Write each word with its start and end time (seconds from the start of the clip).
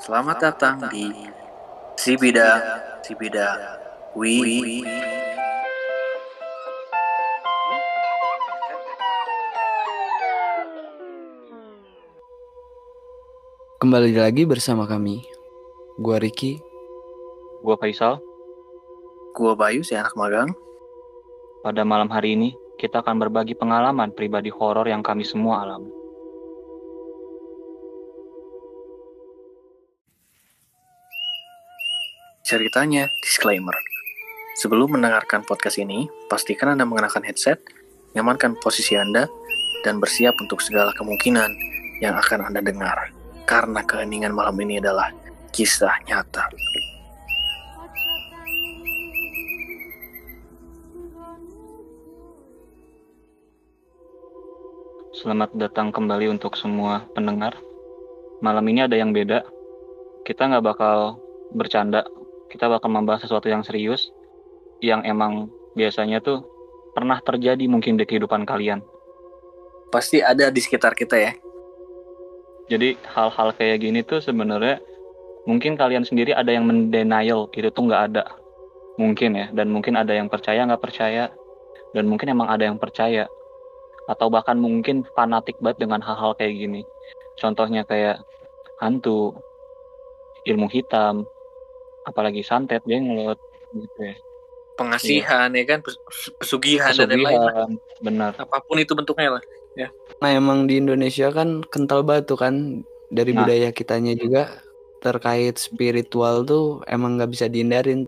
Selamat 0.00 0.40
datang 0.40 0.80
di 0.88 1.12
Sibida 1.92 2.56
Sibida 3.04 3.52
Wi. 4.16 4.80
Kembali 13.76 14.16
lagi 14.16 14.48
bersama 14.48 14.88
kami. 14.88 15.20
Gua 16.00 16.16
Ricky. 16.16 16.56
Gua 17.60 17.76
Faisal. 17.76 18.24
Gua 19.36 19.52
Bayu, 19.52 19.84
si 19.84 19.92
anak 19.92 20.16
magang. 20.16 20.48
Pada 21.60 21.84
malam 21.84 22.08
hari 22.08 22.40
ini, 22.40 22.56
kita 22.80 23.04
akan 23.04 23.20
berbagi 23.20 23.52
pengalaman 23.52 24.16
pribadi 24.16 24.48
horor 24.48 24.88
yang 24.88 25.04
kami 25.04 25.28
semua 25.28 25.68
alami. 25.68 25.99
Ceritanya, 32.50 33.06
disclaimer. 33.22 33.78
Sebelum 34.58 34.98
mendengarkan 34.98 35.46
podcast 35.46 35.78
ini, 35.78 36.10
pastikan 36.26 36.74
Anda 36.74 36.82
mengenakan 36.82 37.22
headset, 37.22 37.62
nyamankan 38.18 38.58
posisi 38.58 38.98
Anda, 38.98 39.30
dan 39.86 40.02
bersiap 40.02 40.34
untuk 40.42 40.58
segala 40.58 40.90
kemungkinan 40.98 41.46
yang 42.02 42.18
akan 42.18 42.50
Anda 42.50 42.58
dengar. 42.58 43.14
Karena 43.46 43.86
keheningan 43.86 44.34
malam 44.34 44.58
ini 44.66 44.82
adalah 44.82 45.14
kisah 45.54 45.94
nyata. 46.10 46.50
Selamat 55.22 55.54
datang 55.54 55.94
kembali 55.94 56.34
untuk 56.34 56.58
semua 56.58 57.06
pendengar. 57.14 57.54
Malam 58.42 58.66
ini 58.74 58.90
ada 58.90 58.98
yang 58.98 59.14
beda. 59.14 59.46
Kita 60.26 60.50
nggak 60.50 60.66
bakal 60.66 61.22
bercanda. 61.54 62.02
Kita 62.50 62.66
bakal 62.66 62.90
membahas 62.90 63.22
sesuatu 63.22 63.46
yang 63.46 63.62
serius, 63.62 64.10
yang 64.82 65.06
emang 65.06 65.48
biasanya 65.78 66.18
tuh 66.18 66.42
pernah 66.92 67.22
terjadi 67.22 67.62
mungkin 67.70 67.94
di 67.94 68.04
kehidupan 68.04 68.42
kalian. 68.42 68.82
Pasti 69.94 70.18
ada 70.18 70.50
di 70.50 70.60
sekitar 70.60 70.98
kita 70.98 71.16
ya. 71.16 71.32
Jadi 72.70 72.98
hal-hal 73.14 73.54
kayak 73.54 73.82
gini 73.82 74.02
tuh 74.02 74.22
sebenarnya 74.22 74.78
mungkin 75.46 75.74
kalian 75.74 76.06
sendiri 76.06 76.34
ada 76.34 76.50
yang 76.50 76.66
mendenial 76.66 77.50
itu 77.54 77.70
tuh 77.70 77.86
nggak 77.86 78.02
ada. 78.14 78.24
Mungkin 78.98 79.30
ya, 79.32 79.46
dan 79.54 79.70
mungkin 79.70 79.96
ada 79.96 80.12
yang 80.12 80.26
percaya 80.28 80.66
nggak 80.66 80.82
percaya, 80.82 81.30
dan 81.94 82.04
mungkin 82.06 82.30
emang 82.34 82.50
ada 82.50 82.66
yang 82.66 82.78
percaya 82.78 83.26
atau 84.10 84.26
bahkan 84.26 84.58
mungkin 84.58 85.06
fanatik 85.14 85.54
banget 85.62 85.86
dengan 85.86 86.02
hal-hal 86.02 86.34
kayak 86.34 86.58
gini. 86.58 86.82
Contohnya 87.38 87.86
kayak 87.86 88.18
hantu, 88.82 89.38
ilmu 90.50 90.66
hitam, 90.66 91.22
apalagi 92.10 92.42
santet, 92.42 92.82
jenglot, 92.84 93.38
gitu 93.72 93.98
ya. 94.02 94.14
Pengasihan 94.76 95.48
ya 95.52 95.64
kan, 95.68 95.84
pes- 95.84 96.00
pesugihan, 96.40 96.92
dan 96.92 97.08
lain-lain. 97.08 97.38
Pesugihan, 97.38 97.70
benar. 98.00 98.32
Apa 98.36 98.60
pun 98.64 98.76
itu 98.82 98.92
bentuknya 98.92 99.38
lah. 99.38 99.44
Nah 100.20 100.36
emang 100.36 100.68
di 100.68 100.76
Indonesia 100.76 101.32
kan 101.32 101.64
kental 101.64 102.04
batu 102.04 102.36
kan 102.36 102.84
dari 103.08 103.32
Nah. 103.32 103.46
budaya 103.46 103.72
kitanya 103.72 104.12
juga 104.12 104.60
terkait 105.00 105.56
spiritual 105.56 106.44
tuh 106.44 106.84
emang 106.84 107.16
nggak 107.16 107.30
bisa 107.32 107.48
dihindarin. 107.48 108.04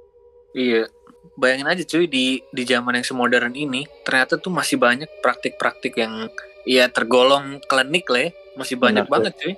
Iya. 0.53 0.93
Bayangin 1.33 1.73
aja 1.73 1.83
cuy 1.89 2.05
di 2.05 2.45
di 2.53 2.63
zaman 2.69 3.01
yang 3.01 3.07
semodern 3.09 3.57
ini 3.57 3.89
ternyata 4.05 4.37
tuh 4.37 4.53
masih 4.53 4.77
banyak 4.77 5.09
praktik-praktik 5.25 5.97
yang 5.97 6.29
ya 6.69 6.85
tergolong 6.93 7.65
klinik 7.65 8.05
lah 8.13 8.29
ya. 8.29 8.31
Masih 8.61 8.77
banyak 8.77 9.09
Benar, 9.09 9.13
banget 9.17 9.33
cuy. 9.41 9.55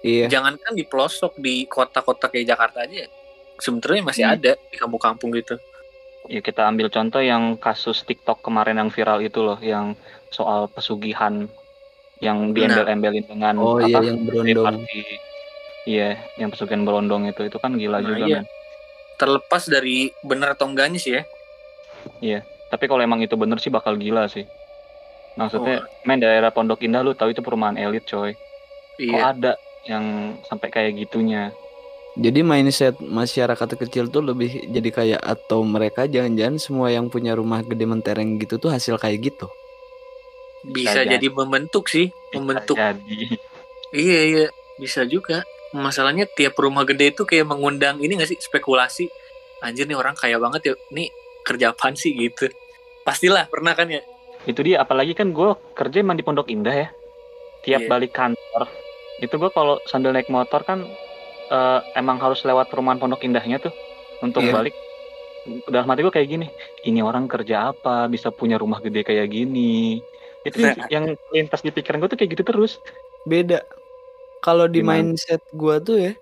Iya. 0.00 0.26
Jangankan 0.32 0.72
di 0.72 0.84
pelosok 0.88 1.36
di 1.36 1.68
kota-kota 1.68 2.32
kayak 2.32 2.56
Jakarta 2.56 2.88
aja. 2.88 3.04
Sebenarnya 3.58 4.02
masih 4.02 4.24
Hmm. 4.24 4.34
ada 4.34 4.52
di 4.56 4.76
kampung-kampung 4.76 5.30
gitu. 5.32 5.56
Ya 6.26 6.38
kita 6.38 6.64
ambil 6.64 6.86
contoh 6.86 7.18
yang 7.18 7.56
kasus 7.56 8.02
TikTok 8.02 8.40
kemarin 8.40 8.78
yang 8.78 8.88
viral 8.88 9.18
itu 9.18 9.42
loh, 9.42 9.58
yang 9.58 9.98
soal 10.30 10.66
pesugihan 10.66 11.50
yang 12.18 12.54
Benar. 12.54 12.86
diembel-embelin 12.86 13.26
dengan 13.26 13.54
Oh 13.58 13.76
apa? 13.76 13.90
iya 13.90 13.98
yang 14.00 14.18
berondong. 14.22 14.76
Iya, 15.82 16.08
yang 16.38 16.48
pesugihan 16.48 16.86
berondong 16.86 17.26
itu 17.26 17.42
itu 17.42 17.58
kan 17.58 17.74
gila 17.74 17.98
Nah, 17.98 18.06
juga 18.06 18.24
iya. 18.24 18.38
men. 18.38 18.46
Terlepas 19.18 19.66
dari 19.66 20.14
bener 20.22 20.54
atau 20.54 20.70
enggaknya 20.70 20.98
sih 20.98 21.18
ya. 21.18 21.26
Tapi 22.70 22.84
kalau 22.86 23.02
emang 23.02 23.18
itu 23.18 23.34
bener 23.34 23.58
sih 23.58 23.68
bakal 23.68 23.98
gila 23.98 24.26
sih. 24.26 24.46
Oh. 24.46 25.42
Maksudnya, 25.42 25.82
main 26.04 26.16
daerah 26.16 26.48
Pondok 26.48 26.80
Indah 26.80 27.02
lu 27.02 27.12
tahu 27.12 27.34
itu 27.34 27.40
perumahan 27.40 27.74
elit 27.74 28.06
coy. 28.06 28.32
Kok 28.32 29.00
Iya. 29.00 29.18
ada 29.28 29.52
yang 29.82 30.04
sampai 30.46 30.70
kayak 30.70 30.94
gitunya? 30.96 31.50
Jadi 32.12 32.44
mindset 32.44 33.00
masyarakat 33.00 33.68
kecil 33.80 34.12
tuh 34.12 34.20
lebih 34.20 34.68
jadi 34.68 34.90
kayak 34.92 35.20
atau 35.24 35.64
mereka 35.64 36.04
jangan-jangan 36.04 36.60
semua 36.60 36.92
yang 36.92 37.08
punya 37.08 37.32
rumah 37.32 37.64
gede 37.64 37.88
mentereng 37.88 38.36
gitu 38.36 38.60
tuh 38.60 38.68
hasil 38.68 39.00
kayak 39.00 39.32
gitu. 39.32 39.48
Bisa 40.62 40.92
Bisa 40.92 41.08
jadi 41.08 41.26
membentuk 41.32 41.88
sih, 41.88 42.12
membentuk. 42.36 42.76
Jadi, 42.76 43.40
Iya 43.92 44.20
iya, 44.24 44.46
bisa 44.76 45.04
juga. 45.04 45.44
Masalahnya 45.72 46.28
tiap 46.28 46.56
rumah 46.60 46.84
gede 46.84 47.16
itu 47.16 47.24
kayak 47.24 47.48
mengundang 47.48 47.96
ini 48.00 48.16
gak 48.16 48.28
sih 48.28 48.36
spekulasi. 48.40 49.08
Anjir 49.64 49.88
nih 49.88 49.96
orang 49.96 50.12
kaya 50.12 50.36
banget 50.36 50.60
ya. 50.68 50.74
Nih 50.92 51.08
kerja 51.44 51.72
apaan 51.72 51.96
sih 51.96 52.12
gitu. 52.12 52.48
Pastilah 53.02 53.48
pernah 53.48 53.72
kan 53.72 53.88
ya. 53.88 54.04
itu 54.42 54.58
dia 54.66 54.82
apalagi 54.82 55.14
kan 55.14 55.30
gue 55.30 55.54
kerja 55.70 56.02
emang 56.02 56.18
di 56.18 56.26
Pondok 56.26 56.50
Indah 56.50 56.74
ya. 56.74 56.88
Tiap 57.62 57.86
Iya. 57.86 57.88
balik 57.88 58.10
kantor, 58.10 58.66
itu 59.22 59.30
gue 59.38 59.50
kalau 59.54 59.78
sambil 59.86 60.10
naik 60.10 60.26
motor 60.26 60.66
kan 60.66 60.82
eh, 61.52 61.80
emang 61.94 62.16
harus 62.16 62.40
lewat 62.42 62.72
perumahan 62.72 62.96
Pondok 62.96 63.22
Indahnya 63.22 63.60
tuh 63.60 63.72
untuk 64.24 64.40
Iya. 64.42 64.52
balik. 64.56 64.74
Dalam 65.66 65.90
hati 65.90 66.00
gue 66.00 66.14
kayak 66.14 66.28
gini, 66.30 66.46
ini 66.82 67.02
orang 67.02 67.26
kerja 67.26 67.74
apa 67.74 68.06
bisa 68.06 68.30
punya 68.30 68.56
rumah 68.56 68.78
gede 68.78 69.02
kayak 69.02 69.28
gini. 69.28 69.98
Itu 70.42 70.58
yang, 70.58 70.78
Nah. 70.78 70.88
yang 70.88 71.04
lintas 71.30 71.60
di 71.60 71.70
pikiran 71.70 71.98
gue 71.98 72.08
tuh 72.08 72.18
kayak 72.18 72.30
gitu 72.34 72.44
terus. 72.46 72.78
Beda. 73.22 73.62
Kalau 74.40 74.66
di 74.66 74.82
Gimana? 74.82 75.02
mindset 75.06 75.42
gua 75.54 75.78
tuh 75.78 75.98
ya, 76.00 76.12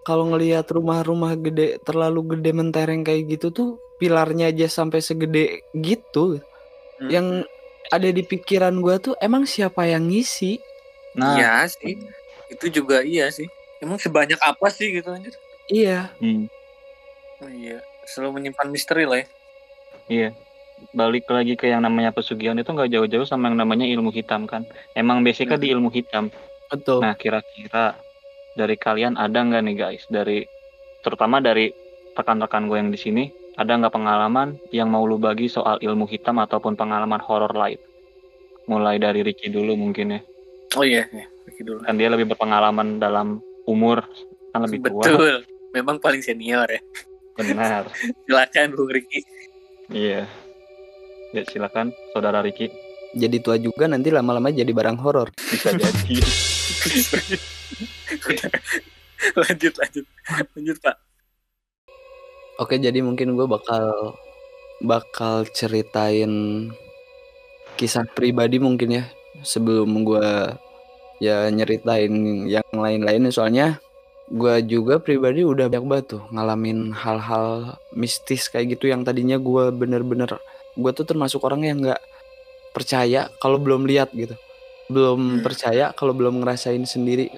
kalau 0.00 0.32
ngelihat 0.32 0.64
rumah-rumah 0.70 1.36
gede 1.36 1.76
terlalu 1.84 2.36
gede 2.36 2.56
mentereng 2.56 3.04
kayak 3.04 3.36
gitu 3.36 3.52
tuh 3.52 3.68
pilarnya 3.96 4.48
aja 4.48 4.64
sampai 4.64 5.04
segede 5.04 5.60
gitu. 5.76 6.40
Hmm. 6.96 7.08
Yang 7.12 7.26
ada 7.92 8.08
di 8.08 8.22
pikiran 8.24 8.80
gua 8.80 8.96
tuh 8.96 9.12
emang 9.20 9.44
siapa 9.44 9.84
yang 9.84 10.08
ngisi? 10.08 10.56
Nah, 11.16 11.36
Iya 11.36 11.68
sih. 11.68 12.00
Itu 12.48 12.68
juga 12.72 13.04
iya 13.04 13.28
sih. 13.28 13.44
Emang 13.78 13.96
sebanyak 13.96 14.38
apa 14.38 14.66
sih 14.68 14.90
gitu 14.90 15.10
anjir? 15.10 15.34
Iya, 15.66 16.08
hmm, 16.18 16.46
Oh, 17.36 17.50
iya. 17.50 17.84
Selalu 18.06 18.40
menyimpan 18.40 18.68
misteri 18.70 19.04
lah 19.04 19.20
ya. 19.20 19.26
iya. 20.08 20.30
Balik 20.92 21.24
lagi 21.26 21.52
ke 21.52 21.66
yang 21.66 21.80
namanya 21.80 22.08
pesugihan 22.10 22.54
itu 22.54 22.68
nggak 22.68 22.88
jauh-jauh 22.88 23.24
sama 23.24 23.48
yang 23.48 23.56
namanya 23.56 23.84
ilmu 23.84 24.08
hitam 24.08 24.44
kan. 24.44 24.64
Emang 24.92 25.20
basicnya 25.20 25.56
di 25.56 25.68
ilmu 25.68 25.88
hitam. 25.88 26.28
betul. 26.66 26.98
Nah, 26.98 27.12
kira-kira 27.14 27.96
dari 28.52 28.74
kalian 28.74 29.14
ada 29.14 29.36
nggak 29.36 29.62
nih 29.62 29.74
guys, 29.74 30.02
dari 30.06 30.44
terutama 31.00 31.38
dari 31.38 31.70
rekan-rekan 32.12 32.66
gue 32.66 32.76
yang 32.76 32.90
di 32.90 32.96
sini, 32.96 33.24
ada 33.54 33.72
nggak 33.72 33.92
pengalaman 33.92 34.56
yang 34.70 34.88
mau 34.88 35.04
lu 35.04 35.16
bagi 35.16 35.46
soal 35.46 35.76
ilmu 35.78 36.04
hitam 36.06 36.36
ataupun 36.36 36.74
pengalaman 36.74 37.20
horor 37.20 37.52
lain? 37.52 37.78
Mulai 38.66 38.98
dari 38.98 39.22
Ricky 39.22 39.46
dulu 39.46 39.76
mungkin 39.76 40.10
ya, 40.10 40.20
Oh 40.74 40.82
iya, 40.82 41.06
iya. 41.08 41.24
Begitu 41.46 41.62
dulu. 41.70 41.80
kan 41.84 41.94
dia 41.94 42.10
lebih 42.10 42.26
berpengalaman 42.26 42.98
dalam 42.98 43.38
umur, 43.66 44.06
kan 44.54 44.64
lebih 44.64 44.86
tua. 44.86 45.02
Betul. 45.02 45.34
Memang 45.74 46.00
paling 46.00 46.22
senior 46.24 46.66
ya. 46.70 46.80
Benar. 47.36 47.90
Silakan 48.24 48.72
Bung 48.72 48.88
Riki. 48.88 49.20
Iya. 49.92 50.24
Ya 51.34 51.42
silakan, 51.44 51.92
saudara 52.14 52.40
Ricky. 52.40 52.70
Jadi 53.12 53.42
tua 53.44 53.60
juga 53.60 53.90
nanti 53.90 54.08
lama-lama 54.08 54.48
jadi 54.48 54.68
barang 54.70 54.98
horor. 55.02 55.28
Bisa 55.36 55.74
jadi. 55.74 56.16
lanjut 59.42 59.74
lanjut. 59.76 60.04
Lanjut, 60.56 60.76
Pak. 60.80 60.96
Oke, 62.56 62.80
jadi 62.80 63.04
mungkin 63.04 63.36
gue 63.36 63.44
bakal 63.44 64.16
bakal 64.80 65.44
ceritain 65.52 66.32
kisah 67.76 68.08
pribadi 68.16 68.56
mungkin 68.56 69.00
ya 69.00 69.04
sebelum 69.44 70.04
gue 70.04 70.28
ya 71.22 71.48
nyeritain 71.48 72.44
yang 72.46 72.66
lain-lain 72.72 73.28
soalnya 73.32 73.80
gue 74.26 74.58
juga 74.66 74.98
pribadi 74.98 75.46
udah 75.46 75.70
banyak 75.70 75.86
banget 75.86 76.06
tuh 76.18 76.22
ngalamin 76.34 76.90
hal-hal 76.92 77.78
mistis 77.94 78.50
kayak 78.50 78.76
gitu 78.76 78.90
yang 78.90 79.06
tadinya 79.06 79.38
gue 79.38 79.70
bener-bener 79.70 80.36
gue 80.76 80.90
tuh 80.92 81.06
termasuk 81.08 81.40
orang 81.46 81.62
yang 81.64 81.78
nggak 81.80 82.02
percaya 82.76 83.32
kalau 83.40 83.56
belum 83.56 83.88
lihat 83.88 84.12
gitu. 84.12 84.36
Belum 84.92 85.40
Hmm. 85.40 85.40
percaya 85.40 85.96
kalau 85.96 86.12
belum 86.12 86.44
ngerasain 86.44 86.84
sendiri. 86.84 87.32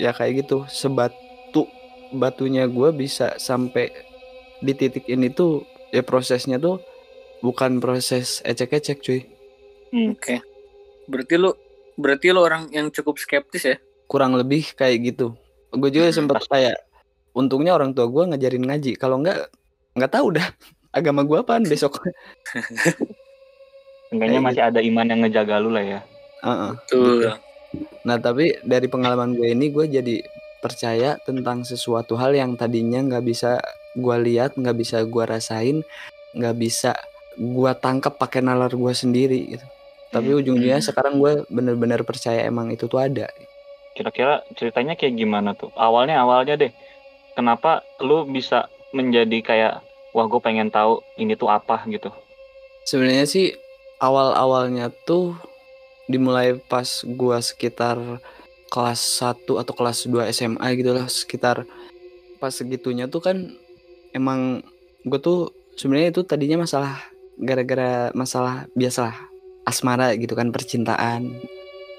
Ya 0.00 0.16
kayak 0.16 0.48
gitu. 0.48 0.64
Sebatu 0.64 1.68
batunya 2.16 2.64
gue 2.64 2.88
bisa 2.96 3.36
sampai 3.36 3.92
di 4.64 4.72
titik 4.72 5.04
ini 5.04 5.28
tuh 5.28 5.68
ya 5.92 6.00
prosesnya 6.00 6.56
tuh 6.56 6.80
bukan 7.44 7.76
proses 7.84 8.40
ecek-ecek 8.48 8.98
cuy. 9.04 9.20
Oke. 10.16 10.40
Berarti 11.04 11.34
lu 11.36 11.52
berarti 11.98 12.34
lu 12.34 12.40
orang 12.42 12.70
yang 12.74 12.90
cukup 12.90 13.18
skeptis 13.20 13.64
ya? 13.64 13.76
kurang 14.10 14.36
lebih 14.36 14.74
kayak 14.76 15.14
gitu 15.14 15.34
gue 15.74 15.90
juga 15.90 16.12
sempet 16.14 16.44
kayak 16.46 16.76
untungnya 17.34 17.74
orang 17.74 17.96
tua 17.96 18.06
gue 18.06 18.30
ngajarin 18.30 18.62
ngaji 18.62 18.94
kalau 18.94 19.18
enggak 19.18 19.50
nggak 19.96 20.12
tahu 20.12 20.38
dah 20.38 20.46
agama 20.98 21.26
gue 21.26 21.38
apaan 21.42 21.66
besok 21.66 21.98
Enggaknya 24.14 24.38
masih 24.38 24.62
ada 24.62 24.78
iman 24.78 25.10
yang 25.10 25.20
ngejaga 25.26 25.58
lu 25.58 25.74
lah 25.74 25.82
ya. 25.82 26.00
Heeh. 26.46 26.70
Betul. 26.78 27.34
Nah 28.06 28.16
tapi 28.22 28.54
dari 28.62 28.86
pengalaman 28.86 29.34
gue 29.34 29.50
ini 29.50 29.74
gue 29.74 29.90
jadi 29.90 30.22
percaya 30.62 31.18
tentang 31.26 31.66
sesuatu 31.66 32.14
hal 32.14 32.30
yang 32.30 32.54
tadinya 32.54 33.02
nggak 33.02 33.24
bisa 33.26 33.58
gue 33.98 34.16
lihat, 34.22 34.54
nggak 34.54 34.76
bisa 34.78 35.02
gue 35.02 35.24
rasain, 35.26 35.82
nggak 36.38 36.56
bisa 36.56 36.94
gue 37.34 37.72
tangkap 37.82 38.14
pakai 38.14 38.38
nalar 38.46 38.70
gue 38.70 38.94
sendiri 38.94 39.58
gitu. 39.58 39.66
Tapi 40.14 40.30
Hmm. 40.30 40.38
ujung-ujungnya 40.38 40.78
Hmm. 40.78 40.86
sekarang 40.86 41.18
gue 41.18 41.42
bener-bener 41.50 42.06
percaya 42.06 42.46
emang 42.46 42.70
itu 42.70 42.86
tuh 42.86 43.02
ada. 43.02 43.26
Kira-kira 43.92 44.46
ceritanya 44.54 44.94
kayak 44.94 45.18
gimana 45.18 45.58
tuh? 45.58 45.74
Awalnya 45.74 46.22
awalnya 46.22 46.54
deh. 46.54 46.72
Kenapa 47.34 47.82
lu 47.98 48.22
bisa 48.24 48.70
menjadi 48.94 49.38
kayak 49.42 49.74
wah 50.14 50.30
gue 50.30 50.38
pengen 50.38 50.70
tahu 50.70 51.02
ini 51.18 51.34
tuh 51.34 51.50
apa 51.50 51.82
gitu. 51.90 52.14
Sebenarnya 52.86 53.26
sih 53.26 53.58
awal-awalnya 53.98 54.94
tuh 55.02 55.34
dimulai 56.06 56.54
pas 56.60 56.86
gue 57.02 57.36
sekitar 57.42 57.98
kelas 58.70 59.00
1 59.18 59.58
atau 59.58 59.72
kelas 59.72 60.06
2 60.06 60.30
SMA 60.30 60.66
gitu 60.78 60.94
lah 60.94 61.10
sekitar 61.10 61.66
pas 62.38 62.52
segitunya 62.52 63.08
tuh 63.08 63.18
kan 63.18 63.36
emang 64.12 64.60
gue 65.02 65.18
tuh 65.18 65.48
sebenarnya 65.74 66.12
itu 66.12 66.22
tadinya 66.22 66.62
masalah 66.62 67.00
gara-gara 67.40 68.12
masalah 68.12 68.68
biasalah 68.76 69.16
asmara 69.64 70.12
gitu 70.16 70.32
kan 70.32 70.52
percintaan. 70.52 71.40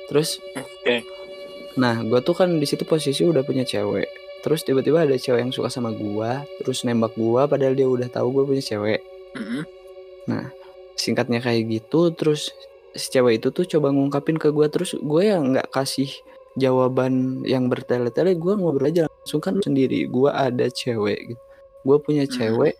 Terus 0.09 0.37
Oke. 0.53 1.01
nah 1.75 1.99
gue 2.01 2.19
tuh 2.21 2.37
kan 2.37 2.49
di 2.55 2.65
situ 2.65 2.85
posisi 2.85 3.25
udah 3.25 3.41
punya 3.41 3.65
cewek. 3.65 4.07
Terus 4.45 4.61
tiba-tiba 4.61 5.03
ada 5.03 5.17
cewek 5.17 5.41
yang 5.41 5.53
suka 5.53 5.73
sama 5.73 5.89
gue 5.89 6.31
terus 6.61 6.85
nembak 6.85 7.17
gue 7.17 7.41
padahal 7.49 7.73
dia 7.73 7.89
udah 7.89 8.05
tahu 8.07 8.29
gue 8.41 8.43
punya 8.53 8.63
cewek. 8.63 9.01
Mm-mm. 9.35 9.65
singkatnya 10.95 11.43
kayak 11.43 11.67
gitu 11.67 12.15
terus 12.15 12.55
si 12.95 13.11
cewek 13.11 13.43
itu 13.43 13.51
tuh 13.51 13.67
coba 13.67 13.91
ngungkapin 13.91 14.39
ke 14.39 14.47
gue 14.47 14.63
terus 14.71 14.95
gue 14.95 15.27
yang 15.27 15.51
nggak 15.51 15.67
kasih 15.75 16.07
jawaban 16.55 17.43
yang 17.43 17.67
bertele-tele 17.67 18.31
gue 18.39 18.53
ngobrol 18.55 18.87
aja 18.87 19.11
langsung 19.11 19.43
kan 19.43 19.59
sendiri. 19.59 20.07
Gue 20.07 20.31
ada 20.31 20.71
cewek 20.71 21.35
gitu. 21.35 21.41
Gue 21.83 21.97
punya 21.99 22.23
Hmm. 22.25 22.33
cewek 22.33 22.75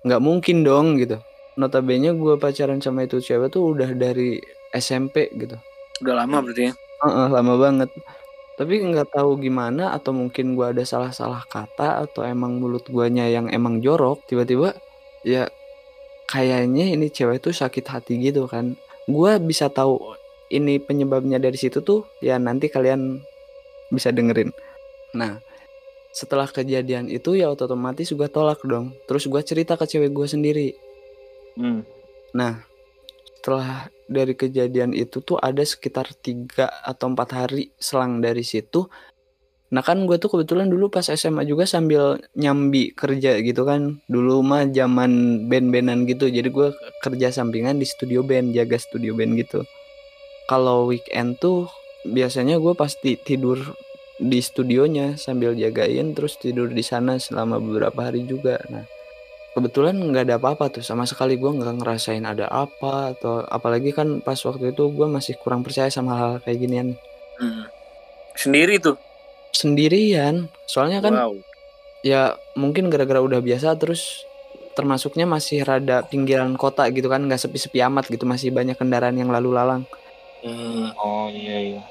nggak 0.00 0.22
mungkin 0.24 0.64
dong 0.64 0.96
gitu 0.96 1.20
notabene 1.60 2.16
gue 2.16 2.34
pacaran 2.40 2.80
sama 2.80 3.04
itu 3.04 3.20
cewek 3.20 3.52
tuh 3.52 3.76
udah 3.76 3.92
dari 3.92 4.40
SMP 4.72 5.28
gitu. 5.36 5.60
Udah 6.00 6.24
lama 6.24 6.40
berarti 6.40 6.72
ya. 6.72 6.74
Heeh, 7.04 7.28
lama 7.28 7.54
banget. 7.60 7.90
Tapi 8.60 8.76
nggak 8.76 9.16
tahu 9.16 9.40
gimana 9.40 9.96
atau 9.96 10.12
mungkin 10.12 10.52
gua 10.52 10.68
ada 10.68 10.84
salah-salah 10.84 11.48
kata 11.48 12.04
atau 12.04 12.28
emang 12.28 12.60
mulut 12.60 12.84
guanya 12.92 13.24
yang 13.24 13.48
emang 13.48 13.80
jorok 13.80 14.20
tiba-tiba 14.28 14.76
ya 15.24 15.48
kayaknya 16.28 16.92
ini 16.92 17.08
cewek 17.08 17.40
tuh 17.40 17.56
sakit 17.56 17.88
hati 17.88 18.20
gitu 18.20 18.44
kan. 18.44 18.76
Gua 19.08 19.40
bisa 19.40 19.72
tahu 19.72 19.96
ini 20.52 20.76
penyebabnya 20.76 21.40
dari 21.40 21.56
situ 21.56 21.80
tuh 21.80 22.04
ya 22.20 22.36
nanti 22.36 22.68
kalian 22.68 23.24
bisa 23.88 24.12
dengerin. 24.12 24.52
Nah 25.16 25.40
setelah 26.12 26.44
kejadian 26.44 27.08
itu 27.08 27.40
ya 27.40 27.48
otomatis 27.48 28.12
gua 28.12 28.28
tolak 28.28 28.60
dong. 28.60 28.92
Terus 29.08 29.24
gua 29.24 29.40
cerita 29.40 29.80
ke 29.80 29.88
cewek 29.88 30.12
gua 30.12 30.28
sendiri 30.28 30.76
Hmm. 31.58 31.82
Nah, 32.36 32.62
setelah 33.40 33.88
dari 34.04 34.36
kejadian 34.36 34.92
itu 34.92 35.24
tuh 35.24 35.40
ada 35.40 35.64
sekitar 35.64 36.12
tiga 36.20 36.68
atau 36.84 37.08
empat 37.08 37.30
hari 37.32 37.72
selang 37.80 38.20
dari 38.20 38.44
situ. 38.44 38.84
Nah 39.72 39.80
kan 39.80 40.04
gue 40.04 40.20
tuh 40.20 40.28
kebetulan 40.28 40.68
dulu 40.68 40.92
pas 40.92 41.08
SMA 41.08 41.48
juga 41.48 41.64
sambil 41.64 42.20
nyambi 42.36 42.92
kerja 42.92 43.40
gitu 43.40 43.64
kan. 43.64 44.02
Dulu 44.12 44.44
mah 44.44 44.68
zaman 44.68 45.46
band-bandan 45.48 46.04
gitu. 46.04 46.28
Jadi 46.28 46.52
gue 46.52 46.68
kerja 47.00 47.32
sampingan 47.32 47.80
di 47.80 47.88
studio 47.88 48.20
band, 48.20 48.52
jaga 48.52 48.76
studio 48.76 49.16
band 49.16 49.40
gitu. 49.40 49.64
Kalau 50.44 50.92
weekend 50.92 51.40
tuh 51.40 51.72
biasanya 52.04 52.60
gue 52.60 52.76
pasti 52.76 53.16
tidur 53.16 53.56
di 54.20 54.44
studionya 54.44 55.16
sambil 55.16 55.56
jagain 55.56 56.12
terus 56.12 56.36
tidur 56.36 56.68
di 56.68 56.84
sana 56.84 57.16
selama 57.16 57.56
beberapa 57.56 58.12
hari 58.12 58.28
juga. 58.28 58.60
Nah 58.68 58.84
kebetulan 59.50 59.98
nggak 59.98 60.24
ada 60.26 60.36
apa-apa 60.38 60.70
tuh 60.70 60.82
sama 60.82 61.04
sekali 61.04 61.34
gue 61.34 61.50
nggak 61.50 61.82
ngerasain 61.82 62.22
ada 62.22 62.46
apa 62.46 63.12
atau 63.12 63.42
apalagi 63.42 63.90
kan 63.90 64.22
pas 64.22 64.38
waktu 64.38 64.70
itu 64.70 64.88
gue 64.88 65.06
masih 65.06 65.34
kurang 65.36 65.62
percaya 65.62 65.90
sama 65.90 66.12
hal, 66.14 66.28
-hal 66.30 66.42
kayak 66.42 66.58
ginian 66.60 66.88
Hmm. 67.36 67.64
Sendiri 68.36 68.76
tuh. 68.76 68.96
sendirian 69.50 70.46
soalnya 70.64 71.00
kan 71.00 71.10
Wow. 71.12 71.34
ya 72.02 72.22
mungkin 72.54 72.86
gara-gara 72.86 73.18
udah 73.18 73.40
biasa 73.40 73.74
terus 73.74 74.22
termasuknya 74.72 75.26
masih 75.26 75.66
rada 75.66 76.06
pinggiran 76.06 76.54
kota 76.54 76.86
gitu 76.88 77.10
kan 77.10 77.26
nggak 77.26 77.40
sepi-sepi 77.40 77.82
amat 77.82 78.06
gitu 78.08 78.24
masih 78.24 78.54
banyak 78.54 78.78
kendaraan 78.78 79.18
yang 79.18 79.28
lalu 79.28 79.50
lalang 79.52 79.82
Hmm. 80.40 80.94
Oh 80.96 81.28
iya 81.28 81.58
iya. 81.74 81.82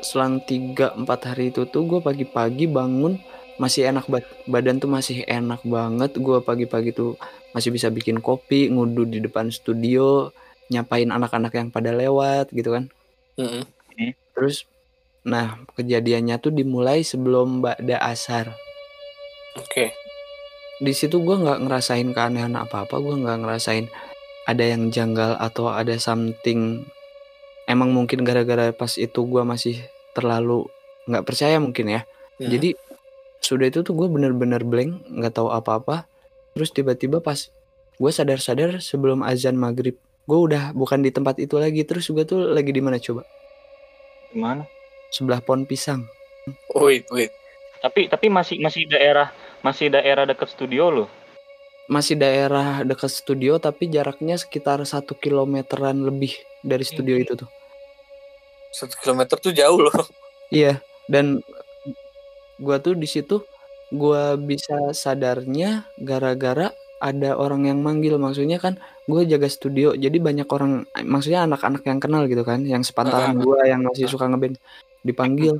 selang 0.00 0.40
3-4 0.40 0.96
hari 1.26 1.52
itu 1.52 1.66
tuh 1.66 1.84
gue 1.84 2.00
pagi-pagi 2.00 2.64
bangun 2.64 3.20
masih 3.60 3.92
enak 3.92 4.08
banget 4.08 4.26
badan 4.48 4.80
tuh 4.80 4.88
masih 4.88 5.20
enak 5.28 5.60
banget 5.68 6.16
gue 6.16 6.38
pagi-pagi 6.40 6.96
tuh 6.96 7.20
masih 7.52 7.68
bisa 7.68 7.92
bikin 7.92 8.16
kopi 8.24 8.72
ngudu 8.72 9.04
di 9.04 9.20
depan 9.20 9.52
studio 9.52 10.32
nyapain 10.72 11.12
anak-anak 11.12 11.52
yang 11.52 11.68
pada 11.68 11.92
lewat 11.92 12.48
gitu 12.56 12.72
kan 12.72 12.88
Mm-mm. 13.36 13.68
terus 14.32 14.64
nah 15.20 15.60
kejadiannya 15.76 16.40
tuh 16.40 16.56
dimulai 16.56 17.04
sebelum 17.04 17.60
Ba'da 17.60 18.00
Asar 18.00 18.56
Oke. 19.60 19.92
di 20.80 20.96
situ 20.96 21.20
gue 21.20 21.36
nggak 21.36 21.60
ngerasain 21.68 22.08
keanehan 22.16 22.56
apa 22.56 22.88
apa 22.88 22.96
gue 22.96 23.12
nggak 23.12 23.44
ngerasain 23.44 23.92
ada 24.48 24.64
yang 24.64 24.88
janggal 24.88 25.36
atau 25.36 25.68
ada 25.68 26.00
something 26.00 26.88
emang 27.68 27.92
mungkin 27.92 28.24
gara-gara 28.24 28.72
pas 28.72 28.96
itu 28.96 29.20
gue 29.28 29.42
masih 29.44 29.76
terlalu 30.16 30.64
nggak 31.04 31.28
percaya 31.28 31.60
mungkin 31.60 32.00
ya 32.00 32.02
Hmm. 32.40 32.48
jadi 32.48 32.72
sudah 33.40 33.66
itu 33.72 33.80
tuh 33.80 33.96
gue 33.96 34.08
bener-bener 34.08 34.62
blank 34.62 35.00
nggak 35.08 35.34
tahu 35.34 35.48
apa-apa 35.48 36.04
terus 36.54 36.70
tiba-tiba 36.70 37.24
pas 37.24 37.48
gue 37.96 38.10
sadar-sadar 38.12 38.80
sebelum 38.80 39.24
azan 39.24 39.56
maghrib 39.56 39.96
gue 40.28 40.38
udah 40.38 40.76
bukan 40.76 41.00
di 41.02 41.10
tempat 41.10 41.40
itu 41.40 41.56
lagi 41.56 41.82
terus 41.82 42.06
gue 42.12 42.22
tuh 42.22 42.52
lagi 42.52 42.70
di 42.70 42.80
mana 42.84 43.00
coba 43.00 43.24
Gimana? 44.30 44.64
sebelah 45.10 45.42
pohon 45.42 45.66
pisang 45.66 46.06
Wait, 46.72 47.04
wait. 47.12 47.28
Tapi 47.84 48.08
tapi 48.08 48.32
masih 48.32 48.56
masih 48.60 48.88
daerah 48.88 49.28
masih 49.60 49.92
daerah 49.92 50.24
dekat 50.24 50.48
studio 50.52 50.88
lo. 50.88 51.06
masih 51.90 52.14
daerah 52.16 52.86
dekat 52.86 53.10
studio 53.10 53.58
tapi 53.58 53.90
jaraknya 53.90 54.38
sekitar 54.38 54.78
satu 54.86 55.18
kilometeran 55.18 56.00
lebih 56.00 56.32
dari 56.62 56.86
studio 56.86 57.18
itu 57.18 57.34
tuh 57.34 57.50
Satu 58.70 58.94
kilometer 59.02 59.34
tuh 59.42 59.50
jauh 59.50 59.82
loh. 59.82 59.90
Iya, 60.54 60.78
dan 61.10 61.42
gua 62.60 62.76
tuh 62.78 62.94
di 62.94 63.08
situ 63.08 63.40
gua 63.90 64.36
bisa 64.38 64.92
sadarnya 64.94 65.88
gara-gara 65.98 66.70
ada 67.00 67.32
orang 67.34 67.64
yang 67.64 67.80
manggil. 67.80 68.20
Maksudnya 68.20 68.60
kan 68.60 68.76
gue 69.08 69.24
jaga 69.26 69.48
studio 69.50 69.96
jadi 69.96 70.20
banyak 70.20 70.46
orang 70.52 70.84
maksudnya 71.02 71.48
anak-anak 71.48 71.82
yang 71.88 71.98
kenal 71.98 72.28
gitu 72.30 72.44
kan 72.46 72.62
yang 72.62 72.84
sepantaran 72.86 73.40
gua 73.40 73.64
yang 73.66 73.82
masih 73.88 74.06
suka 74.06 74.28
ngeband 74.28 74.60
dipanggil. 75.02 75.58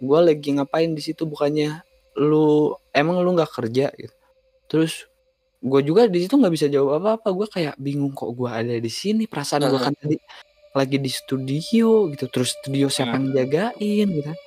Gua 0.00 0.24
lagi 0.24 0.56
ngapain 0.56 0.96
di 0.96 1.02
situ? 1.04 1.28
Bukannya 1.28 1.84
lu 2.18 2.72
emang 2.96 3.20
lu 3.20 3.36
nggak 3.36 3.52
kerja 3.52 3.92
gitu? 3.94 4.14
Terus 4.66 5.06
gue 5.58 5.80
juga 5.82 6.06
di 6.06 6.22
situ 6.24 6.38
nggak 6.38 6.54
bisa 6.54 6.66
jawab 6.72 7.02
apa-apa. 7.02 7.28
Gue 7.36 7.46
kayak 7.52 7.74
bingung 7.78 8.14
kok 8.16 8.30
gua 8.32 8.58
ada 8.62 8.74
di 8.80 8.90
sini? 8.90 9.28
Perasaan 9.28 9.68
gua 9.68 9.78
Ah. 9.78 9.84
kan 9.90 9.94
tadi 9.98 10.16
lagi 10.72 10.96
di 11.02 11.10
studio 11.12 12.08
gitu. 12.14 12.26
Terus 12.32 12.56
studio 12.58 12.86
siapa 12.88 13.18
yang 13.20 13.34
jagain 13.36 14.06
gitu 14.08 14.24
kan. 14.34 14.38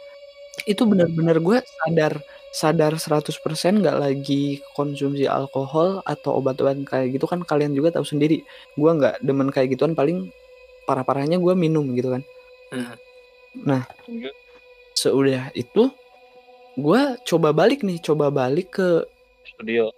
Itu 0.68 0.84
benar-benar 0.84 1.40
gue 1.40 1.58
sadar 1.64 2.20
sadar 2.52 3.00
100% 3.00 3.32
nggak 3.80 3.98
lagi 3.98 4.60
konsumsi 4.76 5.24
alkohol 5.24 6.04
atau 6.04 6.44
obat-obatan 6.44 6.84
kayak 6.84 7.16
gitu 7.16 7.26
kan. 7.26 7.42
Kalian 7.48 7.72
juga 7.72 7.96
tahu 7.96 8.04
sendiri 8.04 8.44
gue 8.76 8.92
nggak 8.92 9.24
demen 9.24 9.48
kayak 9.50 9.76
gituan 9.76 9.96
paling 9.96 10.30
parah-parahnya 10.84 11.40
gue 11.40 11.54
minum 11.56 11.88
gitu 11.96 12.20
kan. 12.20 12.22
Hmm. 12.72 13.84
seudah 14.96 15.52
itu 15.52 15.92
gue 16.80 17.02
coba 17.28 17.52
balik 17.52 17.84
nih 17.84 18.00
coba 18.00 18.32
balik 18.32 18.80
ke 18.80 19.04
Studio. 19.44 19.92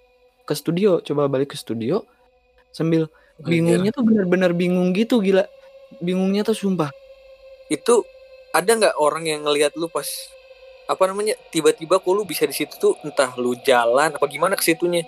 ke 0.43 0.53
studio 0.57 0.97
coba 1.05 1.29
balik 1.29 1.53
ke 1.53 1.57
studio 1.59 2.01
sambil 2.73 3.07
bingungnya 3.39 3.93
tuh 3.93 4.03
benar-benar 4.05 4.51
bingung 4.53 4.91
gitu 4.93 5.21
gila. 5.21 5.45
Bingungnya 6.01 6.41
tuh 6.41 6.57
sumpah. 6.57 6.89
Itu 7.69 8.05
ada 8.53 8.69
nggak 8.73 8.95
orang 8.97 9.25
yang 9.29 9.45
ngelihat 9.45 9.77
lu 9.77 9.89
pas 9.89 10.05
apa 10.83 11.03
namanya 11.07 11.33
tiba-tiba 11.49 11.97
kok 11.99 12.11
lu 12.11 12.27
bisa 12.27 12.43
di 12.43 12.55
situ 12.55 12.75
tuh 12.75 12.93
entah 13.03 13.31
lu 13.39 13.55
jalan 13.63 14.11
apa 14.11 14.25
gimana 14.27 14.53
ke 14.59 14.63
situnya? 14.65 15.03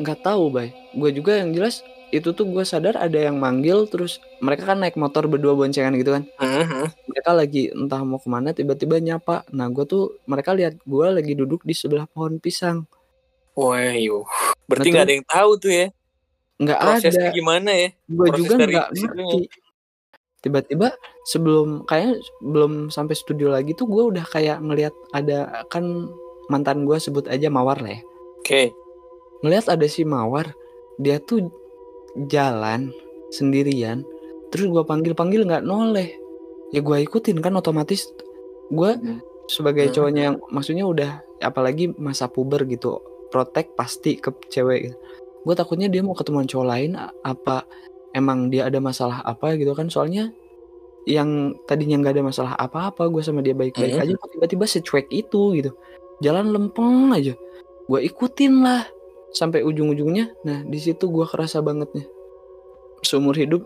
Nggak 0.00 0.24
tahu 0.24 0.48
bay. 0.48 0.70
Gue 0.96 1.10
juga 1.12 1.36
yang 1.38 1.52
jelas 1.52 1.82
itu 2.08 2.32
tuh 2.32 2.48
gue 2.48 2.64
sadar 2.64 2.96
ada 2.96 3.20
yang 3.20 3.36
manggil 3.36 3.84
terus 3.84 4.16
mereka 4.40 4.72
kan 4.72 4.80
naik 4.80 4.96
motor 4.96 5.28
berdua 5.28 5.52
boncengan 5.52 5.92
gitu 6.00 6.16
kan. 6.16 6.24
Mhm. 6.40 6.88
mereka 7.04 7.30
lagi 7.36 7.68
entah 7.68 8.00
mau 8.00 8.16
ke 8.16 8.28
mana 8.32 8.56
tiba-tiba 8.56 8.96
nyapa. 8.96 9.44
Nah 9.52 9.68
gue 9.68 9.84
tuh 9.84 10.16
mereka 10.24 10.56
lihat 10.56 10.80
gue 10.80 11.06
lagi 11.12 11.36
duduk 11.36 11.60
di 11.66 11.76
sebelah 11.76 12.08
pohon 12.08 12.40
pisang. 12.40 12.88
Wah, 13.58 13.92
yuk. 13.92 14.24
Berarti 14.70 14.88
Nah, 14.88 14.94
nggak 14.94 15.04
ada 15.04 15.14
yang 15.18 15.26
tahu 15.26 15.50
tuh 15.58 15.72
ya 15.74 15.86
nggak 16.58 16.78
ada. 16.82 17.30
gimana 17.30 17.70
ya. 17.70 17.88
gue 18.10 18.26
juga 18.34 18.54
nggak 18.58 18.88
ngerti 18.90 19.40
tiba-tiba 20.38 20.94
sebelum 21.24 21.82
kayaknya 21.84 22.18
belum 22.40 22.88
sampai 22.88 23.14
studio 23.14 23.50
lagi 23.50 23.74
tuh 23.74 23.90
gue 23.90 24.14
udah 24.14 24.24
kayak 24.24 24.62
ngelihat 24.62 24.94
ada 25.10 25.66
kan 25.66 25.82
mantan 26.46 26.86
gue 26.86 26.96
sebut 26.96 27.26
aja 27.26 27.50
mawar 27.50 27.82
lah 27.82 27.98
ya 27.98 28.00
Oke. 28.40 28.62
ngelihat 29.42 29.66
ada 29.68 29.86
si 29.86 30.06
mawar 30.06 30.54
dia 30.96 31.18
tuh 31.18 31.50
jalan 32.26 32.90
sendirian 33.28 34.06
terus 34.48 34.70
gue 34.70 34.82
panggil 34.82 35.12
panggil 35.12 35.44
nggak 35.44 35.66
noleh 35.66 36.14
ya 36.70 36.80
gue 36.80 36.96
ikutin 37.02 37.42
kan 37.42 37.52
otomatis 37.54 38.08
gue 38.68 38.90
Mhm. 38.96 39.18
sebagai 39.48 39.88
Hmm. 39.88 39.94
cowoknya 39.94 40.22
yang 40.32 40.36
maksudnya 40.48 40.84
udah 40.84 41.10
apalagi 41.40 41.92
masa 41.96 42.28
puber 42.28 42.64
gitu 42.64 43.00
protek 43.28 43.76
pasti 43.76 44.16
ke 44.16 44.32
cewek 44.48 44.88
gitu. 44.88 44.96
gue 45.44 45.54
takutnya 45.54 45.88
dia 45.88 46.00
mau 46.00 46.12
ketemuan 46.12 46.44
cowok 46.44 46.66
lain 46.66 46.96
apa 47.22 47.64
emang 48.12 48.48
dia 48.48 48.66
ada 48.68 48.78
masalah 48.78 49.20
apa 49.24 49.56
gitu 49.56 49.72
kan. 49.72 49.88
Soalnya 49.88 50.32
yang 51.08 51.56
tadinya 51.64 51.96
nggak 52.04 52.14
ada 52.20 52.24
masalah 52.24 52.52
apa-apa 52.60 53.08
gue 53.08 53.22
sama 53.24 53.40
dia 53.40 53.56
baik-baik 53.56 53.96
Hmm. 53.96 54.02
aja 54.04 54.12
kok 54.16 54.28
tiba-tiba 54.34 54.64
secuek 54.68 55.08
itu 55.08 55.56
gitu. 55.56 55.70
Jalan 56.20 56.52
lempeng 56.52 57.12
aja. 57.16 57.32
Gue 57.88 58.04
ikutin 58.04 58.60
lah. 58.60 58.84
Sampai 59.32 59.60
ujung-ujungnya 59.60 60.32
nah 60.44 60.64
di 60.64 60.76
situ 60.80 61.08
gue 61.08 61.24
kerasa 61.24 61.60
banget 61.64 61.88
nih. 61.96 62.06
Seumur 63.04 63.36
hidup 63.36 63.64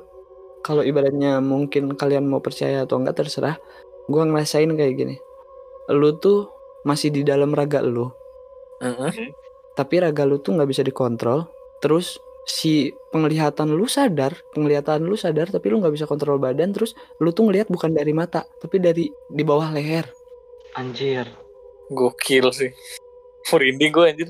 kalau 0.62 0.86
ibaratnya 0.86 1.42
mungkin 1.42 1.98
kalian 1.98 2.30
mau 2.30 2.38
percaya 2.38 2.86
atau 2.86 3.02
enggak 3.02 3.18
terserah. 3.22 3.58
Gue 4.06 4.22
ngerasain 4.22 4.70
kayak 4.70 4.94
gini. 4.94 5.16
Lu 5.90 6.14
tuh 6.18 6.46
masih 6.86 7.10
di 7.10 7.22
dalam 7.22 7.50
raga 7.54 7.82
lu. 7.82 8.10
Mhm. 8.82 9.38
tapi 9.72 10.02
raga 10.02 10.26
lu 10.28 10.36
tuh 10.42 10.52
nggak 10.58 10.68
bisa 10.68 10.82
dikontrol. 10.82 11.46
Terus 11.80 12.18
si 12.42 12.90
penglihatan 13.10 13.70
lu 13.70 13.86
sadar 13.86 14.34
penglihatan 14.50 15.02
lu 15.02 15.14
sadar 15.14 15.46
tapi 15.46 15.70
lu 15.70 15.78
nggak 15.78 15.94
bisa 15.94 16.06
kontrol 16.06 16.36
badan 16.36 16.74
terus 16.74 16.90
lu 17.18 17.30
tuh 17.30 17.46
ngelihat 17.46 17.70
bukan 17.70 17.94
dari 17.94 18.10
mata 18.10 18.42
tapi 18.58 18.78
dari 18.78 19.06
di 19.08 19.42
bawah 19.42 19.70
leher 19.70 20.06
Anjir. 20.72 21.28
Gokil 21.88 22.48
sih. 22.50 22.72
Merinding 23.46 23.92
gue 23.92 24.04
anjir. 24.08 24.28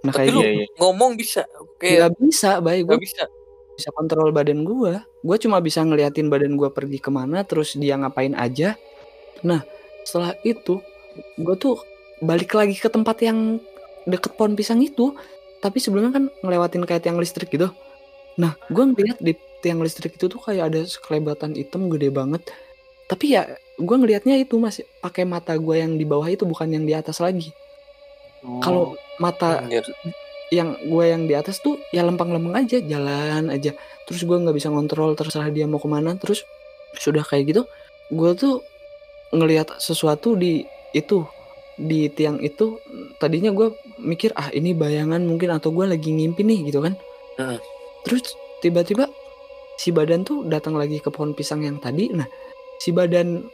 nah 0.00 0.14
Tapi 0.14 0.30
lu 0.30 0.38
Iya, 0.38 0.50
iya. 0.54 0.66
ngomong 0.78 1.12
bisa. 1.12 1.42
Oke. 1.58 1.98
nggak 1.98 2.14
bisa 2.16 2.62
baik 2.62 2.86
gue 2.86 2.94
Gak 2.94 3.02
bisa. 3.02 3.24
bisa 3.74 3.88
kontrol 3.90 4.30
badan 4.30 4.62
gua 4.62 5.02
gue 5.20 5.36
cuma 5.36 5.58
bisa 5.58 5.80
ngeliatin 5.80 6.28
badan 6.28 6.54
gua 6.54 6.68
pergi 6.68 6.96
ke 6.96 7.08
mana 7.08 7.42
terus 7.42 7.74
dia 7.74 7.96
ngapain 7.96 8.32
aja 8.32 8.76
nah 9.40 9.64
setelah 10.04 10.36
itu 10.40 10.78
gue 11.36 11.56
tuh 11.56 11.80
balik 12.20 12.52
lagi 12.52 12.76
ke 12.76 12.86
tempat 12.86 13.18
yang 13.20 13.56
deket 14.04 14.36
pohon 14.36 14.52
pisang 14.52 14.78
itu 14.80 15.16
tapi 15.60 15.78
sebelumnya 15.78 16.12
kan 16.16 16.24
ngelewatin 16.44 16.84
kayak 16.88 17.04
tiang 17.04 17.20
listrik 17.20 17.52
gitu 17.52 17.70
nah 18.36 18.56
gue 18.72 18.84
ngeliat 18.84 19.20
di 19.20 19.36
tiang 19.60 19.80
listrik 19.84 20.16
itu 20.16 20.26
tuh 20.26 20.40
kayak 20.40 20.72
ada 20.72 20.80
sekelebatan 20.88 21.52
hitam 21.56 21.92
gede 21.92 22.08
banget 22.08 22.42
tapi 23.06 23.36
ya 23.36 23.46
gue 23.76 23.96
ngelihatnya 23.96 24.40
itu 24.40 24.56
masih 24.56 24.88
pakai 25.04 25.28
mata 25.28 25.52
gue 25.56 25.76
yang 25.76 26.00
di 26.00 26.08
bawah 26.08 26.28
itu 26.30 26.48
bukan 26.48 26.68
yang 26.72 26.84
di 26.88 26.94
atas 26.96 27.20
lagi 27.20 27.52
Oh. 28.40 28.56
kalau 28.64 28.84
mata 29.20 29.60
Anjir. 29.60 29.84
yang 30.48 30.72
gue 30.80 31.04
yang 31.04 31.28
di 31.28 31.36
atas 31.36 31.60
tuh 31.60 31.76
ya 31.92 32.00
lempeng-lempeng 32.02 32.56
aja 32.56 32.80
jalan 32.80 33.52
aja 33.52 33.76
terus 34.08 34.24
gue 34.24 34.32
nggak 34.32 34.56
bisa 34.56 34.72
ngontrol 34.72 35.12
terserah 35.12 35.52
dia 35.52 35.68
mau 35.68 35.76
ke 35.76 35.84
mana 35.86 36.16
terus 36.16 36.42
sudah 36.96 37.20
kayak 37.20 37.52
gitu 37.52 37.62
gue 38.08 38.30
tuh 38.34 38.64
ngelihat 39.30 39.76
sesuatu 39.78 40.34
di 40.34 40.64
itu 40.96 41.22
di 41.80 42.12
tiang 42.12 42.36
itu 42.44 42.76
tadinya 43.16 43.48
gue 43.56 43.72
mikir 43.96 44.36
ah 44.36 44.52
ini 44.52 44.76
bayangan 44.76 45.24
mungkin 45.24 45.56
atau 45.56 45.72
gue 45.72 45.88
lagi 45.88 46.12
ngimpi 46.12 46.44
nih 46.44 46.58
gitu 46.68 46.84
kan. 46.84 46.94
Heeh. 47.40 47.60
terus 48.00 48.36
tiba-tiba 48.64 49.08
si 49.80 49.92
badan 49.92 50.24
tuh 50.24 50.44
datang 50.44 50.76
lagi 50.76 51.00
ke 51.00 51.08
pohon 51.08 51.32
pisang 51.32 51.64
yang 51.64 51.80
tadi. 51.80 52.12
Nah 52.12 52.28
si 52.76 52.92
badan 52.92 53.44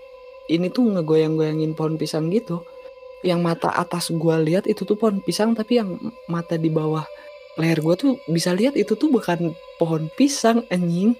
ini 0.50 0.70
tuh 0.70 0.90
ngegoyang-goyangin 0.94 1.74
pohon 1.78 1.94
pisang 1.94 2.30
gitu. 2.34 2.66
Yang 3.22 3.40
mata 3.42 3.70
atas 3.74 4.10
gua 4.14 4.38
lihat 4.38 4.66
itu 4.70 4.82
tuh 4.82 4.98
pohon 4.98 5.22
pisang 5.22 5.54
tapi 5.54 5.78
yang 5.82 5.98
mata 6.30 6.58
di 6.58 6.70
bawah 6.70 7.06
leher 7.58 7.78
gua 7.82 7.94
tuh 7.94 8.18
bisa 8.30 8.54
lihat 8.54 8.74
itu 8.74 8.94
tuh 8.98 9.10
bukan 9.10 9.54
pohon 9.78 10.10
pisang 10.18 10.66
anjing. 10.70 11.14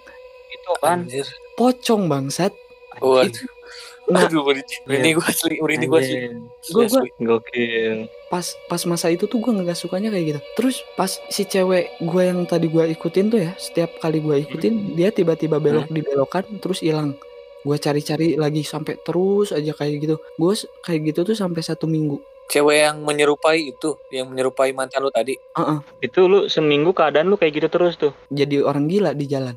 Itu 0.51 0.71
kan 0.83 1.07
pocong 1.55 2.11
bangsat. 2.11 2.55
Waduh. 2.99 3.47
Nah, 4.07 4.23
Aduh, 4.23 4.43
merinding. 4.43 4.81
Merinding 4.87 5.15
gue 5.15 5.27
asli. 5.27 5.55
Merinding 5.59 5.89
gue 5.89 6.01
asli. 6.01 6.19
Gua- 6.71 6.87
Asli. 6.87 7.09
Gokil. 7.19 7.99
pas 8.27 8.43
pas 8.67 8.83
masa 8.85 9.07
itu 9.07 9.25
tuh 9.25 9.39
gue 9.39 9.53
nggak 9.53 9.75
sukanya 9.77 10.11
kayak 10.11 10.27
gitu 10.27 10.41
terus 10.57 10.83
pas 10.95 11.07
si 11.29 11.43
cewek 11.43 11.95
gue 12.01 12.23
yang 12.25 12.43
tadi 12.43 12.67
gue 12.67 12.83
ikutin 12.89 13.27
tuh 13.29 13.39
ya 13.41 13.55
setiap 13.55 13.95
kali 13.99 14.19
gue 14.19 14.43
ikutin 14.43 14.75
dia 14.93 15.11
tiba-tiba 15.11 15.59
belok 15.59 15.87
di 15.87 16.03
belokan 16.03 16.43
terus 16.59 16.83
hilang 16.83 17.15
gue 17.63 17.77
cari-cari 17.77 18.35
lagi 18.35 18.63
sampai 18.63 18.99
terus 18.99 19.51
aja 19.51 19.71
kayak 19.71 19.95
gitu 20.01 20.17
gue 20.33 20.53
kayak 20.81 21.01
gitu 21.05 21.21
tuh 21.25 21.37
sampai 21.37 21.63
satu 21.63 21.87
minggu 21.87 22.19
Cewek 22.47 22.79
yang 22.81 22.99
menyerupai 23.01 23.75
itu. 23.75 23.99
Yang 24.07 24.27
menyerupai 24.29 24.71
mantan 24.71 25.03
lu 25.03 25.11
tadi. 25.11 25.35
Heeh, 25.35 25.79
Itu 26.01 26.27
lu 26.27 26.47
seminggu 26.47 26.91
keadaan 26.93 27.27
lu 27.27 27.35
kayak 27.35 27.55
gitu 27.57 27.69
terus 27.69 27.95
tuh. 27.97 28.15
jadi 28.29 28.59
orang 28.61 28.87
gila 28.87 29.11
di 29.13 29.27
jalan 29.27 29.55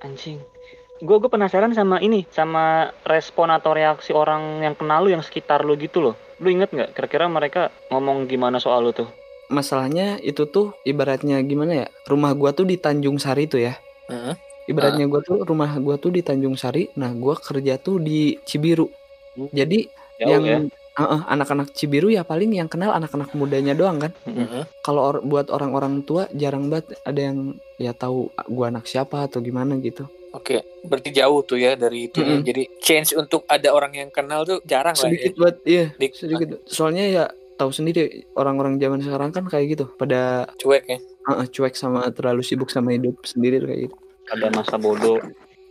Anjing. 0.00 0.40
Gue 1.02 1.18
gue 1.18 1.26
penasaran 1.26 1.74
sama 1.74 1.98
ini, 1.98 2.22
sama 2.30 2.94
respon 3.02 3.50
atau 3.50 3.74
reaksi 3.74 4.14
orang 4.14 4.62
yang 4.62 4.78
kenal 4.78 5.02
lu 5.02 5.10
yang 5.10 5.24
sekitar 5.26 5.66
lu 5.66 5.74
gitu 5.74 5.98
loh. 5.98 6.14
Lu 6.38 6.46
inget 6.46 6.70
nggak? 6.70 6.94
Kira-kira 6.94 7.26
mereka 7.26 7.74
ngomong 7.90 8.30
gimana 8.30 8.62
soal 8.62 8.86
lu 8.86 8.94
tuh? 8.94 9.10
masalahnya 9.52 10.16
itu 10.24 10.48
tuh 10.48 10.72
ibaratnya 10.80 11.36
gimana 11.44 11.84
ya 11.84 11.86
rumah 12.08 12.32
gua 12.32 12.56
tuh 12.56 12.64
di 12.64 12.80
Tanjung 12.80 13.20
Sari 13.20 13.44
tuh 13.44 13.60
ya 13.60 13.76
Heeh. 14.08 14.32
ibaratnya 14.64 15.04
gua 15.04 15.20
tuh 15.20 15.44
rumah 15.44 15.76
gua 15.76 16.00
tuh 16.00 16.08
di 16.08 16.24
Tanjung 16.24 16.56
Sari 16.56 16.88
nah 16.96 17.12
gua 17.12 17.36
kerja 17.36 17.76
tuh 17.76 18.00
di 18.00 18.40
Cibiru 18.48 18.88
Hmm. 19.32 19.52
jadi 19.52 19.92
Jauh 20.20 20.28
yang 20.28 20.44
ya? 20.44 20.58
Heeh, 20.92 21.20
anak-anak 21.24 21.72
Cibiru 21.72 22.08
ya 22.08 22.24
paling 22.24 22.52
yang 22.52 22.68
kenal 22.68 22.96
anak-anak 22.96 23.28
mudanya 23.32 23.76
doang 23.76 24.00
kan 24.00 24.12
Heeh. 24.24 24.64
kalau 24.80 25.04
or- 25.04 25.20
buat 25.20 25.52
orang-orang 25.52 26.00
tua 26.00 26.32
jarang 26.32 26.72
banget 26.72 26.96
ada 27.04 27.20
yang 27.20 27.52
ya 27.76 27.92
tahu 27.92 28.32
gua 28.48 28.72
anak 28.72 28.88
siapa 28.88 29.28
atau 29.28 29.44
gimana 29.44 29.76
gitu 29.84 30.08
Oke, 30.32 30.64
berarti 30.88 31.12
jauh 31.12 31.44
tuh 31.44 31.60
ya 31.60 31.76
dari 31.76 32.08
itu. 32.08 32.24
Mm-mm. 32.24 32.40
Jadi 32.40 32.62
change 32.80 33.12
untuk 33.14 33.44
ada 33.44 33.68
orang 33.68 33.92
yang 33.92 34.08
kenal 34.08 34.48
tuh 34.48 34.64
jarang 34.64 34.96
lah 34.96 35.04
sedikit 35.04 35.32
ya. 35.32 35.38
banget 35.38 35.56
iya 35.68 35.84
Dik- 36.00 36.16
sedikit 36.16 36.48
soalnya 36.64 37.04
ya 37.04 37.24
tahu 37.60 37.68
sendiri 37.68 38.24
orang-orang 38.32 38.80
zaman 38.80 39.04
sekarang 39.04 39.30
kan 39.30 39.44
kayak 39.46 39.76
gitu 39.76 39.84
pada 39.94 40.48
Cuek 40.56 40.84
ya. 40.88 40.98
heeh, 40.98 41.46
cuek 41.52 41.76
sama 41.76 42.08
terlalu 42.10 42.42
sibuk 42.42 42.72
sama 42.72 42.96
hidup 42.96 43.20
sendiri 43.22 43.60
kayak 43.62 43.80
gitu 43.86 43.96
Ada 44.32 44.48
masa 44.50 44.80
bodoh. 44.80 45.20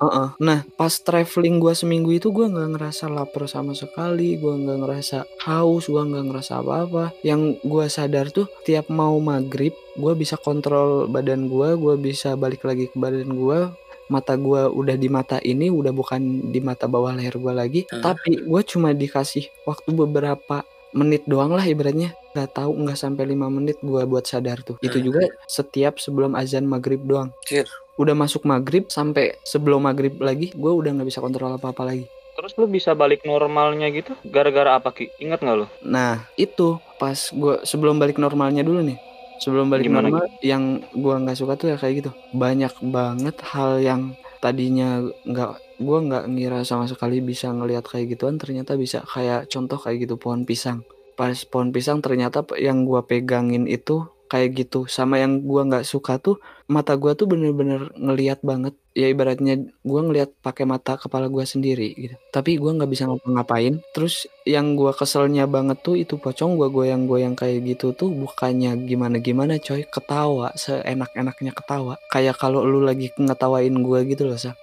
Heeh. 0.01 0.27
Nah, 0.41 0.65
pas 0.81 0.89
traveling 0.97 1.61
gua 1.61 1.77
seminggu 1.77 2.09
itu 2.09 2.33
gua 2.33 2.49
nggak 2.49 2.73
ngerasa 2.73 3.05
lapar 3.05 3.45
sama 3.45 3.77
sekali, 3.77 4.33
gua 4.33 4.57
nggak 4.57 4.79
ngerasa 4.81 5.17
haus, 5.45 5.85
gua 5.85 6.01
nggak 6.09 6.25
ngerasa 6.25 6.57
apa-apa. 6.57 7.13
Yang 7.21 7.61
gua 7.61 7.85
sadar 7.85 8.33
tuh 8.33 8.49
tiap 8.65 8.89
mau 8.89 9.13
maghrib, 9.21 9.77
gua 9.93 10.17
bisa 10.17 10.41
kontrol 10.41 11.05
badan 11.05 11.45
gua, 11.45 11.77
gua 11.77 12.01
bisa 12.01 12.33
balik 12.33 12.65
lagi 12.65 12.89
ke 12.89 12.97
badan 12.97 13.29
gua. 13.37 13.77
Mata 14.11 14.35
gua 14.35 14.67
udah 14.67 14.93
di 14.93 15.07
mata 15.07 15.39
ini, 15.41 15.71
udah 15.71 15.89
bukan 15.89 16.19
di 16.45 16.59
mata 16.59 16.85
bawah 16.85 17.11
leher 17.11 17.33
gua 17.35 17.55
lagi. 17.55 17.87
Hmm. 17.87 18.03
Tapi 18.03 18.43
gua 18.43 18.59
cuma 18.61 18.91
dikasih 18.91 19.47
waktu 19.63 19.89
beberapa 19.89 20.61
menit 20.91 21.23
doang 21.23 21.49
lah 21.49 21.63
ibaratnya 21.63 22.11
nggak 22.29 22.51
tahu 22.53 22.75
nggak 22.77 22.95
sampai 22.95 23.23
lima 23.25 23.47
menit 23.47 23.79
gua 23.79 24.03
buat 24.03 24.23
sadar 24.23 24.59
tuh 24.59 24.75
itu 24.81 24.99
Hmm. 24.99 25.05
juga 25.05 25.23
setiap 25.45 25.95
sebelum 25.95 26.31
azan 26.33 26.63
maghrib 26.63 26.99
doang 27.01 27.31
Anjir. 27.41 27.63
udah 27.95 28.11
masuk 28.13 28.43
maghrib 28.43 28.87
sampai 28.87 29.39
sebelum 29.41 29.79
maghrib 29.81 30.15
lagi 30.17 30.51
gue 30.51 30.67
udah 30.69 30.91
nggak 30.91 31.07
bisa 31.07 31.19
kontrol 31.19 31.47
apa 31.49 31.71
apa 31.71 31.83
lagi 31.85 32.11
Terus 32.31 32.55
lu 32.55 32.65
bisa 32.65 32.91
balik 32.91 33.23
normalnya 33.23 33.87
gitu 33.89 34.15
gara-gara 34.25 34.73
apa 34.73 34.89
Ki? 34.89 35.11
Ingat 35.17 35.39
nggak 35.39 35.57
lu? 35.57 35.67
nah 35.81 36.27
itu 36.33 36.67
pas 36.97 37.15
gue 37.29 37.55
sebelum 37.61 37.95
balik 37.95 38.15
normalnya 38.15 38.59
dulu 38.61 38.79
nih 38.81 38.99
sebelum 39.41 39.74
balik 39.74 39.89
Gimana 39.89 40.07
normal 40.07 40.29
yang 40.45 40.86
gue 40.93 41.15
nggak 41.25 41.38
suka 41.38 41.57
tuh 41.57 41.74
ya 41.74 41.77
kayak 41.81 42.05
gitu. 42.05 42.12
Banyak 42.38 42.74
banget 42.93 43.36
hal 43.51 43.81
yang 43.81 44.13
tadinya 44.38 45.01
nggak 45.25 45.81
gue 45.81 46.00
nggak 46.07 46.25
ngira 46.29 46.60
sama 46.62 46.86
sekali 46.86 47.21
bisa 47.25 47.50
ngelihat 47.50 47.86
kayak 47.89 48.13
gituan 48.13 48.38
ternyata 48.38 48.77
bisa 48.77 49.01
kayak 49.05 49.50
contoh 49.50 49.81
kayak 49.81 50.05
gitu 50.05 50.15
pohon 50.21 50.45
pisang. 50.45 50.86
Pas 51.17 51.33
pohon 51.50 51.74
pisang 51.74 52.00
ternyata 52.00 52.45
yang 52.62 52.86
gue 52.86 53.01
pegangin 53.03 53.65
itu 53.65 54.05
kayak 54.31 54.55
gitu. 54.55 54.88
Sama 54.88 55.19
yang 55.19 55.43
gua 55.43 55.67
nggak 55.67 55.83
suka 55.83 56.15
tuh 56.15 56.39
mata 56.71 56.95
gua 56.95 57.11
tuh 57.11 57.27
bener-bener 57.27 57.91
ngelihat 58.00 58.39
banget. 58.39 58.71
Ya 58.95 59.11
ibaratnya 59.11 59.59
gua 59.83 60.07
ngelihat 60.07 60.31
pakai 60.39 60.63
mata 60.63 60.95
kepala 60.95 61.27
gua 61.27 61.43
sendiri 61.43 61.91
gitu. 61.93 62.15
Tapi 62.31 62.55
gua 62.55 62.71
nggak 62.79 62.88
bisa 62.88 63.03
ngapa-ngapain. 63.11 63.83
Terus 63.91 64.23
yang 64.47 64.79
gua 64.79 64.95
keselnya 64.95 65.43
banget 65.51 65.83
tuh 65.83 66.00
itu 66.00 66.15
pocong 66.15 66.55
gua 66.55 66.71
goyang-goyang 66.71 67.35
kayak 67.35 67.59
gitu 67.67 67.91
tuh 67.91 68.07
bukannya 68.07 68.71
gimana-gimana 68.88 69.59
coy. 69.59 69.83
Ketawa 69.83 70.55
seenak-enaknya 70.55 71.51
ketawa. 71.51 72.00
Kayak 72.07 72.39
kalau 72.39 72.63
lu 72.63 72.79
lagi 72.79 73.11
ngetawain 73.19 73.75
gua 73.83 74.07
gitu 74.07 74.23
loh 74.23 74.39
sa. 74.39 74.55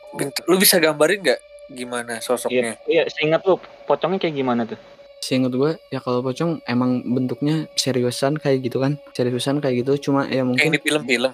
Lu 0.49 0.57
bisa 0.57 0.81
gambarin 0.81 1.21
nggak 1.21 1.41
gimana 1.69 2.17
Iya, 2.17 2.25
sosoknya? 2.25 2.75
iya, 2.89 3.05
seingat 3.13 3.45
lu 3.45 3.61
pocongnya 3.85 4.17
kayak 4.17 4.37
gimana 4.41 4.65
tuh? 4.65 4.81
Seinget 5.19 5.53
gue 5.53 5.77
ya 5.89 5.99
kalau 5.99 6.23
pocong 6.23 6.63
emang 6.65 7.03
bentuknya 7.05 7.67
seriusan 7.75 8.39
kayak 8.39 8.65
gitu 8.65 8.79
kan. 8.79 8.97
Seriusan 9.13 9.59
kayak 9.59 9.85
gitu 9.85 10.11
cuma 10.11 10.25
ya 10.25 10.41
Kayak 10.41 10.47
mungkin 10.47 10.71
di 10.73 10.81
film-film 10.81 11.33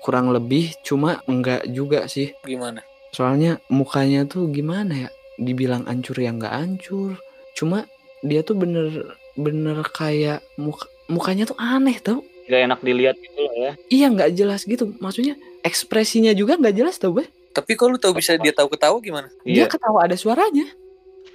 kurang 0.00 0.32
lebih 0.32 0.72
cuma 0.80 1.20
enggak 1.24 1.68
juga 1.68 2.04
sih. 2.06 2.32
Gimana? 2.42 2.80
soalnya 3.10 3.58
mukanya 3.66 4.22
tuh 4.22 4.46
gimana 4.48 4.94
ya? 4.94 5.08
Dibilang 5.34 5.82
ancur 5.84 6.14
ya 6.14 6.30
nggak 6.30 6.54
ancur. 6.54 7.18
Cuma 7.52 7.82
dia 8.22 8.40
tuh 8.40 8.54
bener 8.54 9.16
bener 9.34 9.82
kayak 9.90 10.40
muka, 10.54 10.86
mukanya 11.06 11.50
tuh 11.50 11.58
aneh 11.58 11.98
tau? 11.98 12.22
Gak 12.46 12.66
enak 12.66 12.80
dilihat 12.82 13.14
gitu 13.18 13.46
loh 13.46 13.54
ya. 13.56 13.72
iya 13.90 14.06
nggak 14.10 14.30
jelas 14.34 14.62
gitu. 14.62 14.94
Maksudnya 14.98 15.34
ekspresinya 15.62 16.30
juga 16.32 16.54
nggak 16.54 16.74
jelas 16.74 16.98
tau 16.98 17.14
gue 17.14 17.26
Tapi 17.50 17.74
kalau 17.74 17.94
lu 17.94 17.98
tahu 17.98 18.14
bisa 18.14 18.38
dia 18.38 18.54
tahu 18.54 18.70
ketawa 18.70 18.98
gimana? 19.02 19.26
dia 19.42 19.66
Iya. 19.66 19.66
ketawa 19.66 20.06
ada 20.06 20.14
suaranya 20.14 20.70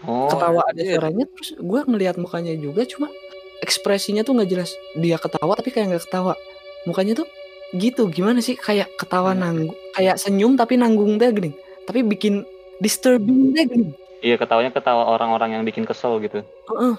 Oh, 0.06 0.30
ketawa 0.30 0.62
ada 0.70 0.78
suaranya 0.78 1.26
terus 1.26 1.50
gue 1.58 1.80
ngelihat 1.88 2.16
mukanya 2.22 2.54
juga 2.54 2.86
cuma 2.86 3.10
ekspresinya 3.60 4.22
tuh 4.22 4.38
nggak 4.38 4.50
jelas. 4.50 4.70
Dia 4.94 5.18
ketawa 5.18 5.58
tapi 5.58 5.74
kayak 5.74 5.96
nggak 5.96 6.04
ketawa. 6.06 6.34
Mukanya 6.86 7.24
tuh 7.24 7.28
gitu 7.74 8.06
gimana 8.12 8.40
sih? 8.40 8.54
Kayak 8.54 8.94
ketawa 9.00 9.34
Hmm. 9.34 9.42
nanggung 9.42 9.78
kayak 9.98 10.22
senyum 10.22 10.54
tapi 10.54 10.78
nanggung 10.78 11.18
deh 11.18 11.32
gini. 11.34 11.52
Tapi 11.88 12.06
bikin 12.06 12.46
disturbing 12.78 13.56
deh 13.56 13.66
gini. 13.66 13.88
Iya 14.22 14.38
ketawanya 14.38 14.74
ketawa 14.74 15.06
orang-orang 15.10 15.58
yang 15.58 15.64
bikin 15.66 15.86
kesel 15.86 16.18
gitu. 16.22 16.42
Heeh. 16.44 16.96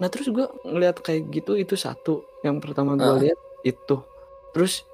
nah 0.00 0.08
terus 0.08 0.28
gue 0.28 0.44
ngelihat 0.64 1.00
kayak 1.00 1.28
gitu 1.28 1.56
itu 1.56 1.76
satu. 1.76 2.24
Yang 2.40 2.56
pertama 2.64 2.96
gue 2.96 3.04
Heeh. 3.04 3.20
lihat 3.28 3.38
itu. 3.64 3.96
Terus 4.56 4.84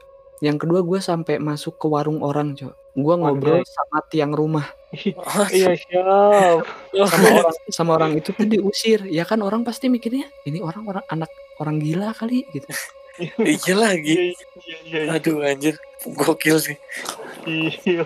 yang 0.41 0.61
kedua 0.61 0.85
gue 0.85 1.01
sampai 1.01 1.41
masuk 1.41 1.81
ke 1.81 1.87
warung 1.89 2.21
orang 2.21 2.53
coy 2.53 2.69
gue 2.97 3.15
ngobrol 3.15 3.61
sama 3.65 4.01
tiang 4.09 4.33
rumah 4.33 4.65
Iya 5.53 5.73
siap. 5.77 6.63
sama 7.11 7.29
orang 7.43 7.57
sama 7.69 7.91
orang 7.95 8.13
itu 8.17 8.31
tuh 8.33 8.47
diusir 8.47 9.01
ya 9.07 9.27
kan 9.27 9.43
orang 9.43 9.63
pasti 9.63 9.91
mikirnya 9.91 10.27
ini 10.45 10.63
orang 10.63 10.87
orang 10.87 11.05
anak 11.09 11.31
orang 11.59 11.77
gila 11.79 12.13
kali 12.13 12.47
gitu 12.53 12.69
iya 13.41 13.75
lagi. 13.75 14.13
Iya 14.13 14.77
iya 14.85 15.01
iya. 15.09 15.17
Aduh 15.17 15.41
anjir, 15.41 15.75
gokil 16.05 16.57
sih. 16.61 16.77
Iya. 17.45 18.05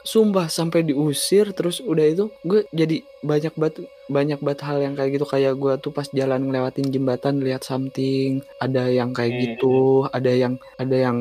sumpah 0.00 0.48
sampai 0.48 0.80
diusir 0.80 1.52
terus 1.52 1.76
udah 1.78 2.06
itu 2.08 2.24
gue 2.40 2.64
jadi 2.72 3.04
banyak 3.20 3.52
banget 3.52 3.84
banyak 4.08 4.40
banget 4.40 4.60
hal 4.64 4.80
yang 4.80 4.96
kayak 4.96 5.12
gitu 5.12 5.28
kayak 5.28 5.52
gue 5.54 5.76
tuh 5.76 5.92
pas 5.92 6.08
jalan 6.08 6.48
ngelewatin 6.48 6.88
jembatan 6.88 7.44
lihat 7.44 7.60
something 7.62 8.40
ada 8.56 8.88
yang 8.88 9.12
kayak 9.12 9.28
Hmm. 9.30 9.40
gitu 9.44 9.76
ada 10.08 10.32
yang 10.32 10.56
ada 10.76 10.96
yang 10.96 11.18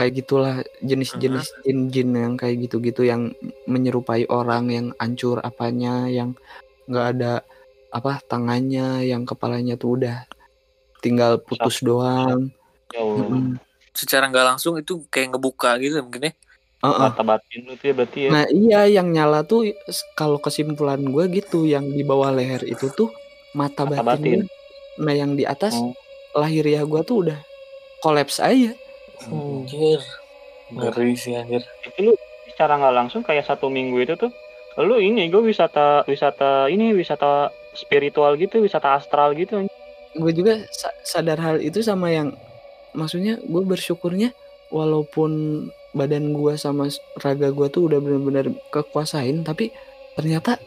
kayak 0.00 0.24
gitulah 0.24 0.64
jenis-jenis 0.80 1.52
jin-jin 1.60 2.08
yang 2.16 2.34
kayak 2.40 2.56
gitu-gitu 2.64 3.04
yang 3.04 3.36
menyerupai 3.68 4.24
orang 4.32 4.72
yang 4.72 4.86
ancur 4.96 5.44
apanya 5.44 6.08
yang 6.08 6.32
nggak 6.88 7.06
ada 7.20 7.32
apa 7.92 8.16
tangannya 8.24 9.04
yang 9.04 9.28
kepalanya 9.28 9.76
tuh 9.76 10.00
udah 10.00 10.24
tinggal 11.04 11.36
putus 11.36 11.84
doang 11.84 12.48
Ya 12.90 13.04
Allah. 13.04 13.28
Mm-mm. 13.28 13.54
Secara 13.94 14.26
nggak 14.26 14.46
langsung 14.56 14.74
itu 14.80 15.04
kayak 15.12 15.36
ngebuka 15.36 15.78
gitu 15.78 16.00
mungkin 16.02 16.30
ya. 16.30 16.34
Heeh. 16.80 17.06
Mata 17.12 17.22
batin 17.22 17.60
lu 17.68 17.74
tuh 17.76 17.86
ya 17.86 17.94
berarti 17.94 18.18
ya. 18.24 18.30
Nah 18.32 18.44
iya 18.48 18.80
yang 18.88 19.12
nyala 19.12 19.44
tuh 19.44 19.68
kalau 20.16 20.40
kesimpulan 20.40 20.98
gue 20.98 21.24
gitu 21.30 21.68
yang 21.68 21.86
di 21.86 22.00
bawah 22.02 22.32
leher 22.32 22.64
itu 22.64 22.88
tuh 22.90 23.12
mata, 23.52 23.84
Mata 23.86 24.00
batin. 24.02 24.42
batin. 24.42 25.04
Nah 25.04 25.14
yang 25.14 25.36
di 25.36 25.44
atas 25.44 25.76
Oh. 25.76 25.92
lahiriah 26.34 26.82
gue 26.82 27.00
tuh 27.04 27.28
udah 27.28 27.38
kolaps 28.00 28.40
aja. 28.40 28.72
Anjir. 29.28 30.00
Ngeri 30.70 31.12
sih 31.18 31.34
anjir. 31.34 31.66
itu 31.82 31.98
lu 32.06 32.12
secara 32.46 32.78
nggak 32.78 32.94
langsung 32.94 33.22
kayak 33.26 33.42
satu 33.42 33.66
minggu 33.66 33.98
itu 34.00 34.14
tuh 34.14 34.30
lu 34.78 35.02
ini 35.02 35.26
gue 35.26 35.42
wisata 35.42 36.06
wisata 36.06 36.70
ini 36.70 36.94
wisata 36.94 37.50
spiritual 37.74 38.38
gitu 38.38 38.62
wisata 38.62 38.96
astral 38.96 39.34
gitu 39.34 39.66
Gue 40.14 40.32
juga 40.34 40.62
sa- 40.70 40.94
sadar 41.02 41.38
hal 41.38 41.56
itu 41.58 41.82
sama 41.82 42.10
yang 42.10 42.34
maksudnya 42.94 43.38
gue 43.42 43.62
bersyukurnya 43.62 44.30
walaupun 44.70 45.30
badan 45.90 46.30
gue 46.30 46.54
sama 46.54 46.86
raga 47.18 47.50
gue 47.50 47.66
tuh 47.66 47.90
udah 47.90 47.98
benar-benar 47.98 48.46
kekuasain 48.70 49.42
tapi 49.42 49.74
ternyata 50.14 50.58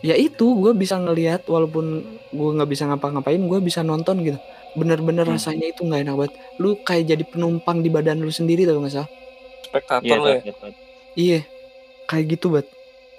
ya 0.00 0.16
itu 0.16 0.56
gue 0.56 0.72
bisa 0.72 0.96
ngelihat 0.96 1.44
walaupun 1.44 2.04
gue 2.32 2.50
nggak 2.56 2.70
bisa 2.72 2.88
ngapa-ngapain 2.88 3.40
gue 3.40 3.58
bisa 3.60 3.84
nonton 3.84 4.24
gitu 4.24 4.40
bener-bener 4.72 5.24
Hmm. 5.24 5.34
rasanya 5.34 5.66
itu 5.68 5.82
nggak 5.82 6.00
enak 6.04 6.14
banget 6.16 6.32
lu 6.56 6.78
kayak 6.78 7.04
jadi 7.08 7.24
penumpang 7.24 7.80
di 7.80 7.88
badan 7.88 8.18
lu 8.18 8.30
sendiri 8.30 8.62
tau 8.62 8.78
gak 8.78 8.94
salah 8.94 9.10
Spektator 9.62 10.04
iya 10.04 10.16
lah 10.16 10.30
ya. 10.30 10.42
iya, 10.42 10.54
iya. 11.14 11.40
kayak 12.04 12.26
gitu 12.30 12.46
bat 12.50 12.66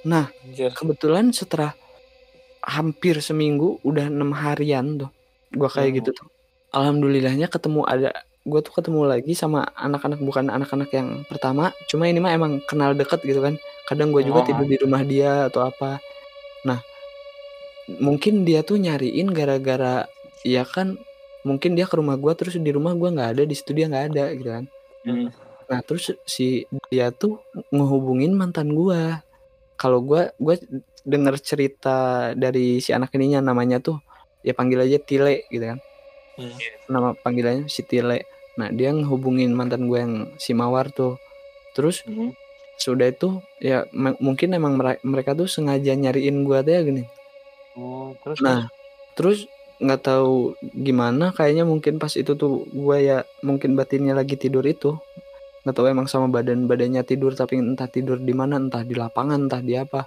nah 0.02 0.32
Anjir. 0.42 0.72
kebetulan 0.72 1.30
setelah 1.30 1.76
hampir 2.62 3.20
seminggu 3.20 3.82
udah 3.82 4.06
enam 4.06 4.32
harian 4.32 4.98
tuh 4.98 5.10
gua 5.52 5.68
kayak 5.68 5.92
Hmm. 5.92 5.98
gitu 6.00 6.10
tuh 6.16 6.28
alhamdulillahnya 6.72 7.48
ketemu 7.48 7.84
ada 7.84 8.10
gue 8.42 8.58
tuh 8.60 8.74
ketemu 8.74 9.06
lagi 9.06 9.34
sama 9.34 9.62
anak-anak 9.72 10.18
bukan 10.18 10.50
anak-anak 10.50 10.90
yang 10.90 11.22
pertama 11.26 11.70
cuma 11.86 12.06
ini 12.06 12.18
mah 12.18 12.32
emang 12.32 12.58
kenal 12.64 12.92
deket 12.92 13.22
gitu 13.22 13.38
kan 13.38 13.54
kadang 13.86 14.10
gue 14.10 14.24
juga 14.24 14.42
Oh. 14.42 14.48
tidur 14.48 14.66
di 14.66 14.78
rumah 14.78 15.04
dia 15.04 15.46
atau 15.46 15.62
apa 15.62 16.02
nah 16.64 16.82
mungkin 18.00 18.42
dia 18.42 18.62
tuh 18.62 18.78
nyariin 18.78 19.30
gara-gara 19.30 20.08
ya 20.42 20.64
kan 20.64 20.98
mungkin 21.42 21.74
dia 21.74 21.86
ke 21.86 21.96
rumah 21.96 22.16
gua 22.16 22.34
terus 22.34 22.54
di 22.54 22.70
rumah 22.70 22.94
gua 22.94 23.10
nggak 23.10 23.30
ada 23.34 23.44
di 23.44 23.54
situ 23.54 23.72
dia 23.72 23.86
nggak 23.86 24.06
ada 24.12 24.26
gitu 24.34 24.50
kan 24.50 24.66
Hmm. 25.02 25.34
Nah 25.66 25.82
terus 25.82 26.14
si 26.24 26.62
dia 26.88 27.10
tuh 27.10 27.42
ngehubungin 27.70 28.32
mantan 28.32 28.70
gua. 28.72 29.26
Kalau 29.74 29.98
gua 29.98 30.30
gua 30.38 30.54
denger 31.02 31.42
cerita 31.42 31.98
dari 32.36 32.78
si 32.78 32.94
anak 32.94 33.10
ininya 33.12 33.42
namanya 33.42 33.82
tuh 33.82 33.98
ya 34.42 34.54
panggil 34.54 34.78
aja 34.78 35.02
Tile 35.02 35.50
gitu 35.50 35.66
kan. 35.66 35.80
Hmm. 36.38 36.54
Nama 36.86 37.10
panggilannya 37.16 37.66
si 37.66 37.82
Tile. 37.82 38.30
Nah 38.56 38.70
dia 38.70 38.94
ngehubungin 38.94 39.50
mantan 39.52 39.88
gue 39.88 39.98
yang 39.98 40.14
si 40.38 40.54
Mawar 40.54 40.92
tuh. 40.92 41.18
Terus 41.74 42.06
Mhm. 42.06 42.36
sudah 42.78 43.10
itu 43.10 43.42
ya 43.58 43.90
mungkin 44.22 44.54
emang 44.54 44.76
mere- 44.76 45.02
mereka 45.02 45.34
tuh 45.34 45.48
sengaja 45.48 45.94
nyariin 45.94 46.46
gua 46.46 46.62
tuh 46.62 46.78
ya 46.78 46.82
gini. 46.84 47.10
oh 47.74 48.14
terus 48.22 48.38
Nah, 48.38 48.70
terus 49.16 49.50
nggak 49.82 50.02
tahu 50.06 50.54
gimana 50.62 51.34
kayaknya 51.34 51.66
mungkin 51.66 51.98
pas 51.98 52.14
itu 52.14 52.38
tuh 52.38 52.70
gua 52.70 53.02
ya 53.02 53.18
mungkin 53.42 53.74
batinnya 53.74 54.14
lagi 54.14 54.38
tidur 54.38 54.62
itu. 54.64 54.96
Nggak 55.66 55.76
tahu 55.76 55.86
emang 55.90 56.06
sama 56.06 56.30
badan 56.30 56.70
badannya 56.70 57.02
tidur 57.02 57.34
tapi 57.34 57.58
entah 57.58 57.90
tidur 57.90 58.22
di 58.22 58.34
mana 58.38 58.62
entah 58.62 58.86
di 58.86 58.94
lapangan 58.94 59.50
entah 59.50 59.62
di 59.66 59.74
apa. 59.74 60.06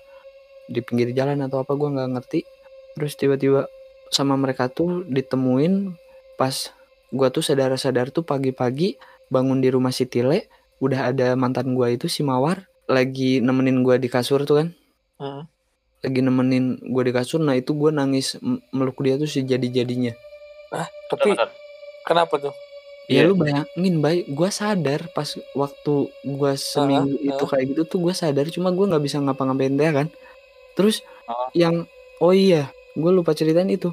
Di 0.70 0.80
pinggir 0.80 1.10
jalan 1.10 1.42
atau 1.42 1.66
apa 1.66 1.74
gua 1.74 1.90
nggak 1.90 2.10
ngerti. 2.14 2.40
Terus 2.94 3.12
tiba-tiba 3.18 3.66
sama 4.14 4.38
mereka 4.38 4.70
tuh 4.70 5.02
ditemuin 5.10 5.98
pas 6.38 6.70
gua 7.10 7.34
tuh 7.34 7.42
sadar-sadar 7.42 8.14
tuh 8.14 8.22
pagi-pagi 8.22 8.94
bangun 9.26 9.58
di 9.58 9.68
rumah 9.74 9.90
si 9.90 10.06
Tile 10.06 10.46
udah 10.78 11.10
ada 11.10 11.34
mantan 11.34 11.74
gua 11.74 11.90
itu 11.90 12.06
si 12.06 12.22
Mawar 12.22 12.70
lagi 12.86 13.42
nemenin 13.42 13.82
gua 13.82 13.98
di 13.98 14.06
kasur 14.06 14.46
tuh 14.46 14.62
kan. 14.62 14.68
Hmm. 15.18 15.53
Lagi 16.04 16.20
nemenin 16.20 16.76
gue 16.78 17.02
di 17.02 17.10
kasur 17.10 17.40
nah 17.40 17.52
itu 17.52 17.72
gue 17.72 17.90
nangis 17.90 18.36
meluk 18.70 19.00
dia 19.00 19.16
tuh 19.16 19.26
sejadi 19.26 19.66
jadinya 19.74 20.12
Tapi 21.06 21.32
Bentar, 21.32 21.46
bentar. 21.46 21.48
kenapa 22.02 22.34
tuh? 22.40 22.54
ya 23.04 23.20
Iya. 23.20 23.28
lu 23.28 23.36
bayangin 23.36 24.00
baik 24.00 24.28
gue 24.28 24.48
sadar 24.50 25.00
pas 25.10 25.28
waktu 25.52 25.94
gue 26.22 26.52
seminggu 26.54 27.12
Ah, 27.14 27.28
itu 27.30 27.44
kayak 27.44 27.64
gitu 27.70 27.82
tuh 27.86 27.98
gue 28.00 28.12
sadar 28.12 28.48
cuma 28.48 28.68
gue 28.68 28.80
nggak 28.82 29.02
bisa 29.02 29.20
ngapa-ngapain 29.20 29.72
dia 29.72 29.92
kan 29.92 30.08
terus 30.72 31.04
Ah. 31.24 31.48
yang 31.52 31.84
oh 32.18 32.32
iya 32.32 32.68
gue 32.94 33.10
lupa 33.10 33.32
ceritain 33.32 33.68
itu 33.68 33.92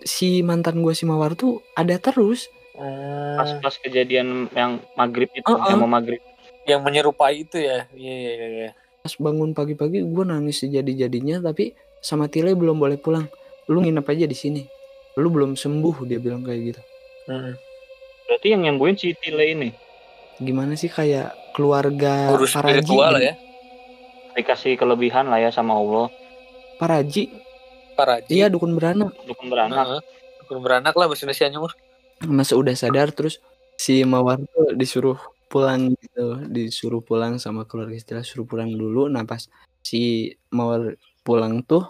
si 0.00 0.40
mantan 0.40 0.80
gue 0.80 0.92
si 0.92 1.04
mawar 1.04 1.32
tuh 1.32 1.60
ada 1.72 1.96
terus 1.96 2.48
pas 2.72 3.48
Hmm. 3.48 3.60
pas 3.60 3.74
kejadian 3.74 4.46
yang 4.50 4.78
maghrib 4.94 5.28
itu 5.30 5.44
Uh-uh. 5.44 5.68
yang 5.68 5.80
mau 5.80 5.90
maghrib 5.90 6.22
Yang 6.62 6.80
menyerupai 6.84 7.34
itu 7.42 7.56
ya. 7.58 7.88
Iya 7.90 8.14
iya 8.14 8.46
iya. 8.46 8.70
Pas 9.08 9.16
bangun 9.18 9.50
pagi-pagi 9.50 10.04
gue 10.04 10.24
nangis 10.26 10.60
sejadi-jadinya 10.60 11.40
tapi 11.40 11.72
sama 11.98 12.28
Tile 12.28 12.52
belum 12.52 12.76
boleh 12.76 13.00
pulang 13.00 13.24
lu 13.64 13.80
nginep 13.80 14.04
aja 14.04 14.24
di 14.24 14.36
sini 14.36 14.62
lu 15.16 15.32
belum 15.32 15.56
sembuh 15.56 16.04
dia 16.04 16.20
bilang 16.20 16.44
kayak 16.44 16.60
gitu 16.66 16.82
Hmm. 17.24 17.56
berarti 18.24 18.46
yang 18.48 18.62
nyembuhin 18.62 18.94
si 18.94 19.12
Tile 19.14 19.44
ini 19.48 19.68
gimana 20.38 20.72
sih 20.74 20.88
kayak 20.88 21.32
keluarga 21.52 22.28
Urus 22.30 22.52
Paraji 22.52 22.80
spiritual 22.80 23.10
lah 23.10 23.18
gitu. 23.18 23.28
ya. 23.28 23.34
dikasih 24.34 24.72
kelebihan 24.76 25.24
lah 25.26 25.36
ya 25.36 25.48
sama 25.48 25.72
Allah 25.72 26.12
Paraji 26.76 27.32
Paraji. 27.94 28.28
iya 28.30 28.46
dukun 28.46 28.72
beranak 28.72 29.12
dukun 29.24 29.48
beranak 29.48 29.76
Heeh. 29.82 30.02
Dukun 30.40 30.58
beranak 30.60 30.92
lah 30.92 31.04
bahasa 31.04 31.24
Indonesia 31.24 31.48
mah. 31.58 31.74
masa 32.26 32.52
udah 32.54 32.72
sadar 32.72 33.08
terus 33.10 33.40
si 33.74 34.00
Mawar 34.02 34.40
tuh 34.42 34.72
disuruh 34.72 35.20
pulang 35.48 35.96
gitu, 35.96 36.44
disuruh 36.48 37.00
pulang 37.00 37.40
sama 37.40 37.64
keluarga 37.64 37.96
istilah 37.96 38.22
suruh 38.22 38.44
pulang 38.44 38.68
dulu. 38.70 39.08
Nah 39.08 39.24
pas 39.24 39.48
si 39.80 40.32
Mawar 40.52 40.94
pulang 41.24 41.64
tuh, 41.64 41.84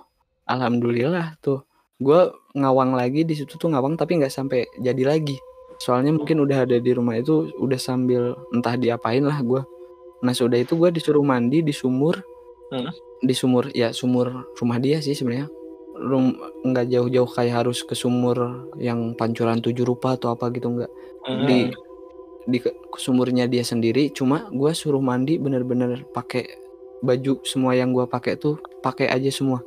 alhamdulillah 0.47 1.37
tuh, 1.43 1.67
gue 1.99 2.21
ngawang 2.55 2.95
lagi 2.95 3.27
di 3.27 3.35
situ 3.35 3.59
tuh 3.59 3.69
ngawang 3.71 3.99
tapi 3.99 4.17
nggak 4.19 4.33
sampai 4.33 4.65
jadi 4.79 5.03
lagi. 5.05 5.37
Soalnya 5.79 6.11
mungkin 6.15 6.43
udah 6.43 6.67
ada 6.67 6.79
di 6.79 6.91
rumah 6.91 7.19
itu 7.19 7.51
udah 7.55 7.79
sambil 7.79 8.35
entah 8.51 8.75
diapain 8.75 9.23
lah 9.23 9.39
gue. 9.43 9.63
Nah 10.23 10.35
sudah 10.35 10.59
itu 10.59 10.75
gue 10.75 10.91
disuruh 10.91 11.23
mandi 11.23 11.63
di 11.63 11.75
sumur, 11.75 12.19
Hmm. 12.69 12.93
di 13.25 13.33
sumur 13.33 13.73
ya 13.73 13.97
sumur 13.97 14.53
rumah 14.61 14.77
dia 14.77 15.01
sih 15.01 15.17
sebenarnya. 15.17 15.49
Rum 15.99 16.37
nggak 16.63 16.87
jauh-jauh 16.95 17.27
kayak 17.27 17.65
harus 17.65 17.83
ke 17.83 17.97
sumur 17.97 18.71
yang 18.79 19.17
pancuran 19.19 19.59
tujuh 19.59 19.83
rupa 19.83 20.15
atau 20.15 20.31
apa 20.31 20.47
gitu 20.55 20.71
nggak 20.71 20.91
Hmm. 21.27 21.47
di 21.49 21.59
di 22.49 22.65
sumurnya 22.97 23.45
dia 23.45 23.61
sendiri 23.61 24.09
cuma 24.09 24.49
gua 24.49 24.73
suruh 24.73 25.05
mandi 25.05 25.37
bener-bener 25.37 26.09
pakai 26.17 26.49
baju 27.05 27.45
semua 27.45 27.77
yang 27.77 27.93
gua 27.93 28.09
pakai 28.09 28.41
tuh 28.41 28.57
pakai 28.81 29.13
aja 29.13 29.29
semua 29.29 29.61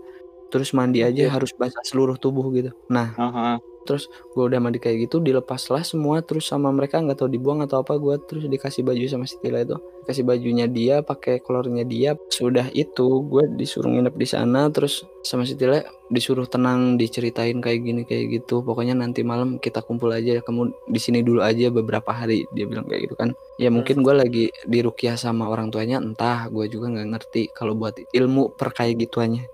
terus 0.49 0.73
mandi 0.73 1.05
aja 1.05 1.29
Oke. 1.29 1.31
harus 1.31 1.51
basah 1.53 1.85
seluruh 1.85 2.17
tubuh 2.17 2.49
gitu 2.57 2.73
nah 2.89 3.13
Aha. 3.15 3.61
Terus 3.83 4.07
gua 4.37 4.47
udah 4.47 4.59
mandi 4.61 4.77
kayak 4.77 5.09
gitu 5.09 5.19
dilepaslah 5.19 5.81
semua 5.83 6.21
terus 6.21 6.47
sama 6.47 6.69
mereka 6.69 7.01
nggak 7.01 7.17
tahu 7.19 7.29
dibuang 7.29 7.65
atau 7.65 7.81
apa 7.81 7.97
gua 7.97 8.21
terus 8.21 8.45
dikasih 8.45 8.85
baju 8.85 9.05
sama 9.09 9.25
si 9.27 9.37
Tila 9.41 9.63
itu. 9.63 9.77
Kasih 10.01 10.25
bajunya 10.25 10.65
dia 10.65 11.05
pakai 11.05 11.39
kolornya 11.39 11.85
dia. 11.85 12.17
Sudah 12.27 12.67
itu 12.73 13.21
gue 13.29 13.45
disuruh 13.53 13.87
nginep 13.87 14.15
di 14.17 14.27
sana 14.27 14.67
terus 14.73 15.05
sama 15.21 15.45
si 15.45 15.53
Tila 15.53 15.85
disuruh 16.09 16.49
tenang 16.49 16.97
diceritain 16.97 17.61
kayak 17.61 17.79
gini 17.85 18.01
kayak 18.03 18.41
gitu. 18.41 18.65
Pokoknya 18.65 18.97
nanti 18.97 19.21
malam 19.21 19.61
kita 19.61 19.85
kumpul 19.85 20.11
aja 20.11 20.41
kamu 20.41 20.73
di 20.89 20.99
sini 20.99 21.21
dulu 21.21 21.45
aja 21.45 21.69
beberapa 21.69 22.09
hari 22.11 22.43
dia 22.51 22.65
bilang 22.65 22.89
kayak 22.89 23.07
gitu 23.09 23.15
kan. 23.15 23.31
Ya 23.61 23.69
mungkin 23.69 24.01
gue 24.01 24.13
lagi 24.13 24.45
dirukiah 24.65 25.15
sama 25.15 25.47
orang 25.47 25.69
tuanya 25.69 26.01
entah 26.01 26.49
gue 26.49 26.65
juga 26.67 26.91
nggak 26.91 27.09
ngerti 27.15 27.43
kalau 27.53 27.77
buat 27.77 27.95
ilmu 28.11 28.57
per 28.57 28.73
kayak 28.73 29.05
gituannya. 29.07 29.45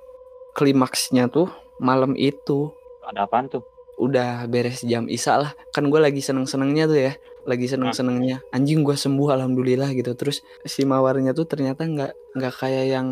Klimaksnya 0.55 1.29
tuh 1.29 1.51
malam 1.77 2.17
itu. 2.17 2.73
Ada 3.05 3.29
apaan 3.29 3.51
tuh? 3.51 3.76
Udah 3.97 4.45
beres 4.45 4.81
jam 4.81 5.05
isa 5.05 5.35
lah. 5.35 5.51
Kan 5.69 5.89
gue 5.89 5.97
lagi 5.97 6.21
seneng 6.21 6.45
senengnya 6.45 6.85
tuh 6.85 6.99
ya. 7.01 7.13
Lagi 7.43 7.65
seneng 7.65 7.91
senengnya 7.91 8.43
anjing 8.49 8.83
gue 8.83 8.93
sembuh 8.93 9.33
alhamdulillah 9.33 9.91
gitu. 9.93 10.13
Terus 10.13 10.39
si 10.63 10.83
mawarnya 10.83 11.31
tuh 11.31 11.43
ternyata 11.43 11.83
nggak 11.83 12.11
nggak 12.33 12.53
kayak 12.55 12.85
yang 12.89 13.07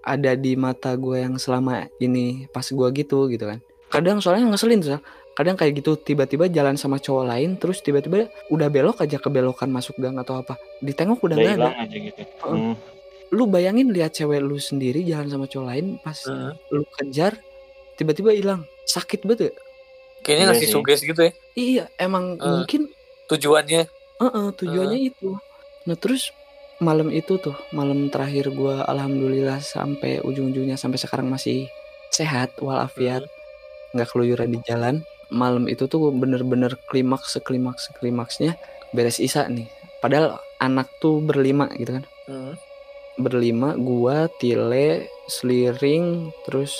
ada 0.00 0.32
di 0.32 0.56
mata 0.56 0.96
gue 0.96 1.20
yang 1.20 1.36
selama 1.36 1.84
ini 1.98 2.48
pas 2.48 2.64
gue 2.64 2.88
gitu 2.94 3.28
gitu 3.28 3.44
kan. 3.44 3.58
Kadang 3.88 4.18
soalnya 4.18 4.48
ngeselin 4.48 4.80
tuh 4.80 5.00
kadang 5.30 5.56
kayak 5.56 5.80
gitu 5.80 5.96
tiba-tiba 5.96 6.46
jalan 6.46 6.74
sama 6.74 6.96
cowok 6.96 7.24
lain 7.26 7.56
terus 7.56 7.80
tiba-tiba 7.80 8.28
udah 8.48 8.68
belok 8.68 9.00
aja 9.00 9.16
ke 9.16 9.28
belokan 9.28 9.68
masuk 9.68 9.96
gang 9.96 10.16
atau 10.16 10.38
apa. 10.38 10.54
Ditengok 10.80 11.20
udah 11.20 11.36
Udah 11.36 11.52
nggak 11.52 11.74
ada. 11.74 11.84
aja 11.84 11.96
gitu. 11.98 12.22
Hmm. 12.40 12.74
lu 13.30 13.46
bayangin 13.46 13.94
lihat 13.94 14.10
cewek 14.10 14.42
lu 14.42 14.58
sendiri 14.58 15.06
jalan 15.06 15.30
sama 15.30 15.46
cowok 15.46 15.66
lain 15.68 15.86
pas 16.02 16.18
Hmm. 16.26 16.50
lu 16.70 16.82
kejar 16.94 17.38
tiba-tiba 17.94 18.32
hilang. 18.32 18.62
Sakit 18.84 19.22
banget 19.22 19.40
ya? 19.40 19.52
Kayaknya 20.20 20.44
Iya 20.44 20.50
ngasih 20.52 20.66
sih. 20.66 20.74
suges 20.74 21.00
gitu 21.02 21.20
ya 21.22 21.32
iya 21.54 21.84
emang 21.96 22.36
Eh. 22.36 22.44
mungkin 22.44 22.92
tujuannya. 23.26 23.82
Heeh, 24.20 24.46
tujuannya 24.54 24.98
itu. 25.00 25.36
Nah 25.86 25.96
terus 25.96 26.30
malam 26.78 27.08
itu 27.08 27.36
tuh 27.36 27.56
malam 27.70 28.08
terakhir 28.08 28.48
gua 28.50 28.84
alhamdulillah 28.84 29.60
sampai 29.60 30.20
ujung-ujungnya 30.20 30.76
sampai 30.76 30.96
sekarang 30.96 31.28
masih 31.28 31.68
sehat 32.10 32.56
walafiat 32.58 33.24
nggak 33.92 34.08
keluyuran 34.08 34.50
di 34.50 34.60
jalan. 34.64 34.94
Malam 35.30 35.70
itu 35.70 35.86
tuh 35.86 36.10
bener-bener 36.10 36.74
klimaks 36.90 37.38
seklimaks 37.38 37.88
seklimaksnya 37.88 38.58
beres 38.90 39.18
isa 39.18 39.46
nih. 39.46 39.70
Padahal 40.00 40.36
anak 40.58 40.90
tuh 40.98 41.22
berlima 41.22 41.70
gitu 41.76 41.96
kan. 41.96 42.04
Hmm. 42.26 42.54
Berlima 43.14 43.76
gua, 43.76 44.26
Tile, 44.40 45.04
Sliring, 45.28 46.32
terus 46.44 46.72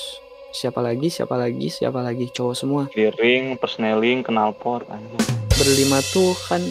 siapa 0.50 0.82
lagi, 0.82 1.08
siapa 1.08 1.34
lagi, 1.38 1.70
siapa 1.70 2.02
lagi? 2.02 2.26
Cowok 2.30 2.54
semua. 2.54 2.82
Clearing, 2.90 3.56
persneling, 3.58 4.26
knalpot. 4.26 4.84
anjing. 4.90 5.38
berlima 5.60 6.00
tuh 6.00 6.32
kan 6.48 6.64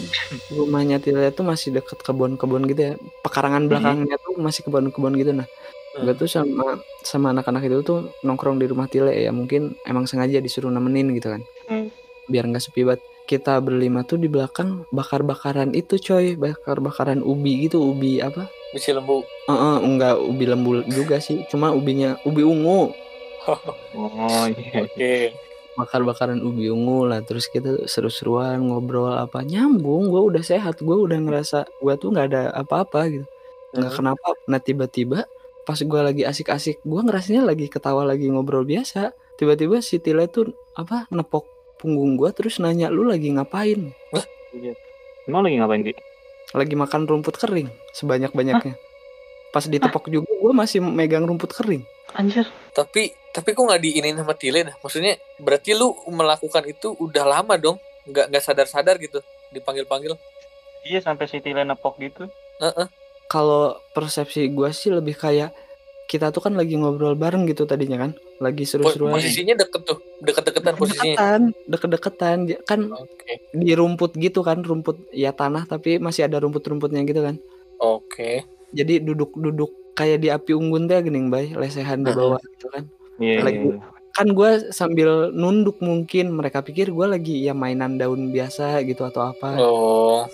rumahnya 0.50 0.98
Tila 0.98 1.30
tuh 1.30 1.46
masih 1.46 1.70
deket 1.70 2.02
kebun-kebun 2.02 2.66
gitu 2.66 2.82
ya. 2.90 2.94
Pekarangan 3.22 3.70
belakangnya 3.70 4.18
tuh 4.18 4.34
masih 4.34 4.66
kebun-kebun 4.66 5.14
gitu 5.14 5.30
nah. 5.30 5.46
Gue 5.94 6.10
tuh 6.18 6.26
sama 6.26 6.82
sama 7.06 7.30
anak-anak 7.30 7.70
itu 7.70 7.86
tuh 7.86 8.10
nongkrong 8.26 8.58
di 8.58 8.66
rumah 8.66 8.90
Tile 8.90 9.14
ya. 9.14 9.30
Mungkin 9.30 9.78
emang 9.86 10.10
sengaja 10.10 10.42
disuruh 10.42 10.74
nemenin 10.74 11.14
gitu 11.14 11.30
kan. 11.30 11.42
Hmm. 11.70 11.88
biar 12.30 12.46
nggak 12.46 12.62
sepi 12.62 12.82
banget. 12.86 13.02
Kita 13.30 13.62
berlima 13.62 14.02
tuh 14.02 14.18
di 14.18 14.26
belakang 14.26 14.86
bakar-bakaran 14.90 15.70
itu 15.70 15.94
coy. 16.02 16.34
Bakar-bakaran 16.34 17.22
ubi 17.22 17.70
gitu 17.70 17.78
ubi 17.78 18.18
apa? 18.18 18.50
Bisi 18.74 18.90
lembu. 18.90 19.22
Eh, 19.46 19.54
eh, 19.54 19.78
enggak 19.86 20.18
ubi 20.18 20.44
lembu 20.50 20.82
juga 20.90 21.22
sih. 21.22 21.46
Cuma 21.46 21.70
ubinya 21.70 22.18
ubi 22.26 22.42
ungu 22.42 22.90
Oh 23.92 24.44
iya. 24.48 24.84
Oke. 24.84 25.14
bakar-bakaran 25.70 26.42
ubi 26.42 26.68
ungu 26.68 27.08
lah 27.08 27.24
terus 27.24 27.48
kita 27.48 27.88
seru-seruan 27.88 28.60
ngobrol 28.60 29.16
apa 29.16 29.40
nyambung 29.40 30.12
gue 30.12 30.22
udah 30.28 30.42
sehat 30.42 30.76
gue 30.76 30.92
udah 30.92 31.16
ngerasa 31.16 31.64
gue 31.80 31.94
tuh 31.96 32.12
nggak 32.12 32.26
ada 32.28 32.42
apa-apa 32.52 33.00
gitu 33.08 33.26
nggak 33.72 33.88
Hmm. 33.88 33.96
kenapa 33.96 34.28
nah 34.44 34.58
tiba-tiba 34.58 35.24
pas 35.62 35.78
gue 35.78 36.00
lagi 36.02 36.26
asik-asik 36.26 36.82
gue 36.82 37.00
ngerasanya 37.00 37.46
lagi 37.46 37.70
ketawa 37.70 38.02
lagi 38.02 38.28
ngobrol 38.28 38.66
biasa 38.66 39.14
tiba-tiba 39.36 39.78
si 39.78 39.96
Tila 39.96 40.26
tuh 40.26 40.50
apa 40.74 41.06
nepok 41.08 41.46
punggung 41.78 42.18
gue 42.18 42.28
terus 42.34 42.58
nanya 42.58 42.90
lu 42.90 43.06
lagi 43.06 43.30
ngapain 43.32 43.94
Iya. 44.50 44.74
Emang 45.24 45.46
lagi 45.46 45.56
ngapain 45.56 45.80
Ki? 45.80 45.94
lagi 46.50 46.74
makan 46.74 47.06
rumput 47.06 47.38
kering 47.38 47.70
sebanyak-banyaknya 47.94 48.74
pas 49.48 49.64
ditepok 49.64 50.10
juga 50.10 50.28
gue 50.28 50.52
masih 50.52 50.82
megang 50.82 51.24
rumput 51.24 51.54
kering 51.54 51.86
Anjir. 52.10 52.42
Tapi 52.74 53.14
tapi 53.30 53.54
kok 53.54 53.62
nggak 53.62 53.82
diinin 53.82 54.16
sama 54.18 54.34
Tile 54.34 54.66
dah? 54.66 54.76
Maksudnya 54.82 55.14
berarti 55.38 55.74
lu 55.74 55.94
melakukan 56.10 56.66
itu 56.66 56.94
udah 56.98 57.24
lama 57.26 57.54
dong? 57.54 57.78
Nggak 58.06 58.30
nggak 58.34 58.42
sadar-sadar 58.42 58.98
gitu 58.98 59.22
dipanggil-panggil. 59.50 60.14
Iya 60.82 61.04
sampai 61.04 61.28
si 61.28 61.38
Tile 61.38 61.62
nepok 61.62 61.98
gitu. 62.00 62.26
Heeh. 62.60 62.86
kalau 63.30 63.78
persepsi 63.94 64.50
gue 64.50 64.68
sih 64.74 64.90
lebih 64.90 65.14
kayak 65.14 65.54
kita 66.10 66.34
tuh 66.34 66.42
kan 66.42 66.58
lagi 66.58 66.74
ngobrol 66.74 67.14
bareng 67.14 67.46
gitu 67.46 67.62
tadinya 67.62 68.02
kan 68.02 68.10
lagi 68.42 68.66
seru-seruan 68.66 69.14
Posisinya 69.14 69.54
deket 69.54 69.86
tuh, 69.86 70.02
deket-deketan 70.18 70.74
posisinya. 70.74 71.38
deket-deketan 71.70 72.38
kan 72.66 72.90
Oke. 72.90 73.38
di 73.54 73.70
rumput 73.78 74.18
gitu 74.18 74.42
kan 74.42 74.66
rumput 74.66 74.98
ya 75.14 75.30
tanah 75.30 75.70
tapi 75.70 76.02
masih 76.02 76.26
ada 76.26 76.42
rumput-rumputnya 76.42 77.06
gitu 77.06 77.22
kan 77.22 77.38
Oke. 77.78 78.42
jadi 78.74 78.98
duduk-duduk 78.98 79.94
kayak 79.94 80.18
di 80.18 80.28
api 80.34 80.50
unggun 80.50 80.90
teh 80.90 80.98
gening 80.98 81.30
bay 81.30 81.54
lesehan 81.54 82.02
di 82.02 82.10
bawah 82.10 82.42
gitu 82.42 82.66
kan 82.66 82.90
Iya. 83.20 83.38
Lagi- 83.44 83.62
iya. 83.62 83.76
kan 84.10 84.26
gue 84.26 84.50
sambil 84.70 85.30
nunduk 85.30 85.78
mungkin 85.78 86.34
mereka 86.34 86.60
pikir 86.60 86.90
gue 86.90 87.06
lagi 87.06 87.40
ya 87.40 87.54
mainan 87.54 87.94
daun 87.94 88.34
biasa 88.34 88.82
gitu 88.82 89.06
atau 89.06 89.30
apa 89.30 89.54
Oh. 89.56 90.26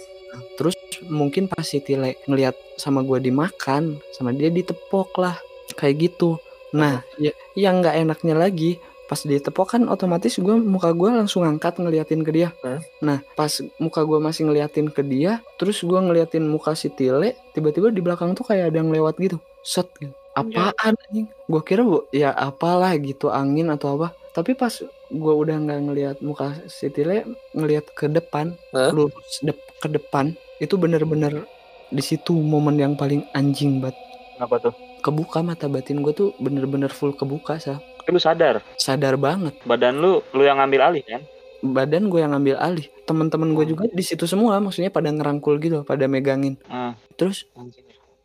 terus 0.56 0.72
mungkin 1.06 1.44
pas 1.44 1.60
si 1.62 1.78
Tile 1.78 2.16
ngelihat 2.24 2.56
sama 2.76 3.00
gue 3.00 3.20
dimakan 3.20 4.00
sama 4.10 4.32
dia 4.32 4.48
ditepok 4.48 5.12
lah 5.16 5.36
kayak 5.74 6.08
gitu 6.08 6.40
nah 6.70 7.04
ya 7.16 7.30
yang 7.54 7.78
nggak 7.78 8.00
enaknya 8.00 8.34
lagi 8.34 8.80
pas 9.06 9.20
ditepok 9.20 9.66
kan 9.70 9.82
otomatis 9.86 10.34
gue 10.34 10.56
muka 10.56 10.90
gue 10.90 11.12
langsung 11.12 11.44
ngangkat 11.44 11.78
ngeliatin 11.78 12.20
ke 12.20 12.32
dia 12.32 12.50
Hmm. 12.58 12.80
nah 12.98 13.18
pas 13.32 13.52
muka 13.76 14.02
gue 14.02 14.18
masih 14.18 14.48
ngeliatin 14.48 14.88
ke 14.88 15.00
dia 15.00 15.38
terus 15.56 15.78
gue 15.78 15.94
ngeliatin 15.96 16.42
muka 16.42 16.72
si 16.72 16.88
Tile 16.88 17.36
tiba-tiba 17.52 17.92
di 17.92 18.00
belakang 18.00 18.32
tuh 18.32 18.42
kayak 18.42 18.72
ada 18.72 18.80
yang 18.80 18.88
lewat 18.88 19.20
gitu 19.20 19.36
set 19.60 19.86
gitu 20.00 20.16
apaan 20.36 20.94
anjing? 21.00 21.26
Gue 21.48 21.62
kira 21.64 21.80
bu 21.80 22.04
ya 22.12 22.30
apalah 22.30 22.92
gitu 22.96 23.32
angin 23.32 23.72
atau 23.72 23.96
apa. 23.96 24.12
Tapi 24.30 24.52
pas 24.52 24.70
gue 25.08 25.34
udah 25.34 25.56
nggak 25.56 25.80
ngeliat 25.82 26.16
muka 26.20 26.52
si 26.68 26.90
Tile 26.90 27.24
ngeliat 27.50 27.88
ke 27.90 28.04
depan 28.06 28.52
Hah? 28.70 28.90
lurus 28.90 29.40
dep- 29.40 29.62
ke 29.78 29.88
depan 29.88 30.34
itu 30.58 30.74
bener-bener 30.74 31.46
di 31.88 32.02
situ 32.02 32.34
momen 32.34 32.74
yang 32.74 32.98
paling 32.98 33.22
anjing 33.30 33.78
banget 33.78 33.94
Kenapa 34.34 34.58
tuh? 34.60 34.74
kebuka 35.00 35.38
mata 35.40 35.70
batin 35.70 36.02
gue 36.02 36.10
tuh 36.10 36.34
bener-bener 36.36 36.90
full 36.90 37.14
kebuka 37.14 37.56
sa. 37.56 37.78
Tapi 37.78 38.08
lu 38.10 38.18
sadar, 38.18 38.58
sadar 38.76 39.14
banget. 39.14 39.54
Badan 39.62 39.96
lu 39.96 40.20
lu 40.30 40.42
yang 40.42 40.58
ngambil 40.58 40.82
alih 40.84 41.04
kan? 41.06 41.22
badan 41.64 42.12
gue 42.12 42.20
yang 42.20 42.36
ngambil 42.36 42.58
alih. 42.58 42.86
Teman-teman 43.06 43.50
gue 43.50 43.64
juga 43.66 43.84
di 43.88 44.04
situ 44.04 44.26
semua 44.26 44.58
maksudnya 44.60 44.92
pada 44.92 45.08
ngerangkul 45.08 45.56
gitu 45.58 45.82
pada 45.82 46.04
megangin. 46.04 46.58
Ah, 46.66 46.92
terus 47.14 47.48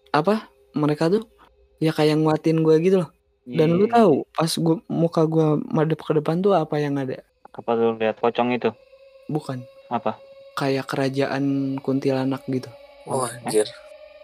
apa 0.10 0.50
mereka 0.74 1.08
tuh 1.08 1.24
ya 1.82 1.92
kayak 1.92 2.16
nguatin 2.16 2.62
gue 2.62 2.76
gitu 2.80 2.98
loh 3.02 3.10
dan 3.44 3.74
lu 3.74 3.84
Iya. 3.84 3.94
tahu 3.98 4.14
pas 4.32 4.52
gua 4.56 4.78
muka 4.86 5.22
gue 5.26 5.48
madep 5.68 5.98
ke 5.98 6.12
depan 6.14 6.40
tuh 6.40 6.54
apa 6.54 6.78
yang 6.78 6.96
ada 6.96 7.26
Apa 7.52 7.74
lu 7.74 7.98
lihat 7.98 8.16
pocong 8.16 8.54
itu? 8.54 8.70
bukan 9.28 9.66
Apa? 9.88 10.16
kayak 10.54 10.86
kerajaan 10.86 11.44
kuntilanak 11.80 12.46
gitu 12.46 12.70
Oh, 13.04 13.26
anjir. 13.26 13.66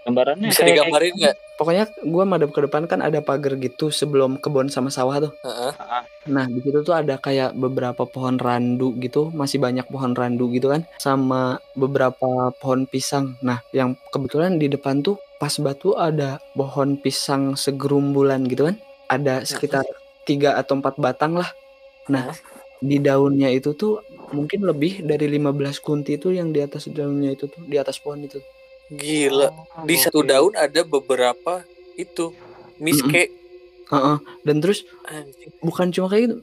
Gambarannya 0.07 0.47
Bisa 0.47 0.63
digambarin 0.63 1.13
nggak? 1.13 1.35
Pokoknya 1.57 1.83
gua 2.05 2.23
madep 2.23 2.55
ke 2.55 2.63
depan 2.63 2.85
kan 2.85 3.01
ada 3.01 3.19
pagar 3.19 3.57
gitu 3.57 3.91
sebelum 3.91 4.39
kebun 4.39 4.69
sama 4.69 4.87
sawah 4.87 5.19
tuh. 5.19 5.33
Heeh. 5.41 5.71
kayak- 5.73 6.05
Nah, 6.27 6.45
di 6.45 6.59
situ 6.59 6.79
tuh 6.81 6.91
ada 6.91 7.15
kayak 7.17 7.51
beberapa 7.53 8.03
pohon 8.03 8.35
randu 8.37 8.95
gitu, 8.97 9.27
masih 9.29 9.57
banyak 9.57 9.83
pohon 9.85 10.11
randu 10.11 10.47
gitu 10.49 10.69
kan, 10.69 10.87
sama 10.95 11.59
beberapa 11.73 12.15
pohon 12.53 12.85
pisang. 12.85 13.35
Nah, 13.41 13.59
yang 13.71 13.95
kebetulan 14.07 14.55
di 14.55 14.67
depan 14.67 14.99
tuh 14.99 15.15
pas 15.35 15.51
batu 15.57 15.91
ada 15.93 16.39
pohon 16.53 16.95
pisang 16.95 17.55
segerumbulan 17.55 18.43
gitu 18.45 18.67
kan, 18.67 18.75
ada 19.07 19.43
sekitar 19.43 19.83
tiga 20.23 20.55
atau 20.55 20.75
empat 20.75 20.95
batang 20.95 21.35
lah. 21.35 21.47
Nah, 22.07 22.31
di 22.77 22.97
daunnya 22.97 23.49
itu 23.49 23.71
tuh 23.71 23.99
mungkin 24.29 24.61
lebih 24.61 25.01
dari 25.01 25.25
15 25.27 25.79
kunti 25.79 26.15
itu 26.15 26.29
yang 26.29 26.51
di 26.51 26.59
atas 26.59 26.87
daunnya 26.87 27.31
itu 27.31 27.47
tuh, 27.47 27.63
di 27.63 27.75
atas 27.75 27.97
pohon 27.97 28.21
itu. 28.21 28.37
Gila. 28.89 29.49
Oh, 29.49 29.83
Di 29.83 29.95
satu 29.95 30.23
daun 30.23 30.55
ada 30.55 30.81
beberapa 30.81 31.63
itu 31.95 32.31
miske. 32.77 33.31
Heeh. 33.87 34.17
Dan 34.43 34.59
terus 34.59 34.83
Anjing. 35.03 35.51
bukan 35.59 35.87
cuma 35.89 36.07
kayak 36.07 36.23
gitu 36.27 36.35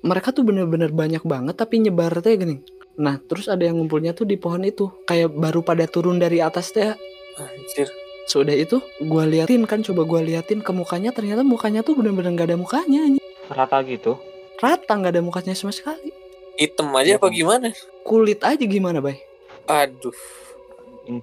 mereka 0.00 0.30
tuh 0.30 0.46
bener-bener 0.46 0.88
banyak 0.88 1.20
banget 1.20 1.58
tapi 1.58 1.82
nyebar 1.82 2.14
teh 2.20 2.38
gini 2.38 2.62
nah 2.96 3.18
terus 3.18 3.50
ada 3.50 3.60
yang 3.60 3.76
ngumpulnya 3.76 4.14
tuh 4.14 4.24
di 4.24 4.38
pohon 4.38 4.62
itu 4.62 4.88
kayak 5.04 5.28
baru 5.28 5.60
pada 5.60 5.84
turun 5.84 6.16
dari 6.16 6.40
atas 6.40 6.72
teh 6.72 6.94
Anjir. 7.36 7.90
sudah 8.24 8.54
itu 8.54 8.78
gua 9.02 9.28
liatin 9.28 9.66
kan 9.66 9.84
coba 9.84 10.08
gua 10.08 10.24
liatin 10.24 10.64
ke 10.64 10.72
mukanya 10.72 11.12
ternyata 11.12 11.42
mukanya 11.42 11.82
tuh 11.82 11.92
bener-bener 11.92 12.32
nggak 12.32 12.48
ada 12.48 12.56
mukanya 12.56 13.04
anjing. 13.04 13.24
rata 13.50 13.82
gitu. 13.84 14.16
rata 14.56 14.92
nggak 14.94 15.12
ada 15.12 15.20
mukanya 15.20 15.52
sama 15.52 15.74
sekali 15.74 16.08
Hitam 16.56 16.88
aja 16.96 17.20
apa 17.20 17.28
gimana? 17.28 17.68
kulit 18.00 18.40
aja 18.40 18.64
gimana 18.64 19.02
bay 19.02 19.20
Aduh, 19.66 20.14
Hmm. 20.14 20.45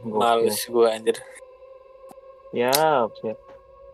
Males 0.03 0.57
gue 0.59 0.87
anjir. 0.87 1.17
Ya, 2.51 2.71
siap. 3.11 3.37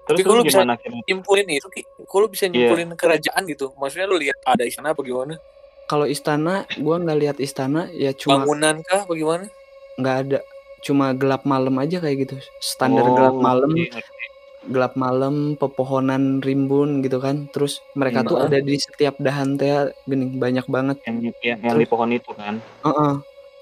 Terus 0.04 0.18
Tapi 0.18 0.22
kalau 0.22 0.42
lu 0.42 0.44
bisa- 0.44 0.62
gimana? 0.62 0.74
Nyimpulin 1.06 1.48
itu, 1.48 1.68
lu 1.96 2.28
bisa 2.28 2.44
Iya. 2.44 2.52
nyimpulin 2.52 2.90
kerajaan 2.94 3.42
gitu? 3.46 3.72
Maksudnya 3.74 4.06
lu 4.06 4.18
lihat 4.18 4.38
ada 4.44 4.64
istana 4.64 4.92
apa 4.92 5.02
gimana? 5.02 5.38
kalau 5.86 6.06
istana 6.06 6.70
gua 6.78 7.02
nggak 7.02 7.18
lihat 7.18 7.38
istana 7.40 7.90
ya 7.90 8.14
cuma 8.14 8.46
Bangunan 8.46 8.78
kah 8.86 9.10
apa 9.10 9.14
gimana? 9.16 9.50
nggak 9.98 10.16
ada 10.22 10.40
cuma 10.80 11.10
gelap 11.12 11.42
malam 11.44 11.74
aja 11.76 11.98
kayak 11.98 12.18
gitu 12.24 12.38
standar 12.62 13.02
Oh, 13.04 13.18
gelap 13.18 13.34
malam 13.34 13.74
iya, 13.74 13.90
ngerti. 13.90 14.26
gelap 14.70 14.94
malam 14.94 15.58
pepohonan 15.58 16.40
rimbun 16.40 17.02
gitu 17.02 17.18
kan 17.18 17.50
terus 17.50 17.82
mereka 17.96 18.22
tuh 18.22 18.38
Hmm. 18.38 18.46
ada 18.46 18.62
di 18.62 18.78
setiap 18.78 19.18
dahan 19.18 19.58
teh 19.58 19.90
gini 20.06 20.30
banyak 20.30 20.70
banget 20.70 21.02
yang, 21.10 21.18
yang, 21.42 21.60
yang 21.66 21.76
di 21.76 21.88
pohon 21.90 22.14
itu 22.14 22.30
kan. 22.38 22.62
Heeh. 22.86 23.14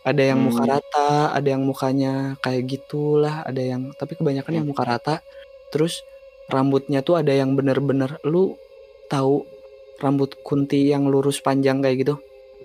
Ada 0.07 0.23
yang 0.23 0.39
muka 0.39 0.63
Hmm. 0.63 0.71
rata 0.71 1.09
ada 1.31 1.47
yang 1.47 1.63
mukanya 1.63 2.13
kayak 2.39 2.63
gitulah 2.65 3.43
ada 3.43 3.59
yang 3.59 3.91
tapi 3.93 4.15
kebanyakan 4.15 4.53
yang 4.55 4.65
muka 4.65 4.83
rata 4.83 5.15
terus 5.67 5.99
rambutnya 6.47 7.03
tuh 7.03 7.19
ada 7.19 7.29
yang 7.29 7.53
bener-bener 7.53 8.15
lu 8.23 8.55
tahu 9.05 9.43
rambut 9.97 10.39
kunti 10.41 10.87
yang 10.87 11.05
lurus 11.05 11.37
panjang 11.37 11.83
kayak 11.83 11.97
gitu 12.01 12.15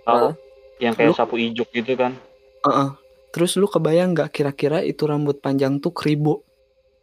Tahu? 0.02 0.34
Yang 0.78 0.94
kayak 0.96 1.08
Lu- 1.08 1.16
sapu 1.16 1.34
ijuk 1.36 1.68
gitu 1.70 1.94
kan. 1.94 2.14
Heeh. 2.62 2.90
terus 3.30 3.56
lu 3.56 3.64
kebayang 3.64 4.12
nggak 4.12 4.28
kira-kira 4.30 4.78
itu 4.80 5.02
rambut 5.02 5.40
panjang 5.40 5.78
tuh 5.78 5.90
kribo 5.90 6.44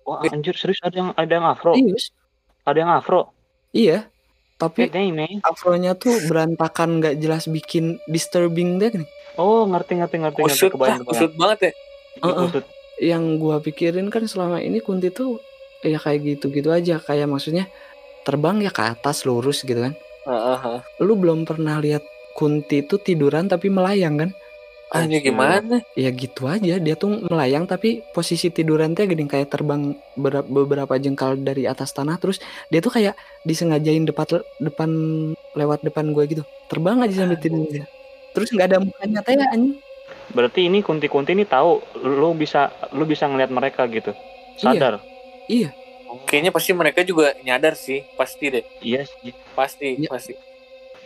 Wah, 0.04 0.22
anjir 0.26 0.54
serius 0.54 0.78
ada 0.80 0.96
yang 0.96 1.10
ada 1.14 1.32
yang 1.32 1.46
afro. 1.46 1.74
Yus. 1.74 2.14
Ada 2.64 2.78
yang 2.80 2.92
afro. 2.92 3.34
iya 3.72 4.06
tapi 4.60 4.92
man. 4.92 5.40
afronya 5.42 5.96
tuh 5.96 6.12
berantakan 6.28 7.00
nggak 7.00 7.16
jelas 7.18 7.48
bikin 7.48 7.86
disturbing 8.06 8.76
deh 8.76 8.92
nih 8.94 9.10
Oh, 9.34 9.64
ngerti 9.64 9.96
ngerti 9.96 10.20
ngerti 10.20 10.40
ngerti 10.42 10.52
Usut 10.52 10.68
lah, 10.68 10.74
kebayang 10.76 11.00
kebayang. 11.00 11.16
usut 11.16 11.32
banget 11.34 11.60
ya. 11.60 11.72
Heeh. 12.20 12.46
Usut. 12.46 12.66
yang 13.00 13.24
gua 13.40 13.58
pikirin 13.58 14.12
kan 14.12 14.28
selama 14.28 14.60
ini 14.60 14.78
kunti 14.78 15.08
tuh 15.10 15.40
ya 15.80 15.96
kayak 15.96 16.20
gitu-gitu 16.22 16.68
aja 16.68 17.00
kayak 17.00 17.24
maksudnya 17.26 17.72
terbang 18.22 18.60
ya 18.60 18.68
ke 18.68 18.84
atas 18.84 19.24
lurus 19.24 19.64
gitu 19.64 19.80
kan 19.80 19.96
Heeh, 20.28 20.58
heeh. 20.60 20.80
lu 21.00 21.16
belum 21.16 21.48
pernah 21.48 21.80
lihat 21.80 22.04
kunti 22.36 22.84
itu 22.84 23.00
tiduran 23.00 23.48
tapi 23.48 23.72
melayang 23.72 24.20
kan 24.20 24.30
Ah, 24.90 25.06
ini 25.06 25.22
gimana? 25.22 25.86
ya 25.94 26.10
gitu 26.10 26.50
aja 26.50 26.82
dia 26.82 26.96
tuh 26.98 27.22
melayang 27.30 27.70
tapi 27.70 28.02
posisi 28.10 28.50
tiduran 28.50 28.98
teh 28.98 29.06
gini 29.06 29.30
kayak 29.30 29.54
terbang 29.54 29.94
ber- 30.18 30.46
beberapa 30.46 30.98
jengkal 30.98 31.38
dari 31.38 31.70
atas 31.70 31.94
tanah 31.94 32.18
terus 32.18 32.42
dia 32.74 32.82
tuh 32.82 32.90
kayak 32.90 33.14
disengajain 33.46 34.02
depan 34.02 34.42
depan 34.58 34.90
lewat 35.54 35.86
depan 35.86 36.10
gua 36.10 36.26
gitu 36.26 36.42
terbang 36.66 37.06
aja 37.06 37.22
sambil 37.22 37.38
tidur 37.38 37.70
dia 37.70 37.86
terus 38.34 38.50
nggak 38.50 38.66
ada 38.66 38.78
mukanya 38.82 39.22
teh 39.22 39.38
anjing 39.38 39.78
Berarti 40.30 40.70
ini 40.70 40.86
kunti-kunti 40.86 41.34
ini 41.34 41.46
tahu 41.46 41.82
lu 42.02 42.38
bisa 42.38 42.70
lu 42.94 43.06
bisa 43.06 43.26
ngelihat 43.26 43.50
mereka 43.50 43.90
gitu. 43.90 44.14
Sadar. 44.62 45.02
iya 45.50 45.74
Kayaknya 46.26 46.50
pasti 46.50 46.72
mereka 46.74 47.02
juga 47.06 47.34
nyadar 47.42 47.74
sih, 47.78 48.02
pasti 48.14 48.50
deh. 48.50 48.66
Iya 48.82 49.06
sih. 49.06 49.34
Pasti, 49.54 49.98
Iya. 49.98 50.10
pasti. 50.10 50.34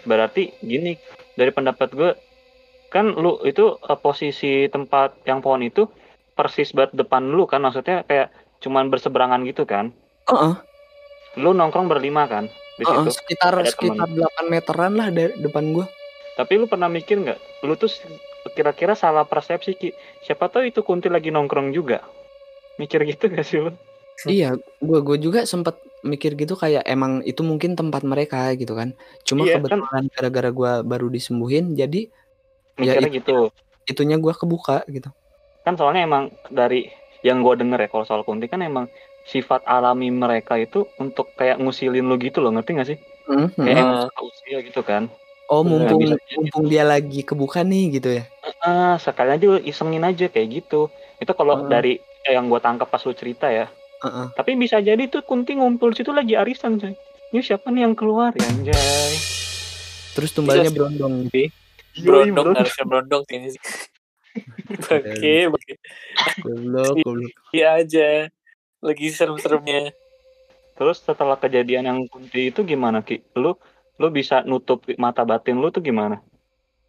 Berarti 0.04 0.52
gini, 0.60 0.96
dari 1.36 1.52
pendapat 1.52 1.90
gue 1.92 2.12
kan 2.94 3.06
lu 3.24 3.32
itu 3.52 3.64
eh, 3.90 4.00
posisi 4.06 4.52
tempat 4.76 5.10
yang 5.30 5.40
pohon 5.44 5.62
itu 5.70 5.82
persis 6.38 6.70
banget 6.78 6.92
depan 7.02 7.24
lu 7.36 7.44
kan 7.52 7.62
maksudnya 7.66 7.98
kayak 8.10 8.28
cuman 8.64 8.86
berseberangan 8.94 9.42
gitu 9.50 9.64
kan. 9.74 9.86
Heeh, 10.30 10.54
Lu 11.44 11.52
nongkrong 11.60 11.88
berlima 11.92 12.24
kan 12.34 12.46
di 12.80 12.86
heeh, 12.86 13.06
situ. 13.06 13.10
sekitar 13.18 13.54
Ada 13.62 13.72
sekitar 13.74 14.08
8 14.10 14.46
meteran 14.54 14.94
lah 15.00 15.10
dari 15.18 15.34
depan 15.46 15.66
gua 15.76 15.86
Tapi 16.38 16.54
lu 16.62 16.66
pernah 16.72 16.90
mikir 16.90 17.16
nggak? 17.24 17.40
Lu 17.68 17.74
tuh 17.78 17.90
kira-kira 18.58 18.94
salah 18.98 19.26
persepsi 19.32 19.72
Ki. 19.80 19.90
Siapa 20.26 20.46
tahu 20.52 20.64
itu 20.70 20.82
kunti 20.82 21.08
lagi 21.16 21.30
nongkrong 21.36 21.70
juga. 21.78 22.02
Mikir 22.82 23.00
gitu 23.10 23.30
gak 23.34 23.46
sih 23.46 23.60
lu? 23.66 23.72
Iya, 24.30 24.56
gua 24.88 25.00
gua 25.08 25.18
juga 25.26 25.40
sempat 25.52 25.76
mikir 26.12 26.32
gitu 26.42 26.54
kayak 26.64 26.84
emang 26.94 27.12
itu 27.30 27.42
mungkin 27.50 27.72
tempat 27.80 28.02
mereka 28.12 28.38
gitu 28.62 28.74
kan. 28.80 28.90
Cuma 29.28 29.44
Iya, 29.44 29.54
kan. 29.70 29.82
kebetulan 29.82 30.04
gara-gara 30.16 30.50
gua 30.60 30.72
baru 30.92 31.08
disembuhin 31.12 31.76
jadi 31.82 32.08
Ya, 32.74 32.98
Mikirnya 32.98 33.12
gitu. 33.14 33.38
itunya 33.84 34.18
gua 34.18 34.34
kebuka 34.34 34.82
gitu. 34.88 35.12
Kan 35.62 35.78
soalnya 35.78 36.04
emang 36.04 36.34
dari 36.50 36.90
yang 37.22 37.40
gue 37.40 37.56
denger 37.56 37.80
ya 37.80 37.88
kalau 37.88 38.04
soal 38.04 38.22
kunti 38.28 38.52
kan 38.52 38.60
emang 38.60 38.92
sifat 39.24 39.64
alami 39.64 40.12
mereka 40.12 40.60
itu 40.60 40.84
untuk 41.00 41.32
kayak 41.40 41.56
ngusilin 41.56 42.04
lu 42.04 42.20
gitu 42.20 42.44
loh 42.44 42.52
ngerti 42.52 42.70
gak 42.76 42.90
sih? 42.90 42.98
Kayak 43.24 43.48
Hmm. 43.56 43.68
emang 43.80 43.98
suka 44.04 44.22
usil 44.28 44.60
gitu 44.60 44.82
kan. 44.84 45.08
Oh, 45.48 45.64
mumpung 45.64 46.04
bisa 46.04 46.20
jadi. 46.20 46.36
mumpung 46.36 46.66
dia 46.68 46.84
lagi 46.84 47.24
kebuka 47.24 47.64
nih 47.64 47.96
gitu 47.96 48.10
ya. 48.12 48.24
Ah, 48.60 49.00
sekali 49.00 49.32
aja 49.32 49.46
lu 49.46 49.60
isengin 49.62 50.04
aja 50.04 50.28
kayak 50.28 50.64
gitu. 50.64 50.92
Itu 51.22 51.32
kalau 51.32 51.64
Hmm. 51.64 51.72
dari 51.72 52.00
yang 52.28 52.52
gue 52.52 52.60
tangkap 52.60 52.92
pas 52.92 53.00
lu 53.04 53.16
cerita 53.16 53.48
ya. 53.48 53.72
Heeh. 54.04 54.28
Tapi 54.36 54.52
bisa 54.60 54.84
jadi 54.84 55.08
tuh 55.08 55.24
kunti 55.24 55.56
ngumpul 55.56 55.96
situ 55.96 56.12
lagi 56.12 56.36
arisan 56.36 56.76
coy. 56.76 56.92
Ini 57.32 57.40
siapa 57.40 57.72
nih 57.72 57.88
yang 57.88 57.96
keluar 57.96 58.36
ya 58.36 58.44
anjay. 58.44 59.14
Terus 60.14 60.30
tumbalnya 60.36 60.68
Bisa 60.68 60.92
sih. 61.32 61.48
Berondong. 62.02 62.34
Brondong 62.34 62.56
harusnya 62.58 62.86
brondong 62.86 63.24
sih. 63.30 63.62
Oke, 64.90 65.46
oke. 65.46 65.74
Goblok, 66.42 67.06
goblok. 67.06 67.30
Iya 67.54 67.86
aja. 67.86 68.34
Lagi 68.82 69.14
serem-seremnya. 69.14 69.94
Terus 70.74 71.06
setelah 71.06 71.38
kejadian 71.38 71.86
yang 71.86 72.00
kunti 72.10 72.50
itu 72.50 72.66
gimana 72.66 73.06
Ki? 73.06 73.22
Lu 73.38 73.54
lu 74.02 74.08
bisa 74.10 74.42
nutup 74.42 74.90
mata 74.98 75.22
batin 75.22 75.62
lu 75.62 75.70
tuh 75.70 75.86
gimana? 75.86 76.18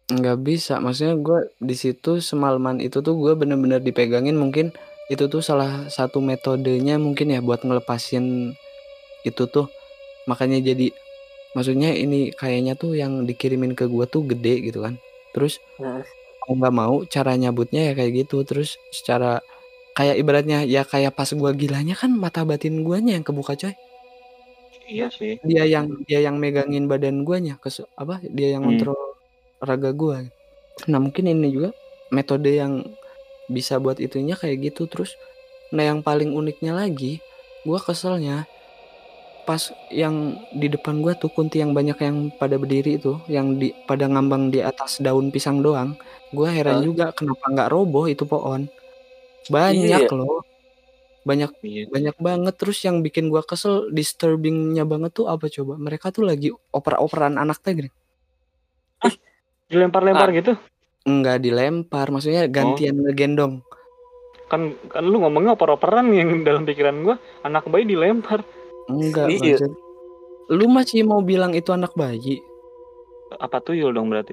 nggak 0.05 0.37
bisa 0.45 0.77
maksudnya 0.77 1.17
gue 1.17 1.49
di 1.57 1.73
situ 1.73 2.21
semalaman 2.21 2.77
itu 2.77 3.01
tuh 3.01 3.17
gue 3.17 3.33
bener-bener 3.33 3.81
dipegangin 3.81 4.37
mungkin 4.37 4.69
itu 5.09 5.25
tuh 5.25 5.41
salah 5.41 5.89
satu 5.89 6.21
metodenya 6.21 7.01
mungkin 7.01 7.33
ya 7.33 7.41
buat 7.41 7.65
ngelepasin 7.65 8.53
itu 9.25 9.43
tuh 9.49 9.65
makanya 10.29 10.61
jadi 10.61 10.93
maksudnya 11.55 11.95
ini 11.95 12.35
kayaknya 12.35 12.75
tuh 12.75 12.93
yang 12.93 13.23
dikirimin 13.23 13.73
ke 13.73 13.87
gue 13.87 14.05
tuh 14.05 14.27
gede 14.27 14.69
gitu 14.69 14.83
kan 14.85 14.99
terus 15.31 15.57
Hmm. 15.79 16.03
mau 16.45 16.53
nggak 16.59 16.75
mau 16.75 16.95
cara 17.09 17.33
nyabutnya 17.35 17.91
ya 17.91 17.93
kayak 17.97 18.11
gitu 18.27 18.45
terus 18.45 18.77
secara 18.93 19.41
kayak 19.95 20.19
ibaratnya 20.19 20.61
ya 20.67 20.83
kayak 20.85 21.15
pas 21.15 21.31
gua 21.33 21.55
gilanya 21.55 21.95
kan 21.97 22.11
mata 22.13 22.43
batin 22.43 22.83
guanya 22.83 23.15
yang 23.17 23.25
kebuka 23.25 23.55
coy 23.55 23.73
Iya 24.85 25.09
sih. 25.09 25.41
dia 25.41 25.65
yang 25.65 26.05
dia 26.05 26.21
yang 26.21 26.37
megangin 26.37 26.85
badan 26.85 27.25
guanya 27.25 27.57
ke 27.57 27.73
apa 27.97 28.21
dia 28.21 28.53
yang 28.53 28.67
Hmm. 28.69 28.77
kontrol 28.77 28.99
raga 29.63 29.89
gua 29.95 30.21
nah 30.85 30.99
mungkin 31.01 31.25
ini 31.31 31.49
juga 31.49 31.69
metode 32.13 32.53
yang 32.53 32.85
bisa 33.49 33.81
buat 33.81 33.97
itunya 33.97 34.37
kayak 34.37 34.69
gitu 34.69 34.85
terus 34.85 35.17
nah 35.73 35.81
yang 35.81 36.05
paling 36.05 36.29
uniknya 36.37 36.77
lagi 36.77 37.17
gua 37.65 37.81
keselnya 37.81 38.45
pas 39.45 39.61
yang 39.87 40.15
di 40.51 40.67
depan 40.67 40.99
gua 40.99 41.13
tuh 41.13 41.29
kunti 41.29 41.61
yang 41.61 41.71
banyak 41.71 41.95
yang 42.01 42.17
pada 42.33 42.57
berdiri 42.57 42.97
itu 42.97 43.21
yang 43.29 43.55
di 43.55 43.69
pada 43.85 44.09
ngambang 44.09 44.49
di 44.49 44.59
atas 44.59 44.97
daun 44.99 45.29
pisang 45.29 45.61
doang 45.61 45.93
gua 46.33 46.49
heran 46.49 46.81
Hah? 46.81 46.83
juga 46.83 47.05
kenapa 47.13 47.45
nggak 47.47 47.69
roboh 47.69 48.05
itu 48.05 48.25
pohon 48.25 48.65
banyak 49.47 50.09
Iya. 50.09 50.17
loh 50.17 50.41
banyak 51.21 51.51
Iya. 51.61 51.83
banyak 51.89 52.15
banget 52.17 52.53
terus 52.57 52.81
yang 52.81 52.99
bikin 52.99 53.29
gua 53.29 53.41
kesel 53.41 53.89
disturbingnya 53.89 54.83
banget 54.83 55.13
tuh 55.13 55.25
apa 55.25 55.45
coba 55.47 55.77
mereka 55.77 56.09
tuh 56.09 56.25
lagi 56.25 56.49
oper-operan 56.73 57.37
anak 57.37 57.61
gini 57.61 57.89
Dilempar-lempar 59.65 60.29
Ah. 60.29 60.35
gitu. 60.35 60.53
nggak 61.05 61.37
dilempar 61.37 62.09
maksudnya 62.09 62.49
gantian 62.49 62.97
ngegendong 62.97 63.61
kan 64.45 64.73
kan 64.89 65.05
lu 65.05 65.21
ngomongnya 65.21 65.53
oper-operan 65.53 66.09
yang 66.09 66.41
dalam 66.41 66.65
pikiran 66.65 66.97
gua 67.01 67.15
anak 67.41 67.65
bayi 67.65 67.85
dilempar 67.85 68.41
Enggak, 68.87 69.27
Iya. 69.31 69.57
Lu 70.47 70.65
masih 70.67 71.01
mau 71.01 71.19
bilang 71.19 71.51
itu 71.51 71.69
anak 71.69 71.93
bayi? 71.93 72.41
apa 73.35 73.57
tuyul 73.59 73.91
dong 73.91 74.07
berarti 74.07 74.31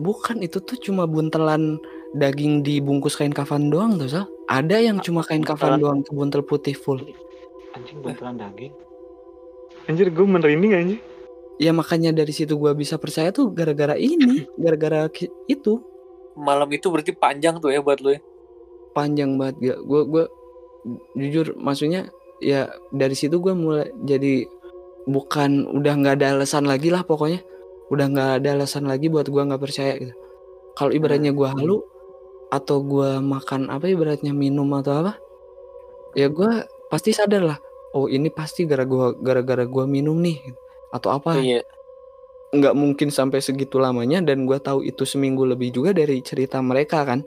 Bukan, 0.00 0.40
itu 0.40 0.58
tuh 0.58 0.80
cuma 0.80 1.04
buntelan 1.04 1.76
daging 2.12 2.64
dibungkus 2.64 3.14
kain 3.14 3.30
kafan 3.30 3.68
doang 3.68 3.94
tuh, 3.94 4.08
Sal. 4.08 4.24
Ada 4.48 4.80
yang 4.80 4.98
cuma 4.98 5.20
kain 5.20 5.44
kafan 5.44 5.76
Buntelan. 5.76 6.00
doang 6.02 6.16
buntel 6.16 6.40
putih 6.40 6.72
full. 6.72 7.04
anjing 7.70 8.00
buntelan 8.00 8.34
daging 8.34 8.72
anjir 9.86 10.08
gue 10.08 10.26
merinding 10.26 10.72
anjing 10.72 11.00
Ya 11.56 11.70
makanya 11.70 12.10
dari 12.10 12.32
situ 12.32 12.56
gua 12.56 12.72
bisa 12.72 12.96
percaya 12.96 13.28
tuh 13.28 13.52
gara-gara 13.52 13.92
ini, 13.92 14.48
gara-gara 14.58 15.12
itu 15.46 15.84
Malam 16.32 16.72
itu 16.72 16.88
berarti 16.88 17.12
panjang 17.12 17.60
tuh 17.60 17.68
ya 17.68 17.78
buat 17.78 18.00
lu 18.00 18.16
ya. 18.16 18.20
panjang 18.90 19.36
banget 19.36 19.56
gak. 19.60 19.78
Gua 19.84 20.00
gua 20.02 20.24
jujur 21.12 21.52
maksudnya 21.54 22.08
ya 22.40 22.72
dari 22.90 23.14
situ 23.14 23.38
gua 23.38 23.52
mulai 23.54 23.92
jadi 24.02 24.48
bukan 25.08 25.70
udah 25.70 25.92
nggak 26.00 26.14
ada 26.20 26.40
alasan 26.40 26.64
lagi 26.64 26.88
lah 26.92 27.04
pokoknya. 27.06 27.40
Udah 27.92 28.06
nggak 28.10 28.30
ada 28.42 28.48
alasan 28.58 28.88
lagi 28.88 29.12
buat 29.12 29.28
gua 29.28 29.46
nggak 29.46 29.62
percaya 29.62 29.96
gitu. 30.00 30.14
Kalau 30.74 30.90
ibaratnya 30.90 31.30
gua 31.36 31.52
halu 31.52 31.84
atau 32.50 32.82
gua 32.82 33.22
makan 33.22 33.70
apa 33.70 33.86
ibaratnya 33.86 34.34
minum 34.34 34.66
atau 34.74 35.06
apa 35.06 35.14
ya 36.18 36.26
gua 36.26 36.66
pasti 36.90 37.14
sadar 37.14 37.46
lah 37.46 37.58
oh 37.94 38.10
ini 38.10 38.26
pasti 38.28 38.66
gara 38.66 38.82
gua 38.82 39.14
gara-gara 39.14 39.62
gua 39.64 39.86
minum 39.86 40.18
nih 40.18 40.42
atau 40.90 41.14
apa. 41.14 41.38
Iya. 41.38 41.62
nggak 42.50 42.74
mungkin 42.74 43.14
sampai 43.14 43.38
segitu 43.38 43.78
lamanya 43.78 44.18
dan 44.26 44.42
gua 44.42 44.58
tahu 44.58 44.82
itu 44.82 45.06
seminggu 45.06 45.46
lebih 45.46 45.70
juga 45.70 45.94
dari 45.94 46.18
cerita 46.18 46.58
mereka 46.58 47.06
kan 47.06 47.22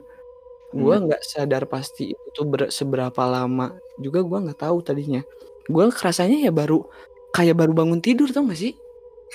gua 0.74 0.96
nggak 0.98 1.22
sadar 1.22 1.64
pasti 1.70 2.10
itu 2.10 2.42
ber- 2.42 2.74
seberapa 2.74 3.22
lama. 3.22 3.78
Juga 4.02 4.26
gua 4.26 4.42
nggak 4.42 4.58
tahu 4.66 4.82
tadinya. 4.82 5.22
Gua 5.70 5.88
kerasanya 5.94 6.42
ya 6.42 6.50
baru 6.50 6.82
kayak 7.30 7.54
baru 7.56 7.72
bangun 7.72 8.02
tidur 8.02 8.28
tau 8.34 8.46
gak 8.50 8.58
sih? 8.58 8.74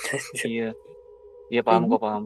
Iya. 0.46 0.76
Iya 1.50 1.60
paham 1.66 1.90
kok 1.90 2.00
paham. 2.00 2.24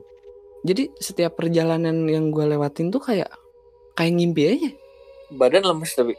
jadi 0.65 0.93
setiap 1.01 1.37
perjalanan 1.41 2.05
yang 2.09 2.29
gua 2.29 2.45
lewatin 2.45 2.93
tuh 2.93 3.01
kayak 3.01 3.31
kayak 3.95 4.13
ngimpi 4.19 4.43
aja. 4.51 4.71
Badan 5.31 5.65
lemes 5.65 5.95
tapi. 5.95 6.15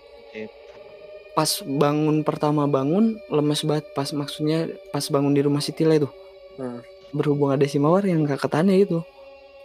pas 1.36 1.52
bangun 1.68 2.24
pertama 2.24 2.64
bangun 2.64 3.20
lemes 3.28 3.62
banget. 3.68 3.86
Pas 3.92 4.08
maksudnya 4.16 4.72
pas 4.96 5.04
bangun 5.12 5.36
di 5.36 5.44
rumah 5.44 5.60
si 5.60 5.76
Tila 5.76 6.00
itu. 6.00 6.08
Hmm. 6.56 6.80
berhubung 7.12 7.52
ada 7.52 7.64
si 7.64 7.80
Mawar 7.80 8.04
yang 8.08 8.24
gak 8.24 8.44
ketane 8.48 8.76
itu. 8.76 9.00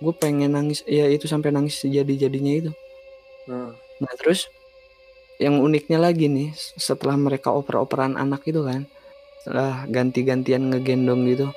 Gue 0.02 0.14
pengen 0.14 0.54
nangis 0.54 0.82
ya 0.86 1.06
itu 1.10 1.26
sampai 1.26 1.50
nangis 1.50 1.78
sejadi 1.78 2.26
jadinya 2.26 2.50
itu 2.54 2.70
Hmm. 3.50 3.74
Nah 3.98 4.12
terus 4.14 4.46
yang 5.42 5.58
uniknya 5.58 5.98
lagi 5.98 6.30
nih 6.30 6.54
setelah 6.54 7.18
mereka 7.18 7.50
oper-operan 7.50 8.14
anak 8.14 8.46
itu 8.46 8.62
kan 8.62 8.86
setelah 9.42 9.82
ganti-gantian 9.90 10.70
ngegendong 10.70 11.26
gitu. 11.26 11.50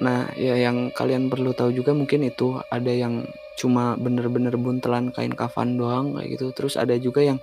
Nah 0.00 0.32
ya 0.40 0.56
yang 0.56 0.88
kalian 0.96 1.28
perlu 1.28 1.52
tahu 1.52 1.76
juga 1.76 1.92
mungkin 1.92 2.24
itu 2.24 2.56
ada 2.72 2.88
yang 2.88 3.28
cuma 3.60 3.94
bener-bener 4.00 4.56
buntelan 4.56 5.12
kain 5.12 5.36
kafan 5.36 5.76
doang 5.76 6.16
kayak 6.16 6.40
gitu. 6.40 6.46
Terus 6.56 6.80
ada 6.80 6.96
juga 6.96 7.20
yang 7.20 7.38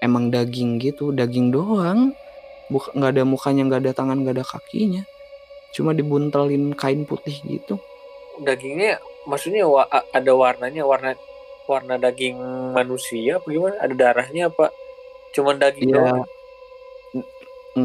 emang 0.00 0.32
daging 0.32 0.80
gitu, 0.80 1.12
daging 1.12 1.52
doang. 1.52 2.16
Buk 2.72 2.88
nggak 2.96 3.20
ada 3.20 3.22
mukanya, 3.28 3.68
nggak 3.68 3.82
ada 3.84 3.92
tangan, 3.92 4.24
nggak 4.24 4.40
ada 4.40 4.46
kakinya. 4.48 5.02
Cuma 5.76 5.92
dibuntelin 5.92 6.72
kain 6.72 7.04
putih 7.04 7.36
gitu. 7.44 7.76
Dagingnya 8.40 8.96
maksudnya 9.28 9.68
wa- 9.68 9.90
ada 9.90 10.32
warnanya 10.32 10.88
warna 10.88 11.12
warna 11.72 11.96
daging 11.96 12.36
manusia 12.70 13.36
apa 13.36 13.46
gimana? 13.48 13.76
Ada 13.78 13.94
darahnya 13.94 14.48
apa? 14.48 14.68
Cuman 15.32 15.56
daging 15.56 15.88
doang. 15.88 16.04
Ya 16.04 16.12
n- 17.16 17.28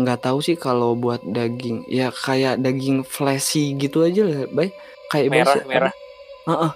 nggak 0.04 0.20
tahu 0.22 0.44
sih 0.44 0.56
kalau 0.56 0.94
buat 0.94 1.24
daging 1.24 1.88
ya 1.88 2.12
kayak 2.12 2.60
daging 2.60 3.02
fleshy 3.02 3.72
gitu 3.74 4.04
aja 4.04 4.28
lah 4.28 4.44
bay 4.50 4.76
kayak 5.08 5.32
Merah 5.32 5.48
biasa 5.48 5.58
merah. 5.64 5.94
Heeh. 6.44 6.72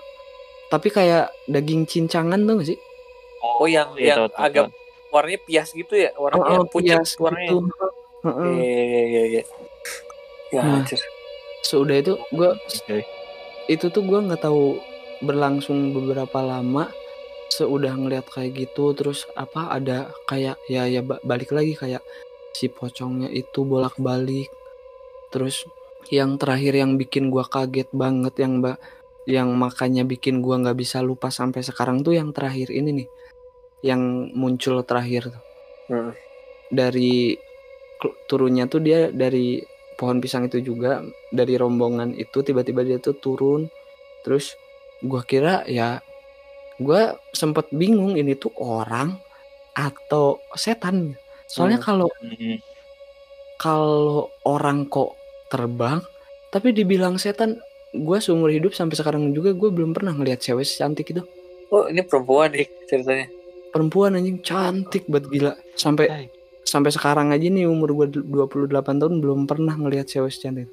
tapi 0.68 0.88
kayak 0.88 1.28
daging 1.44 1.84
cincangan 1.84 2.40
tuh 2.42 2.64
gak 2.64 2.70
sih 2.72 2.80
Oh 3.42 3.68
yang 3.68 3.92
Iya, 4.00 4.16
yang 4.16 4.18
tahu, 4.24 4.28
tahu, 4.32 4.46
agak 4.48 4.66
tahu. 4.70 5.12
warnanya 5.12 5.42
pias 5.44 5.70
gitu 5.74 5.94
ya? 5.98 6.14
Warnanya 6.16 6.62
Heeh, 6.62 6.72
pucat 6.72 6.98
pias 7.04 7.10
warnanya. 7.20 7.50
gitu. 7.52 7.56
Heeh. 8.22 8.54
Iya 8.54 8.82
iya 8.86 9.02
iya 9.02 9.24
iya. 9.28 9.44
Ya, 10.52 10.62
Nah. 10.62 10.84
Sudah 11.62 11.96
itu 11.98 12.14
gua 12.30 12.54
Oke. 12.54 13.02
itu 13.66 13.86
tuh 13.90 14.04
gua 14.06 14.22
nggak 14.22 14.40
tahu 14.40 14.78
berlangsung 15.20 15.92
beberapa 15.92 16.40
lama 16.40 16.90
seudah 17.52 17.92
ngeliat 18.00 18.24
kayak 18.32 18.56
gitu 18.56 18.96
terus 18.96 19.28
apa 19.36 19.76
ada 19.76 20.16
kayak 20.24 20.56
ya 20.72 20.88
ya 20.88 21.04
ba- 21.04 21.20
balik 21.28 21.52
lagi 21.52 21.76
kayak 21.76 22.00
si 22.56 22.72
pocongnya 22.72 23.28
itu 23.28 23.68
bolak-balik 23.68 24.48
terus 25.36 25.68
yang 26.08 26.40
terakhir 26.40 26.80
yang 26.80 26.96
bikin 26.96 27.28
gua 27.28 27.44
kaget 27.44 27.92
banget 27.92 28.40
yang 28.40 28.64
mbak 28.64 28.80
yang 29.28 29.52
makanya 29.54 30.08
bikin 30.08 30.40
gua 30.40 30.64
nggak 30.64 30.80
bisa 30.80 31.04
lupa 31.04 31.28
sampai 31.28 31.60
sekarang 31.62 32.02
tuh 32.02 32.16
yang 32.16 32.32
terakhir 32.32 32.72
ini 32.72 33.04
nih 33.04 33.10
yang 33.82 34.32
muncul 34.38 34.80
terakhir 34.86 35.34
tuh. 35.34 35.44
Hmm. 35.92 36.14
dari 36.72 37.36
turunnya 38.32 38.66
tuh 38.72 38.80
dia 38.80 39.12
dari 39.12 39.60
pohon 40.00 40.24
pisang 40.24 40.48
itu 40.48 40.64
juga 40.64 41.04
dari 41.30 41.60
rombongan 41.60 42.16
itu 42.16 42.40
tiba-tiba 42.42 42.88
dia 42.88 42.98
tuh 42.98 43.20
turun 43.20 43.68
terus 44.24 44.56
gua 45.04 45.22
kira 45.28 45.68
ya 45.68 46.00
gua 46.82 47.02
sempet 47.32 47.70
bingung 47.72 48.14
ini 48.14 48.34
tuh 48.34 48.52
orang 48.58 49.16
atau 49.72 50.38
setan 50.54 51.16
soalnya 51.46 51.80
Hmm. 51.80 51.88
kalau 51.88 52.10
Hmm. 52.20 52.58
kalau 53.58 54.14
orang 54.44 54.86
kok 54.86 55.16
terbang 55.48 56.02
tapi 56.50 56.72
dibilang 56.72 57.16
setan 57.16 57.62
gua 57.94 58.18
seumur 58.18 58.50
hidup 58.50 58.72
sampai 58.72 58.96
sekarang 58.96 59.32
juga 59.32 59.52
gue 59.52 59.68
belum 59.68 59.92
pernah 59.92 60.12
ngelihat 60.12 60.40
cewek 60.40 60.64
cantik 60.66 61.08
itu 61.08 61.24
Oh 61.68 61.88
ini 61.88 62.04
perempuan 62.04 62.52
nih 62.52 62.68
ceritanya. 62.84 63.32
perempuan 63.72 64.16
anjing 64.16 64.44
cantik 64.44 65.08
banget 65.08 65.28
gila 65.30 65.54
sampai 65.74 66.06
Hai. 66.08 66.26
sampai 66.62 66.92
sekarang 66.92 67.32
aja 67.32 67.48
nih 67.48 67.64
umur 67.64 67.96
gue 67.96 68.08
28 68.12 68.68
tahun 69.00 69.24
belum 69.24 69.48
pernah 69.48 69.76
ngelihat 69.76 70.04
cewek 70.06 70.32
secantik 70.32 70.68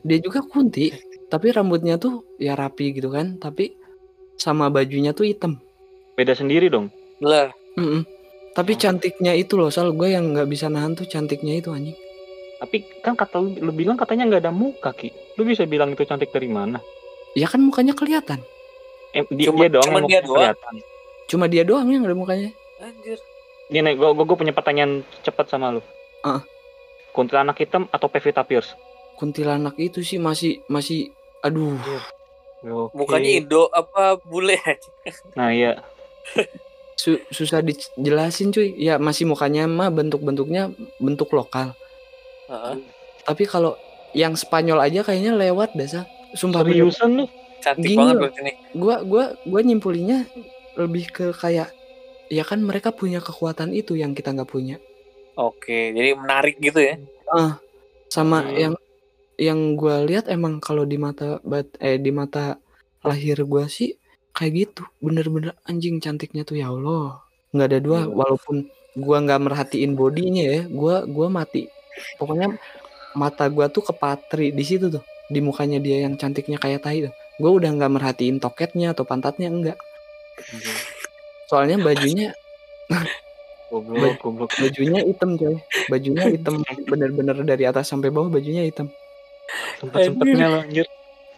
dia 0.00 0.18
juga 0.18 0.42
kunti 0.42 0.90
tapi 1.26 1.54
rambutnya 1.54 1.94
tuh 1.96 2.26
ya 2.36 2.58
rapi 2.58 2.90
gitu 2.90 3.10
kan 3.10 3.38
tapi 3.38 3.78
sama 4.40 4.66
bajunya 4.66 5.12
tuh 5.12 5.22
hitam 5.22 5.60
beda 6.16 6.32
sendiri 6.32 6.66
dong 6.66 6.88
Lah 7.20 7.52
Mm-mm. 7.76 8.08
tapi 8.50 8.72
Oh. 8.72 8.80
cantiknya 8.80 9.32
itu 9.32 9.54
loh 9.54 9.68
soal 9.68 9.92
gue 9.92 10.08
yang 10.08 10.32
nggak 10.32 10.48
bisa 10.48 10.66
nahan 10.66 10.92
tuh 10.92 11.04
cantiknya 11.04 11.54
itu 11.54 11.68
anjing 11.68 11.94
tapi 12.56 12.84
kan 12.98 13.12
kata 13.12 13.36
lu, 13.36 13.52
lu 13.58 13.70
bilang 13.70 13.94
katanya 13.94 14.24
nggak 14.26 14.42
ada 14.42 14.50
muka 14.50 14.90
ki 14.90 15.08
lu 15.36 15.44
bisa 15.44 15.64
bilang 15.64 15.92
itu 15.92 16.02
cantik 16.02 16.28
dari 16.28 16.48
mana 16.48 16.80
ya 17.32 17.44
kan 17.44 17.60
mukanya 17.60 17.92
kelihatan 17.92 18.40
eh, 19.12 19.22
di- 19.28 19.44
Cuma- 19.44 19.60
dia 19.60 19.70
doang 19.70 19.86
cuma 19.86 19.98
yang 19.98 20.08
dia 20.08 20.18
mukanya 20.18 20.24
doang. 20.24 20.34
kelihatan 20.34 20.74
cuma 21.26 21.44
dia 21.46 21.62
doang 21.62 21.86
yang 21.86 22.02
ada 22.02 22.16
mukanya 22.16 22.50
anjir. 22.80 23.20
Nih, 23.68 23.80
nih, 23.80 23.94
gue 23.94 24.08
gue 24.10 24.34
punya 24.34 24.50
pertanyaan 24.50 24.92
cepat 25.20 25.46
sama 25.46 25.70
lu. 25.70 25.78
Ah. 26.20 26.42
Kuntilanak 27.10 27.54
hitam 27.56 27.86
atau 27.86 28.08
Pevita 28.08 28.42
Pierce? 28.42 28.74
kuntilanak 29.14 29.76
itu 29.76 30.00
sih 30.00 30.16
masih 30.16 30.64
masih 30.66 31.12
aduh 31.38 31.76
Oke. 32.62 32.92
Mukanya 32.92 33.30
Indo 33.32 33.62
apa 33.70 34.16
bule? 34.18 34.56
Nah 35.38 35.50
iya. 35.50 35.80
su- 36.94 37.24
susah 37.28 37.60
dijelasin 37.60 38.50
cuy 38.50 38.76
ya 38.76 38.96
masih 38.96 39.24
mukanya 39.24 39.64
mah 39.64 39.88
bentuk-bentuknya 39.88 40.68
bentuk 40.96 41.32
lokal 41.32 41.72
Heeh. 42.46 42.76
tapi 43.22 43.44
kalau 43.44 43.72
yang 44.12 44.34
Spanyol 44.34 44.76
aja 44.80 45.00
kayaknya 45.00 45.32
lewat 45.32 45.72
dah 45.72 45.88
Sal. 45.88 46.04
sumpah. 46.32 46.60
Seriusan 46.60 47.10
lu? 47.14 47.24
Cantik 47.60 47.84
Gini 47.86 47.98
banget 47.98 48.16
loh. 48.16 48.30
nih. 48.38 48.56
gua 48.72 48.96
gua 49.00 49.24
gua 49.42 49.60
nyimpulinya 49.60 50.28
lebih 50.74 51.08
ke 51.08 51.26
kayak 51.32 51.72
ya 52.28 52.42
kan 52.42 52.60
mereka 52.60 52.90
punya 52.90 53.18
kekuatan 53.18 53.72
itu 53.72 53.94
yang 53.94 54.12
kita 54.12 54.30
nggak 54.30 54.46
punya 54.46 54.76
Oke, 55.34 55.90
jadi 55.90 56.12
menarik 56.14 56.58
gitu 56.58 56.78
ya. 56.78 57.00
sama 58.06 58.42
Hmm. 58.42 58.52
yang 58.52 58.74
yang 59.40 59.74
gua 59.80 60.04
lihat 60.04 60.28
emang 60.28 60.60
kalau 60.60 60.84
di 60.84 61.00
mata 61.00 61.40
bat 61.42 61.64
eh 61.80 61.96
di 61.96 62.12
mata 62.12 62.60
lahir 63.00 63.40
gua 63.48 63.64
sih 63.72 63.96
kayak 64.36 64.52
gitu. 64.68 64.82
Bener-bener 65.00 65.56
anjing 65.64 65.96
cantiknya 66.04 66.44
tuh 66.44 66.60
ya 66.60 66.68
Allah. 66.72 67.24
Nggak 67.56 67.68
ada 67.72 67.78
dua 67.80 67.98
Iya. 68.04 68.12
walaupun 68.12 68.56
gua 69.00 69.16
nggak 69.24 69.40
merhatiin 69.46 69.92
bodinya 69.96 70.44
ya 70.44 70.60
gua 70.68 71.08
gua 71.08 71.28
mati. 71.32 71.66
Pokoknya 72.20 72.54
mata 73.16 73.44
gua 73.50 73.66
tuh 73.72 73.82
kepatri 73.88 74.52
di 74.54 74.64
situ 74.66 74.86
tuh 74.92 75.02
di 75.32 75.40
mukanya 75.42 75.78
dia 75.82 76.04
yang 76.06 76.14
cantiknya 76.20 76.60
kayak 76.60 76.84
tai 76.84 77.08
tuh. 77.08 77.14
Gua 77.40 77.50
udah 77.56 77.70
nggak 77.74 77.92
merhatiin 77.96 78.36
toketnya 78.44 78.92
atau 78.94 79.08
pantatnya 79.08 79.48
enggak. 79.50 79.78
Soalnya 81.50 81.80
bajunya 81.82 82.30
Goblok, 83.70 84.18
goblok. 84.18 84.50
bajunya 84.58 85.00
hitam 85.06 85.38
coy. 85.38 85.54
Bajunya 85.86 86.26
hitam 86.34 86.58
bener-bener 86.90 87.38
dari 87.46 87.64
atas 87.70 87.86
sampai 87.86 88.10
bawah 88.10 88.26
bajunya 88.26 88.66
hitam 88.66 88.90
Sempet-sempetnya 89.78 90.46
lo 90.46 90.58
anjir. 90.62 90.86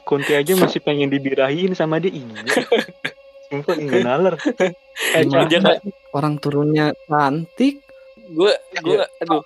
Kunti 0.02 0.34
aja 0.34 0.52
masih 0.54 0.82
pengen 0.82 1.08
dibirahin 1.08 1.72
sama 1.72 1.98
dia. 1.98 2.10
Iya. 2.10 2.42
Sumpah 3.48 3.74
enggak 3.76 4.02
nalar. 4.02 4.34
Eh, 5.14 5.24
orang 6.12 6.36
turunnya 6.36 6.92
cantik 7.06 7.80
gue 8.32 8.52
gue 8.80 8.96
aduh 9.18 9.44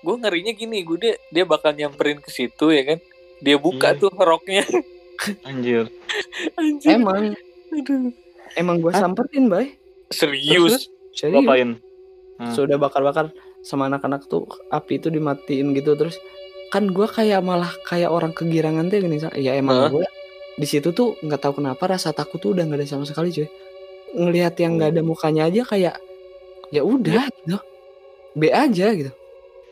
gue 0.00 0.14
ngerinya 0.16 0.52
gini 0.52 0.80
gue 0.80 0.96
dia 0.96 1.14
dia 1.28 1.44
bakal 1.44 1.72
nyamperin 1.72 2.20
ke 2.20 2.30
situ 2.30 2.68
ya 2.68 2.84
kan 2.86 2.98
dia 3.38 3.56
buka 3.56 3.92
Hmm. 3.92 4.00
tuh 4.00 4.10
roknya 4.14 4.64
Anjir. 5.44 5.92
anjir 6.54 6.88
Emang 6.94 7.36
aduh 7.68 8.12
emang 8.54 8.76
gue 8.78 8.92
samperin, 8.92 9.44
Bay. 9.46 9.76
serius 10.08 10.88
Serius. 11.12 11.36
Ngapain? 11.36 11.76
Hmm. 12.38 12.52
Sudah 12.54 12.78
bakar-bakar 12.78 13.34
sama 13.60 13.90
anak-anak 13.90 14.24
tuh 14.24 14.46
api 14.68 14.96
itu 14.96 15.10
dimatiin 15.10 15.74
gitu 15.74 15.98
terus 15.98 16.16
kan 16.68 16.84
gua 16.92 17.08
kayak 17.08 17.40
malah 17.40 17.72
kayak 17.84 18.12
orang 18.12 18.32
kegirangan 18.36 18.88
tuh 18.88 19.00
gini 19.00 19.16
Sa. 19.18 19.32
ya 19.32 19.56
emang 19.56 19.76
Hah? 19.76 19.90
gue 19.90 20.06
di 20.58 20.66
situ 20.66 20.90
tuh 20.90 21.14
nggak 21.22 21.40
tahu 21.40 21.62
kenapa 21.62 21.80
rasa 21.86 22.10
takut 22.12 22.42
tuh 22.42 22.52
udah 22.52 22.66
nggak 22.66 22.82
ada 22.82 22.88
sama 22.88 23.04
sekali 23.06 23.30
cuy 23.30 23.48
ngelihat 24.12 24.54
yang 24.58 24.76
nggak 24.76 24.90
ada 24.96 25.02
mukanya 25.06 25.46
aja 25.46 25.62
kayak 25.64 25.96
ya 26.68 26.82
udah 26.84 27.28
gitu 27.44 27.56
B 28.36 28.52
aja 28.52 28.86
gitu 28.92 29.12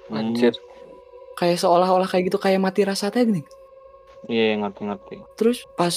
anjir 0.08 0.54
kayak 1.36 1.58
seolah-olah 1.60 2.08
kayak 2.08 2.32
gitu 2.32 2.38
kayak 2.40 2.62
mati 2.62 2.86
rasa 2.86 3.10
gini 3.10 3.42
Iya, 4.26 4.58
ngerti-ngerti. 4.58 5.22
terus 5.38 5.62
pas 5.78 5.94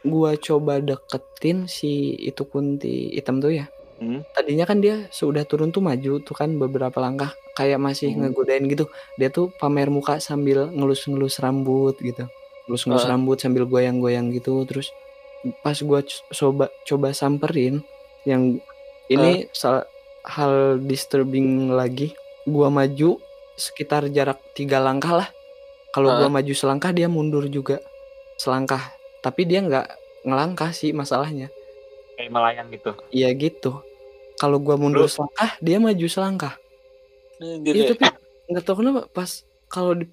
gua 0.00 0.38
coba 0.38 0.80
deketin 0.80 1.68
si 1.68 2.16
itu 2.16 2.46
kunti 2.48 3.12
hitam 3.12 3.42
tuh 3.42 3.52
ya 3.52 3.66
Hmm. 3.98 4.22
tadinya 4.30 4.62
kan 4.62 4.78
dia 4.78 5.10
sudah 5.10 5.42
turun 5.42 5.74
tuh 5.74 5.82
maju 5.82 6.22
tuh 6.22 6.30
kan 6.30 6.54
beberapa 6.54 6.94
langkah 6.98 7.34
kayak 7.52 7.82
masih 7.82 8.14
Hmm. 8.14 8.30
ngegodain 8.30 8.62
gitu 8.70 8.86
dia 9.18 9.26
tuh 9.28 9.50
pamer 9.58 9.90
muka 9.90 10.22
sambil 10.22 10.70
ngelus-ngelus 10.70 11.42
rambut 11.42 11.98
gitu 11.98 12.30
ngelus-ngelus 12.70 13.04
Ah. 13.04 13.10
rambut 13.10 13.36
sambil 13.36 13.66
goyang-goyang 13.66 14.30
gitu 14.30 14.62
terus 14.64 14.94
pas 15.62 15.74
gua 15.78 16.02
coba 16.30 16.70
coba 16.82 17.10
samperin 17.10 17.82
yang 18.22 18.62
ini 19.08 19.46
salah 19.50 19.82
hal 20.22 20.78
disturbing 20.78 21.70
lagi 21.70 22.14
gua 22.44 22.70
maju 22.70 23.18
sekitar 23.54 24.06
jarak 24.08 24.38
tiga 24.52 24.78
langkah 24.78 25.14
lah 25.16 25.28
kalau 25.90 26.14
gua 26.14 26.30
maju 26.30 26.54
selangkah 26.54 26.94
dia 26.94 27.10
mundur 27.10 27.46
juga 27.46 27.82
selangkah 28.36 28.94
tapi 29.18 29.42
dia 29.42 29.58
nggak 29.58 29.86
ngelangkah 30.22 30.70
sih 30.70 30.94
masalahnya 30.94 31.50
Kayak 32.14 32.34
melayang 32.34 32.68
gitu. 32.74 32.90
Iya 33.14 33.30
gitu. 33.30 33.78
Kalau 34.38 34.58
gua 34.58 34.74
mundur 34.74 35.04
Lu- 35.04 35.10
selangkah, 35.10 35.50
dia 35.58 35.76
maju 35.76 36.06
selangkah. 36.06 36.54
Iya 37.38 37.58
ya. 37.76 37.86
tapi 37.92 38.04
nggak 38.48 38.64
tahu 38.64 38.76
kenapa 38.78 39.06
pas 39.08 39.30
kalau 39.66 39.94
di, 39.94 40.06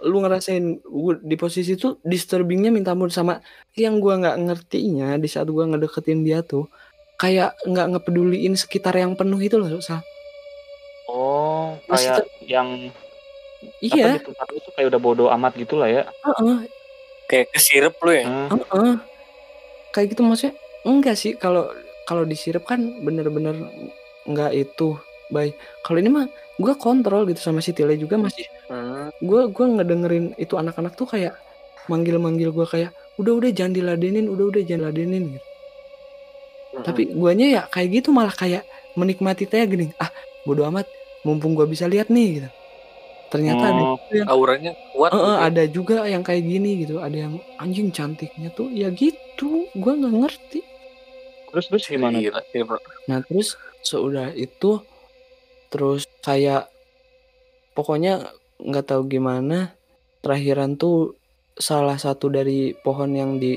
lu 0.00 0.20
ngerasain 0.20 0.64
gua 0.82 1.16
di 1.16 1.34
posisi 1.34 1.72
itu 1.72 1.96
disturbingnya 2.00 2.68
minta 2.68 2.92
ampun 2.92 3.08
sama 3.08 3.40
yang 3.74 3.96
gua 3.96 4.16
nggak 4.16 4.36
ngertinya 4.42 5.16
di 5.16 5.26
saat 5.26 5.46
gua 5.46 5.64
ngedeketin 5.66 6.20
dia 6.20 6.40
tuh 6.40 6.68
kayak 7.16 7.56
nggak 7.62 7.86
ngepeduliin 7.92 8.54
sekitar 8.54 8.92
yang 8.92 9.12
penuh 9.12 9.36
itu 9.38 9.56
loh 9.56 9.68
Sal. 9.80 10.00
Oh, 11.06 11.76
Maksudnya- 11.86 12.24
kayak 12.24 12.44
yang 12.44 12.68
Iya, 13.80 14.20
apa 14.20 14.44
di 14.46 14.54
itu 14.54 14.68
kayak 14.70 14.88
udah 14.90 15.00
bodoh 15.00 15.28
amat 15.30 15.56
gitu 15.56 15.76
lah 15.76 15.88
ya. 15.88 16.02
heeh, 16.22 16.68
kayak 17.26 17.46
kesirep 17.50 17.96
lu 17.98 18.12
ya 18.12 18.24
Hmm. 18.24 18.48
heeh. 18.52 18.92
Kayak 19.90 20.06
gitu 20.12 20.20
maksudnya 20.22 20.52
enggak 20.82 21.16
sih 21.16 21.32
kalau 21.34 21.72
kalau 22.06 22.22
disirup 22.22 22.64
kan 22.64 22.78
bener-bener 23.02 23.54
nggak 24.24 24.52
itu 24.54 24.94
baik. 25.28 25.52
Kalau 25.82 25.98
ini 25.98 26.08
mah 26.08 26.26
gua 26.56 26.72
kontrol 26.74 27.26
gitu 27.26 27.42
sama 27.42 27.58
si 27.58 27.70
Tile 27.70 27.98
juga 27.98 28.16
masih 28.16 28.46
Hmm. 28.66 29.14
gue 29.22 29.46
gua 29.54 29.66
ngedengerin 29.78 30.34
itu 30.34 30.58
anak-anak 30.58 30.94
tuh 30.94 31.06
kayak 31.06 31.38
manggil-manggil 31.86 32.50
gue 32.50 32.66
kayak 32.66 32.90
udah 33.14 33.38
udah 33.38 33.50
jangan 33.54 33.78
diladenin 33.78 34.26
udah 34.26 34.42
udah 34.50 34.62
jangan 34.66 34.90
ladenin 34.90 35.38
gitu. 35.38 35.46
tapi 36.82 37.06
guanya 37.08 37.46
ya 37.46 37.62
kayak 37.70 38.02
gitu 38.02 38.10
malah 38.10 38.34
kayak 38.34 38.66
menikmati 38.98 39.46
teh 39.46 39.62
gini 39.62 39.94
ah 39.96 40.10
bodo 40.42 40.66
amat 40.66 40.90
mumpung 41.22 41.54
gua 41.54 41.62
bisa 41.64 41.86
lihat 41.86 42.10
nih 42.10 42.42
gitu 42.42 42.48
ternyata 43.26 43.64
ada 43.70 43.82
Oh. 43.86 43.94
juga 44.02 44.14
yang 44.18 44.28
auranya 44.28 44.72
kuat 44.90 45.10
eh, 45.10 45.14
gitu 45.14 45.30
ya. 45.30 45.38
ada 45.46 45.62
juga 45.70 45.96
yang 46.06 46.22
kayak 46.22 46.42
gini 46.42 46.70
gitu 46.82 46.94
ada 46.98 47.16
yang 47.16 47.34
anjing 47.56 47.88
cantiknya 47.90 48.50
tuh 48.50 48.66
ya 48.70 48.90
gitu 48.90 49.70
gua 49.78 49.94
nggak 49.94 50.14
ngerti 50.26 50.60
Terus 51.56 51.72
terus 51.72 51.84
gimana? 51.88 52.20
Gila, 52.20 52.44
gila, 52.52 52.64
bro. 52.68 52.78
Nah 53.08 53.24
terus 53.24 53.56
seudah 53.80 54.28
itu 54.36 54.84
terus 55.72 56.04
kayak 56.20 56.68
pokoknya 57.72 58.28
nggak 58.60 58.92
tahu 58.92 59.08
gimana 59.08 59.72
terakhiran 60.20 60.76
tuh 60.76 61.16
salah 61.56 61.96
satu 61.96 62.28
dari 62.28 62.76
pohon 62.76 63.16
yang 63.16 63.40
di 63.40 63.56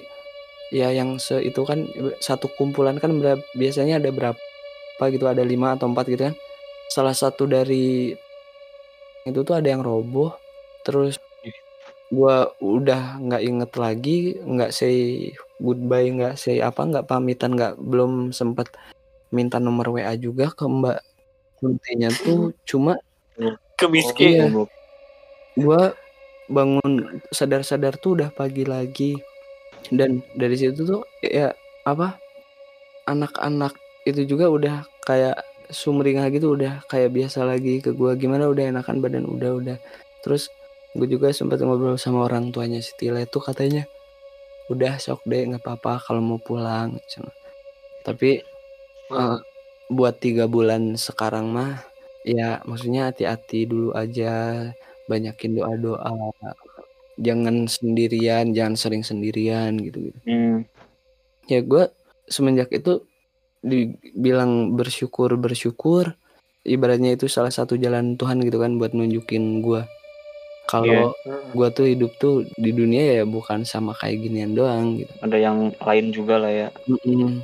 ya 0.72 0.96
yang 0.96 1.20
se 1.20 1.44
itu 1.44 1.60
kan 1.68 1.84
satu 2.24 2.48
kumpulan 2.56 2.96
kan 3.04 3.12
berapa, 3.20 3.44
biasanya 3.52 4.00
ada 4.00 4.16
berapa 4.16 5.04
gitu 5.12 5.28
ada 5.28 5.44
lima 5.44 5.76
atau 5.76 5.92
empat 5.92 6.08
gitu 6.08 6.32
kan 6.32 6.36
salah 6.88 7.12
satu 7.12 7.52
dari 7.52 8.16
itu 9.28 9.40
tuh 9.44 9.56
ada 9.60 9.68
yang 9.68 9.84
roboh 9.84 10.40
terus 10.88 11.20
gua 12.10 12.50
udah 12.58 13.22
nggak 13.22 13.44
inget 13.46 13.72
lagi 13.78 14.18
nggak 14.42 14.74
say 14.74 15.30
goodbye 15.62 16.10
nggak 16.10 16.36
say 16.36 16.58
apa 16.58 16.82
nggak 16.82 17.06
pamitan 17.06 17.54
nggak 17.54 17.78
belum 17.78 18.34
sempet 18.34 18.70
minta 19.30 19.62
nomor 19.62 19.94
WA 19.94 20.18
juga 20.18 20.50
ke 20.50 20.66
Mbak 20.66 21.00
Kuntinya 21.60 22.08
tuh 22.10 22.56
cuma 22.64 22.96
kemiskin 23.76 24.32
Iya. 24.32 24.44
goblok. 24.48 24.70
gua 25.54 25.82
bangun 26.48 27.22
sadar-sadar 27.30 28.00
tuh 28.00 28.18
udah 28.18 28.32
pagi 28.34 28.64
lagi 28.66 29.20
dan 29.92 30.24
dari 30.34 30.56
situ 30.58 30.82
tuh 30.82 31.02
ya 31.22 31.54
apa 31.84 32.18
anak-anak 33.06 33.76
itu 34.08 34.26
juga 34.26 34.50
udah 34.50 34.76
kayak 35.06 35.38
sumringah 35.70 36.26
gitu 36.34 36.58
udah 36.58 36.82
kayak 36.90 37.14
biasa 37.14 37.46
lagi 37.46 37.78
ke 37.84 37.94
gua 37.94 38.18
gimana 38.18 38.50
udah 38.50 38.74
enakan 38.74 38.98
badan 38.98 39.30
udah 39.30 39.52
udah 39.62 39.78
terus 40.26 40.50
gue 40.98 41.08
juga 41.10 41.30
sempat 41.30 41.62
ngobrol 41.62 41.98
sama 42.02 42.26
orang 42.26 42.50
tuanya 42.50 42.82
si 42.82 42.94
Tila 42.98 43.22
itu 43.22 43.38
katanya 43.38 43.86
udah 44.70 44.98
sok 45.02 45.26
deh 45.26 45.46
nggak 45.50 45.62
apa-apa 45.66 46.02
kalau 46.02 46.22
mau 46.22 46.40
pulang. 46.42 46.98
Tapi 48.06 48.42
eh, 49.14 49.38
buat 49.90 50.16
tiga 50.22 50.46
bulan 50.46 50.98
sekarang 50.98 51.50
mah 51.50 51.82
ya 52.26 52.62
maksudnya 52.66 53.10
hati-hati 53.10 53.66
dulu 53.70 53.94
aja 53.98 54.66
banyakin 55.10 55.58
doa-doa. 55.58 56.34
Jangan 57.20 57.68
sendirian 57.68 58.56
jangan 58.56 58.76
sering 58.80 59.04
sendirian 59.04 59.76
gitu 59.82 60.08
gitu 60.08 60.20
Hmm. 60.24 60.64
ya 61.52 61.60
gue 61.60 61.92
semenjak 62.32 62.72
itu 62.72 63.04
dibilang 63.60 64.72
bersyukur 64.80 65.36
bersyukur 65.36 66.16
ibaratnya 66.64 67.20
itu 67.20 67.28
salah 67.28 67.52
satu 67.52 67.76
jalan 67.76 68.16
Tuhan 68.16 68.40
gitu 68.40 68.64
kan 68.64 68.80
buat 68.80 68.96
nunjukin 68.96 69.60
gue 69.60 69.84
kalau 70.70 71.18
Hmm. 71.26 71.50
gue 71.58 71.68
tuh 71.74 71.86
hidup 71.90 72.12
tuh 72.22 72.36
di 72.54 72.70
dunia 72.70 73.18
ya 73.20 73.24
bukan 73.26 73.66
sama 73.66 73.98
kayak 73.98 74.22
ginian 74.22 74.54
doang 74.54 75.02
gitu. 75.02 75.10
Ada 75.26 75.38
yang 75.42 75.58
lain 75.82 76.06
juga 76.14 76.38
lah 76.38 76.54
ya. 76.54 76.70
Mm-mm. 76.86 77.42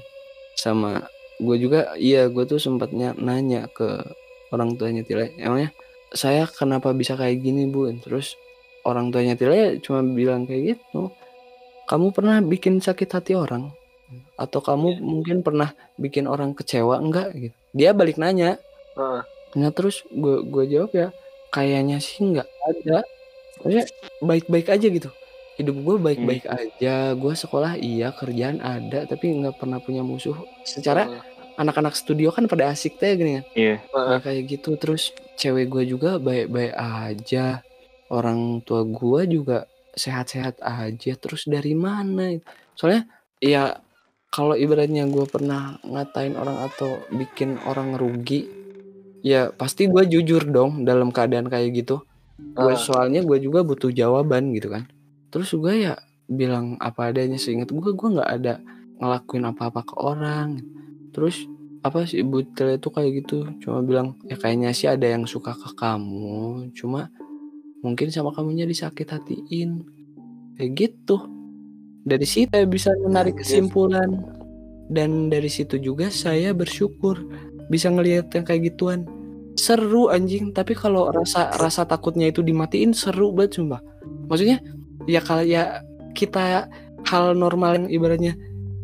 sama 0.56 1.04
gue 1.36 1.58
juga 1.60 1.98
iya 1.98 2.30
gue 2.32 2.46
tuh 2.46 2.62
sempatnya 2.62 3.12
nanya 3.18 3.66
ke 3.68 4.00
orang 4.54 4.78
tuanya 4.78 5.02
Tila. 5.02 5.26
Emangnya 5.36 5.74
saya 6.14 6.46
kenapa 6.46 6.94
bisa 6.94 7.18
kayak 7.18 7.42
gini 7.42 7.66
bu? 7.66 7.90
Terus 8.00 8.38
orang 8.86 9.10
tuanya 9.10 9.34
Tila 9.36 9.76
cuma 9.82 10.06
bilang 10.06 10.46
kayak 10.46 10.78
gitu 10.78 11.10
kamu 11.86 12.14
pernah 12.14 12.38
bikin 12.40 12.78
sakit 12.78 13.10
hati 13.10 13.34
orang? 13.34 13.74
Atau 14.38 14.62
kamu 14.62 15.02
mungkin 15.02 15.42
pernah 15.42 15.74
bikin 15.98 16.26
orang 16.26 16.54
kecewa 16.54 17.02
enggak? 17.02 17.34
Gitu. 17.34 17.56
Dia 17.74 17.92
balik 17.92 18.22
nanya. 18.22 18.62
Heeh. 18.96 19.22
nah 19.56 19.72
terus 19.72 20.04
gue 20.08 20.44
gue 20.44 20.64
jawab 20.68 20.92
ya 20.92 21.08
kayaknya 21.48 22.04
sih 22.04 22.28
nggak 22.28 22.44
ada 22.44 23.08
Maksudnya 23.66 23.86
baik-baik 24.22 24.68
aja 24.70 24.88
gitu. 24.88 25.10
Hidup 25.58 25.76
gue 25.82 25.96
baik-baik 25.98 26.46
aja. 26.46 27.18
Gue 27.18 27.34
sekolah 27.34 27.76
iya 27.76 28.14
kerjaan 28.14 28.62
ada 28.62 29.10
tapi 29.10 29.34
nggak 29.34 29.58
pernah 29.58 29.82
punya 29.82 30.06
musuh. 30.06 30.38
Secara 30.62 31.10
Hmm. 31.10 31.66
anak-anak 31.66 31.98
studio 31.98 32.30
kan 32.30 32.46
pada 32.46 32.70
asik 32.70 33.02
teh 33.02 33.18
gini 33.18 33.42
kan? 33.42 33.46
Iya. 33.58 33.76
Nah, 33.90 34.20
kayak 34.22 34.44
gitu. 34.46 34.78
Terus 34.78 35.10
cewek 35.36 35.66
gue 35.72 35.84
juga 35.90 36.22
baik-baik 36.22 36.76
aja. 36.78 37.66
Orang 38.12 38.62
tua 38.62 38.86
gue 38.86 39.22
juga 39.26 39.66
sehat-sehat 39.96 40.62
aja. 40.62 41.12
Terus 41.18 41.50
dari 41.50 41.74
mana 41.74 42.38
soalnya 42.76 43.08
ya 43.40 43.80
kalau 44.30 44.52
ibaratnya 44.54 45.08
gue 45.08 45.24
pernah 45.26 45.80
ngatain 45.82 46.36
orang 46.36 46.68
atau 46.68 47.00
bikin 47.08 47.56
orang 47.64 47.96
rugi 47.96 48.52
ya 49.24 49.50
pasti 49.50 49.88
gue 49.88 50.04
jujur 50.06 50.44
dong 50.44 50.84
dalam 50.84 51.10
keadaan 51.10 51.48
kayak 51.48 51.72
gitu 51.72 52.04
gue 52.40 52.74
Ah. 52.74 52.80
soalnya 52.80 53.24
gue 53.24 53.38
juga 53.40 53.64
butuh 53.64 53.92
jawaban 53.92 54.52
gitu 54.56 54.72
kan. 54.72 54.88
Terus 55.32 55.56
gue 55.56 55.92
ya 55.92 55.96
bilang 56.26 56.76
apa 56.82 57.14
adanya 57.14 57.40
seingat 57.40 57.72
gue 57.72 57.92
gue 57.94 58.10
nggak 58.16 58.32
ada 58.42 58.60
ngelakuin 59.00 59.46
apa-apa 59.48 59.82
ke 59.88 59.96
orang. 60.00 60.60
Terus 61.16 61.48
apa 61.86 62.04
sih 62.10 62.26
ibu 62.26 62.42
Tele 62.56 62.82
itu 62.82 62.90
kayak 62.92 63.12
gitu. 63.24 63.46
Cuma 63.62 63.80
bilang 63.86 64.20
ya 64.26 64.36
kayaknya 64.36 64.74
sih 64.76 64.90
ada 64.90 65.06
yang 65.06 65.24
suka 65.30 65.54
ke 65.56 65.76
kamu. 65.78 66.72
Cuma 66.76 67.08
mungkin 67.86 68.10
sama 68.10 68.34
kamunya 68.34 68.66
disakit 68.66 69.08
hatiin. 69.08 69.86
Kayak 70.60 70.72
gitu. 70.76 71.18
Dari 72.06 72.26
situ 72.26 72.52
saya 72.52 72.66
bisa 72.68 72.92
menarik 73.00 73.40
kesimpulan. 73.40 74.10
Dan 74.86 75.34
dari 75.34 75.50
situ 75.50 75.82
juga 75.82 76.14
saya 76.14 76.54
bersyukur 76.54 77.18
bisa 77.74 77.90
ngelihat 77.90 78.30
yang 78.38 78.46
kayak 78.46 78.70
gituan 78.74 79.10
seru 79.56 80.12
anjing 80.12 80.52
tapi 80.52 80.76
kalau 80.76 81.10
rasa 81.10 81.52
rasa 81.56 81.88
takutnya 81.88 82.28
itu 82.28 82.44
dimatiin 82.44 82.92
seru 82.92 83.32
banget 83.32 83.60
sumpah 83.60 83.80
maksudnya 84.28 84.60
ya 85.08 85.24
kalau 85.24 85.44
ya 85.44 85.80
kita 86.12 86.68
hal 87.08 87.36
normal 87.36 87.80
yang 87.80 87.88
ibaratnya 87.92 88.34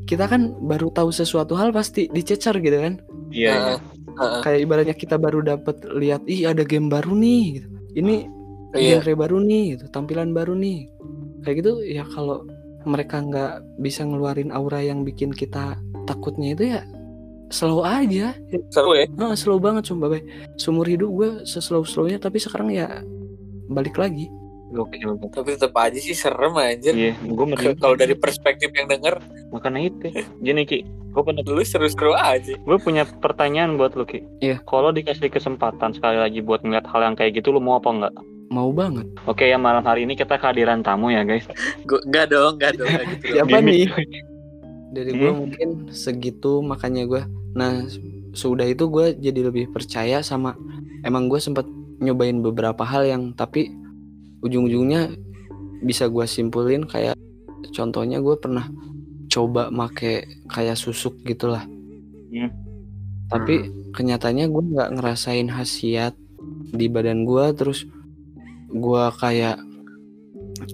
kita 0.08 0.28
kan 0.28 0.52
baru 0.60 0.92
tahu 0.92 1.12
sesuatu 1.12 1.56
hal 1.56 1.72
pasti 1.72 2.08
dicecer 2.12 2.58
gitu 2.60 2.80
kan 2.80 2.96
Iya, 3.32 3.52
iya. 3.56 3.76
Heeh. 4.20 4.42
kayak 4.44 4.60
ibaratnya 4.60 4.96
kita 4.96 5.16
baru 5.16 5.40
dapat 5.40 5.88
lihat 5.96 6.28
ih 6.28 6.44
ada 6.44 6.68
game 6.68 6.92
baru 6.92 7.16
nih 7.16 7.44
gitu 7.60 7.68
ini 7.96 8.16
Iya. 8.72 9.04
genre 9.04 9.28
baru 9.28 9.38
nih 9.44 9.64
gitu 9.76 9.86
tampilan 9.92 10.32
baru 10.32 10.56
nih 10.56 10.88
kayak 11.44 11.56
gitu 11.64 11.84
ya 11.84 12.08
kalau 12.08 12.44
mereka 12.88 13.20
nggak 13.20 13.54
bisa 13.84 14.08
ngeluarin 14.08 14.52
aura 14.52 14.80
yang 14.80 15.04
bikin 15.04 15.32
kita 15.36 15.76
takutnya 16.08 16.56
itu 16.56 16.64
ya 16.76 16.82
slow 17.52 17.84
aja 17.84 18.34
Seru 18.68 18.96
ya. 18.96 19.06
Nah, 19.12 19.36
slow 19.36 19.60
banget 19.60 19.86
sumpah 19.86 20.08
bay. 20.10 20.24
Seumur 20.56 20.84
hidup 20.84 21.12
gue 21.12 21.30
seslow 21.44 21.84
slownya 21.84 22.18
tapi 22.18 22.40
sekarang 22.40 22.72
ya 22.72 23.04
balik 23.68 23.96
lagi. 23.96 24.32
Gokil 24.72 25.20
banget. 25.20 25.36
Tapi 25.36 25.50
tetap 25.52 25.76
aja 25.76 26.00
sih 26.00 26.16
serem 26.16 26.56
anjir. 26.56 26.96
Iya, 26.96 27.14
gue 27.18 27.46
Ke- 27.60 27.76
Kalau 27.76 27.94
dari 27.94 28.16
perspektif 28.16 28.72
yang 28.72 28.88
denger, 28.88 29.20
makanya 29.52 29.92
itu. 29.92 30.16
Gini 30.40 30.64
Ki, 30.64 30.80
gue 30.88 31.22
pernah 31.22 31.44
lu 31.44 31.60
seru-seru 31.62 32.16
aja. 32.16 32.56
gue 32.56 32.78
punya 32.80 33.04
pertanyaan 33.04 33.76
buat 33.76 33.94
lu 33.94 34.08
Ki. 34.08 34.24
Iya. 34.40 34.64
Kalau 34.64 34.90
dikasih 34.90 35.28
kesempatan 35.28 35.92
sekali 35.92 36.16
lagi 36.18 36.40
buat 36.40 36.64
ngeliat 36.64 36.88
hal 36.88 37.04
yang 37.04 37.16
kayak 37.16 37.36
gitu, 37.36 37.52
lu 37.52 37.60
mau 37.60 37.76
apa 37.78 37.92
enggak? 37.92 38.16
Mau 38.48 38.72
banget. 38.72 39.08
Oke 39.24 39.44
ya 39.44 39.56
malam 39.56 39.80
hari 39.82 40.04
ini 40.04 40.16
kita 40.16 40.36
kehadiran 40.36 40.80
tamu 40.82 41.08
ya 41.08 41.24
guys. 41.24 41.44
Gua 41.84 42.00
enggak 42.04 42.32
dong, 42.32 42.56
enggak 42.56 42.72
dong 42.76 42.88
enggak 42.88 43.06
gitu. 43.12 43.24
Siapa 43.36 43.58
nih? 43.60 43.84
Dari 44.92 45.12
gue 45.16 45.32
Hmm. 45.32 45.40
mungkin 45.48 45.70
segitu 45.96 46.60
makanya 46.60 47.08
gue. 47.08 47.24
Nah 47.56 47.88
sudah 48.36 48.68
itu 48.68 48.88
gue 48.92 49.16
jadi 49.16 49.48
lebih 49.48 49.72
percaya 49.72 50.20
sama. 50.20 50.56
Emang 51.08 51.32
gue 51.32 51.40
sempet 51.40 51.64
nyobain 52.04 52.40
beberapa 52.44 52.84
hal 52.84 53.08
yang 53.08 53.24
tapi 53.32 53.72
ujung-ujungnya 54.44 55.16
bisa 55.82 56.10
gue 56.12 56.26
simpulin 56.28 56.86
kayak 56.86 57.16
contohnya 57.72 58.20
gue 58.20 58.36
pernah 58.38 58.68
coba 59.32 59.72
make 59.72 60.28
kayak 60.52 60.76
susuk 60.76 61.16
gitulah. 61.24 61.64
Hmm. 62.32 62.52
Tapi 63.32 63.72
kenyataannya 63.96 64.52
gue 64.52 64.64
nggak 64.76 64.92
ngerasain 65.00 65.48
khasiat 65.48 66.14
di 66.72 66.92
badan 66.92 67.24
gue 67.24 67.46
terus 67.56 67.88
gue 68.72 69.04
kayak 69.20 69.60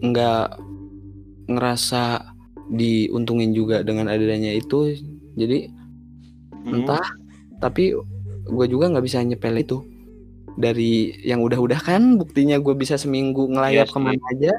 nggak 0.01 0.57
ngerasa 1.47 2.33
diuntungin 2.69 3.51
juga 3.51 3.81
dengan 3.81 4.07
adanya 4.07 4.51
itu 4.51 4.95
jadi 5.33 5.71
Hmm. 6.57 6.83
entah 6.83 7.05
tapi 7.57 7.95
gue 8.43 8.65
juga 8.67 8.91
nggak 8.91 9.05
bisa 9.05 9.23
nyepel 9.23 9.55
itu 9.55 9.79
dari 10.57 11.15
yang 11.23 11.39
udah-udah 11.39 11.79
kan 11.79 12.17
buktinya 12.17 12.59
gue 12.59 12.73
bisa 12.73 12.99
seminggu 12.99 13.47
ngelayap 13.47 13.87
Iya 13.87 13.89
sih. 13.89 13.93
ke 13.93 13.99
mana 14.01 14.23
aja 14.33 14.53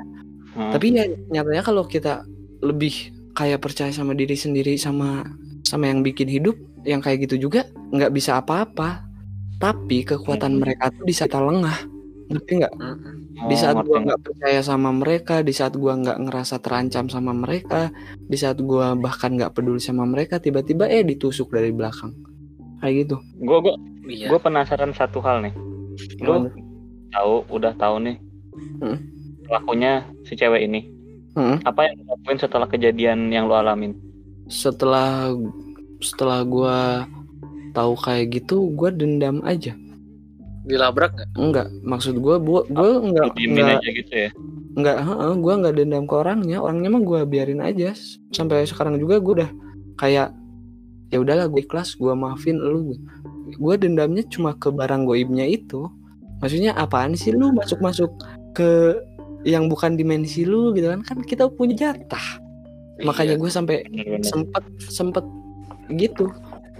Hmm. 0.56 0.72
tapi 0.72 0.86
ya 0.90 1.04
nyatanya 1.28 1.62
kalau 1.62 1.84
kita 1.84 2.24
lebih 2.64 3.12
kayak 3.36 3.60
percaya 3.60 3.92
sama 3.92 4.16
diri 4.16 4.34
sendiri 4.34 4.74
sama 4.74 5.28
sama 5.62 5.86
yang 5.86 6.00
bikin 6.00 6.26
hidup 6.26 6.56
yang 6.82 6.98
kayak 6.98 7.28
gitu 7.28 7.44
juga 7.44 7.68
nggak 7.92 8.10
bisa 8.10 8.40
apa-apa 8.40 9.04
tapi 9.58 10.00
kekuatan 10.02 10.56
Hmm. 10.56 10.60
mereka 10.64 10.88
tuh 10.90 11.04
di 11.04 11.12
saat 11.12 11.28
kita 11.28 11.44
lengah 11.44 11.76
ngerti 12.28 12.52
nggak 12.60 12.74
di 13.48 13.56
saat 13.56 13.76
gua 13.82 13.98
nggak 14.04 14.20
percaya 14.20 14.60
sama 14.60 14.90
mereka 14.92 15.40
di 15.40 15.52
saat 15.52 15.72
gua 15.74 15.96
nggak 15.96 16.18
ngerasa 16.28 16.60
terancam 16.60 17.08
sama 17.08 17.32
mereka 17.32 17.88
di 18.20 18.36
saat 18.36 18.60
gua 18.60 18.92
bahkan 18.92 19.32
nggak 19.34 19.56
peduli 19.56 19.80
sama 19.80 20.04
mereka 20.04 20.36
tiba-tiba 20.36 20.84
eh 20.86 21.00
ditusuk 21.02 21.48
dari 21.50 21.72
belakang 21.72 22.12
kayak 22.78 22.94
gitu 23.06 23.16
Gue 23.40 23.58
gue 23.60 23.74
Iya. 24.08 24.32
gue 24.32 24.40
penasaran 24.40 24.96
satu 24.96 25.20
hal 25.20 25.44
nih. 25.44 25.52
Lu 26.24 26.48
tahu 27.12 27.44
udah 27.52 27.76
tahu 27.76 28.00
nih 28.00 28.16
Hmm. 28.80 28.96
pelakunya 29.44 30.00
si 30.24 30.32
cewek 30.32 30.64
ini. 30.64 30.80
Hmm. 31.34 31.60
Apa 31.62 31.86
yang 31.86 32.08
lakuin 32.08 32.38
setelah 32.38 32.64
kejadian 32.64 33.28
yang 33.28 33.44
lu 33.46 33.54
alamin? 33.54 33.92
setelah 34.48 35.36
setelah 36.00 36.40
gua 36.40 37.04
tahu 37.70 37.92
kayak 38.00 38.40
gitu 38.40 38.72
gua 38.72 38.88
dendam 38.88 39.44
aja 39.44 39.76
Dilabrak 40.68 41.12
enggak? 41.16 41.28
enggak 41.34 41.66
maksud 41.82 42.14
gua 42.20 42.36
gua 42.36 42.60
gua 42.68 43.00
enggak 43.00 43.24
Lu 43.24 43.34
diemin 43.34 43.56
enggak 43.64 43.80
aja 43.80 43.88
gitu 43.90 44.12
ya? 44.12 44.30
enggak 44.76 44.96
heeh, 45.00 45.32
gua 45.40 45.52
enggak 45.58 45.74
dendam 45.74 46.04
ke 46.04 46.14
orangnya. 46.14 46.56
Orangnya 46.60 46.88
mah 46.92 47.02
gua 47.02 47.20
biarin 47.24 47.58
aja. 47.58 47.96
Sampai 48.30 48.68
sekarang 48.68 49.00
juga 49.00 49.18
gua 49.18 49.32
udah 49.42 49.50
kayak 49.96 50.30
ya 51.08 51.18
udahlah 51.18 51.48
gue 51.48 51.64
ikhlas 51.64 51.96
gua 51.96 52.12
maafin 52.12 52.60
lu. 52.60 52.92
Gua 53.56 53.80
dendamnya 53.80 54.22
cuma 54.28 54.52
ke 54.54 54.68
barang 54.68 55.08
goibnya 55.08 55.48
itu. 55.48 55.88
Maksudnya 56.38 56.76
apaan 56.76 57.16
sih 57.16 57.32
lu 57.34 57.50
masuk 57.50 57.80
masuk 57.80 58.12
ke 58.52 58.94
yang 59.42 59.66
bukan 59.66 59.96
dimensi 59.96 60.44
lu 60.44 60.70
gitu 60.76 60.92
kan? 60.92 61.00
Kan 61.02 61.18
kita 61.24 61.48
punya 61.48 61.74
jatah. 61.90 62.38
Makanya 63.02 63.34
Iya. 63.34 63.40
gue 63.40 63.50
sampai 63.50 63.76
sempet 64.22 64.62
sempet 64.90 65.24
gitu. 65.94 66.28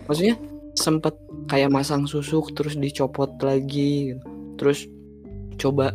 Maksudnya 0.06 0.34
sempet 0.78 1.18
kayak 1.50 1.74
masang 1.74 2.06
susuk 2.06 2.54
terus 2.54 2.78
dicopot 2.78 3.34
lagi 3.42 4.14
gitu. 4.14 4.22
terus 4.58 4.86
coba 5.58 5.90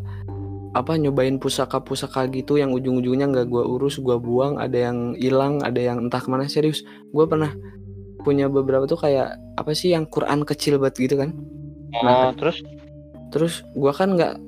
apa 0.73 0.97
nyobain 0.97 1.38
pusaka-pusaka 1.38 2.27
gitu 2.34 2.57
yang 2.57 2.73
ujung-ujungnya 2.73 3.29
nggak 3.29 3.47
gua 3.47 3.63
urus 3.63 4.01
gua 4.01 4.17
buang 4.17 4.57
ada 4.59 4.89
yang 4.91 5.13
hilang 5.15 5.61
ada 5.63 5.77
yang 5.79 6.09
entah 6.09 6.19
ke 6.19 6.27
mana 6.27 6.49
serius 6.49 6.81
gue 7.13 7.25
pernah 7.29 7.53
punya 8.25 8.49
beberapa 8.49 8.89
tuh 8.89 8.97
kayak 8.97 9.38
apa 9.55 9.71
sih 9.77 9.93
yang 9.93 10.09
Quran 10.09 10.41
kecil 10.43 10.81
banget 10.81 11.07
gitu 11.07 11.15
kan 11.21 11.31
Oh, 11.93 12.01
Nah. 12.01 12.34
terus 12.34 12.57
terus 13.29 13.61
gua 13.77 13.93
kan 13.93 14.17
nggak 14.17 14.41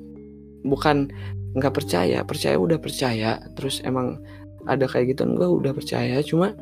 bukan 0.66 1.06
nggak 1.54 1.70
percaya 1.78 2.26
percaya 2.26 2.58
udah 2.58 2.74
percaya 2.82 3.38
terus 3.54 3.78
emang 3.86 4.18
ada 4.66 4.90
kayak 4.90 5.14
gitu 5.14 5.22
gua 5.38 5.46
udah 5.46 5.70
percaya 5.70 6.18
cuma 6.26 6.58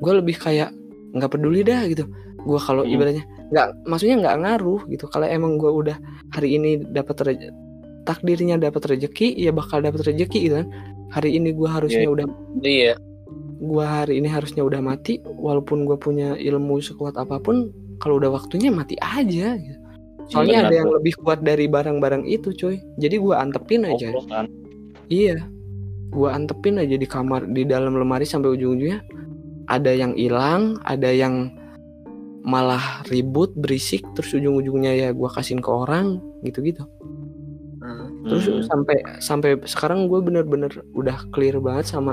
gue 0.00 0.12
lebih 0.16 0.38
kayak 0.38 0.70
nggak 1.18 1.30
peduli 1.34 1.60
dah 1.66 1.82
gitu 1.90 2.06
gua 2.44 2.60
kalau 2.60 2.82
Hmm. 2.84 2.92
ibaratnya 2.94 3.24
nggak 3.50 3.66
maksudnya 3.84 4.16
nggak 4.22 4.36
ngaruh 4.42 4.80
gitu 4.88 5.04
kalau 5.08 5.26
emang 5.26 5.58
gua 5.58 5.70
udah 5.74 5.96
hari 6.30 6.56
ini 6.56 6.80
dapat 6.80 7.36
takdirnya 8.04 8.56
dapat 8.56 8.82
rezeki 8.86 9.36
ya 9.36 9.50
bakal 9.50 9.82
dapat 9.82 10.06
rezeki 10.06 10.38
gitu 10.48 10.54
kan 10.64 10.68
hari 11.10 11.36
ini 11.36 11.52
gua 11.52 11.80
harusnya 11.80 12.06
udah 12.06 12.26
Iya. 12.62 12.94
gua 13.60 14.02
hari 14.02 14.22
ini 14.22 14.28
harusnya 14.30 14.62
udah 14.64 14.80
mati 14.80 15.20
walaupun 15.24 15.84
gua 15.84 15.98
punya 15.98 16.34
ilmu 16.34 16.80
sekuat 16.80 17.18
apa 17.18 17.36
pun 17.38 17.68
kalau 18.00 18.16
udah 18.16 18.32
waktunya 18.32 18.72
mati 18.72 18.96
aja 18.96 19.58
gitu. 19.60 19.78
soalnya 20.30 20.64
Benar, 20.64 20.70
ada 20.70 20.74
yang 20.80 20.90
lebih 20.94 21.14
kuat 21.20 21.42
dari 21.42 21.66
barang-barang 21.66 22.24
itu 22.24 22.54
coy 22.54 22.78
jadi 22.96 23.18
gua 23.18 23.42
antepin 23.42 23.84
aja 23.84 24.14
Goblok 24.14 24.30
kan? 24.30 24.46
iya 25.10 25.42
gua 26.08 26.34
antepin 26.34 26.78
aja 26.78 26.96
di 26.96 27.04
kamar 27.04 27.50
di 27.50 27.66
dalam 27.66 27.98
lemari 27.98 28.24
sampai 28.24 28.54
ujung-ujungnya 28.54 29.02
ada 29.68 29.90
yang 29.92 30.14
hilang 30.16 30.78
ada 30.86 31.10
yang 31.10 31.50
malah 32.40 33.04
ribut 33.12 33.52
berisik 33.52 34.00
terus 34.16 34.32
ujung-ujungnya 34.32 34.96
ya 34.96 35.08
gua 35.12 35.28
kasihin 35.28 35.60
ke 35.60 35.70
orang 35.70 36.18
gitu-gitu 36.44 36.84
Hmm. 37.80 38.28
terus 38.28 38.44
Hmm. 38.44 38.60
sampai 38.60 38.96
sampai 39.24 39.50
sekarang 39.64 40.04
gue 40.04 40.20
bener-bener 40.20 40.68
udah 40.92 41.24
clear 41.32 41.56
banget 41.64 41.88
sama 41.88 42.12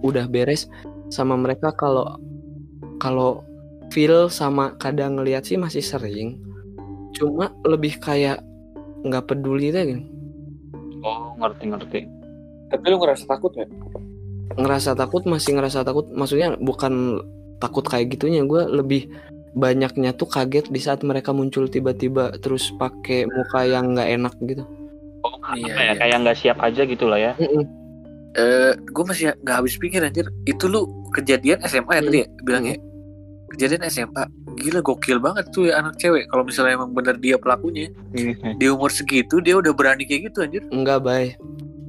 udah 0.00 0.24
beres 0.32 0.64
sama 1.12 1.36
mereka 1.36 1.76
kalau 1.76 2.16
kalau 2.96 3.44
feel 3.92 4.32
sama 4.32 4.72
kadang 4.80 5.20
ngeliat 5.20 5.44
sih 5.44 5.60
masih 5.60 5.84
sering 5.84 6.40
cuma 7.12 7.52
lebih 7.68 8.00
kayak 8.00 8.40
nggak 9.04 9.28
peduli 9.28 9.68
deh 9.68 9.84
gitu. 9.84 10.02
Oh, 11.04 11.36
ngerti-ngerti. 11.36 12.08
Tapi 12.72 12.84
lu 12.88 12.96
ngerasa 12.96 13.28
takut 13.28 13.52
gak? 13.52 13.68
ngerasa 14.52 14.92
takut 14.92 15.24
masih 15.24 15.56
ngerasa 15.56 15.80
takut 15.80 16.12
maksudnya 16.12 16.56
bukan 16.60 17.24
takut 17.62 17.86
kayak 17.86 18.10
gitunya 18.10 18.42
gue 18.42 18.66
lebih 18.66 19.06
banyaknya 19.52 20.10
tuh 20.10 20.26
kaget 20.26 20.66
di 20.66 20.80
saat 20.80 21.00
mereka 21.00 21.30
muncul 21.30 21.64
tiba-tiba 21.64 22.34
terus 22.36 22.74
pakai 22.74 23.24
muka 23.24 23.62
yang 23.62 23.94
nggak 23.94 24.10
enak 24.10 24.34
gitu 24.42 24.64
Oh, 25.22 25.38
Iya, 25.54 25.70
apa 25.70 25.78
ya? 25.78 25.86
iya. 25.86 25.92
Kayak 25.94 26.16
nggak 26.18 26.36
siap 26.36 26.58
aja 26.58 26.82
gitu 26.82 27.06
lah 27.06 27.14
ya. 27.14 27.32
Mm-mm. 27.38 27.62
Eh, 28.34 28.74
gue 28.74 29.04
masih 29.06 29.30
nggak 29.38 29.54
habis 29.54 29.78
pikir 29.78 30.02
anjir. 30.02 30.26
Itu 30.42 30.66
lu 30.66 30.82
kejadian 31.14 31.62
SMA 31.62 31.78
ya 31.88 32.02
Hmm. 32.02 32.08
tadi 32.10 32.18
ya 32.18 32.28
bilangnya. 32.42 32.76
Kejadian 33.48 33.82
SMA. 33.86 34.24
Gila 34.58 34.82
gokil 34.82 35.22
banget 35.22 35.46
tuh 35.54 35.70
ya 35.70 35.78
anak 35.78 35.94
cewek. 35.94 36.26
Kalau 36.26 36.42
misalnya 36.42 36.74
emang 36.74 36.90
bener 36.90 37.22
dia 37.22 37.38
pelakunya, 37.38 37.86
di 38.58 38.66
umur 38.66 38.90
segitu 38.90 39.38
dia 39.38 39.54
udah 39.54 39.70
berani 39.70 40.02
kayak 40.02 40.26
gitu 40.26 40.42
anjir. 40.42 40.62
enggak 40.74 40.98
bay 40.98 41.38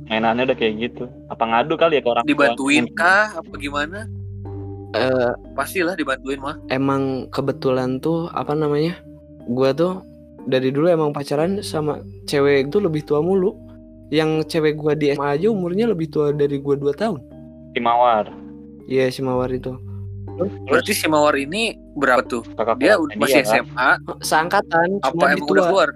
Mainannya 0.05 0.45
udah 0.45 0.57
kayak 0.59 0.74
gitu. 0.78 1.09
Apa 1.34 1.43
ngadu 1.49 1.74
kali 1.74 1.97
ya 1.97 2.01
ke 2.03 2.09
orang 2.11 2.21
tua? 2.21 2.30
Dibantuin 2.30 2.86
kah 2.93 3.34
apa 3.34 3.53
gimana? 3.57 4.05
Eh, 4.93 5.31
Pastilah 5.51 5.93
dibantuin 5.93 6.37
mah. 6.37 6.55
emang 6.67 7.01
kebetulan 7.27 7.97
tuh 7.97 8.29
apa 8.29 8.53
namanya 8.53 9.01
gua 9.47 9.71
tuh 9.71 10.05
dari 10.43 10.69
dulu 10.69 10.85
emang 10.85 11.09
pacaran 11.09 11.59
sama 11.59 11.97
cewek 12.23 12.67
itu 12.67 12.77
lebih 12.77 13.01
tua 13.01 13.17
mulu 13.17 13.57
yang 14.09 14.43
cewek 14.43 14.75
gua 14.75 14.93
di 14.93 15.09
SMA 15.11 15.35
aja 15.35 15.47
umurnya 15.47 15.87
lebih 15.87 16.07
tua 16.07 16.29
dari 16.29 16.57
gua 16.57 16.75
2 16.75 16.93
tahun 16.93 17.19
Di 17.71 17.79
Mawar. 17.79 18.29
iya 18.85 19.07
si 19.07 19.19
Mawar 19.19 19.49
itu 19.49 19.73
Terus 20.33 20.49
Berarti 20.63 20.91
si 20.91 21.05
Mawar 21.05 21.35
ini 21.35 21.73
Berapa 21.93 22.21
tuh? 22.23 22.41
kakak 22.53 22.77
Dia 22.77 22.93
kelasnya 22.95 23.17
masih 23.19 23.41
kan. 23.41 23.53
SMA 23.59 23.89
Seangkatan, 24.19 24.87
apa 24.99 25.13
emang 25.27 25.37
dia 25.39 25.45
udah 25.47 25.65
keluar? 25.65 25.89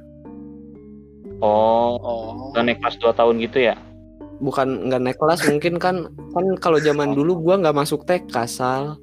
oh 1.39 1.93
Oh. 1.97 2.49
udah 2.49 2.61
naik 2.61 2.79
kelas 2.79 2.97
2 2.97 3.13
tahun 3.13 3.35
gitu 3.41 3.59
ya 3.63 3.75
Bukan 4.38 4.85
nggak 4.85 5.01
naik 5.01 5.17
kelas 5.17 5.41
mungkin 5.45 5.75
kan 5.77 5.95
kan 6.31 6.45
kalau 6.57 6.77
zaman 6.77 7.11
dulu 7.11 7.41
gua 7.41 7.57
nggak 7.57 7.73
masuk 7.75 8.03
TK 8.03 8.29
asal. 8.38 8.95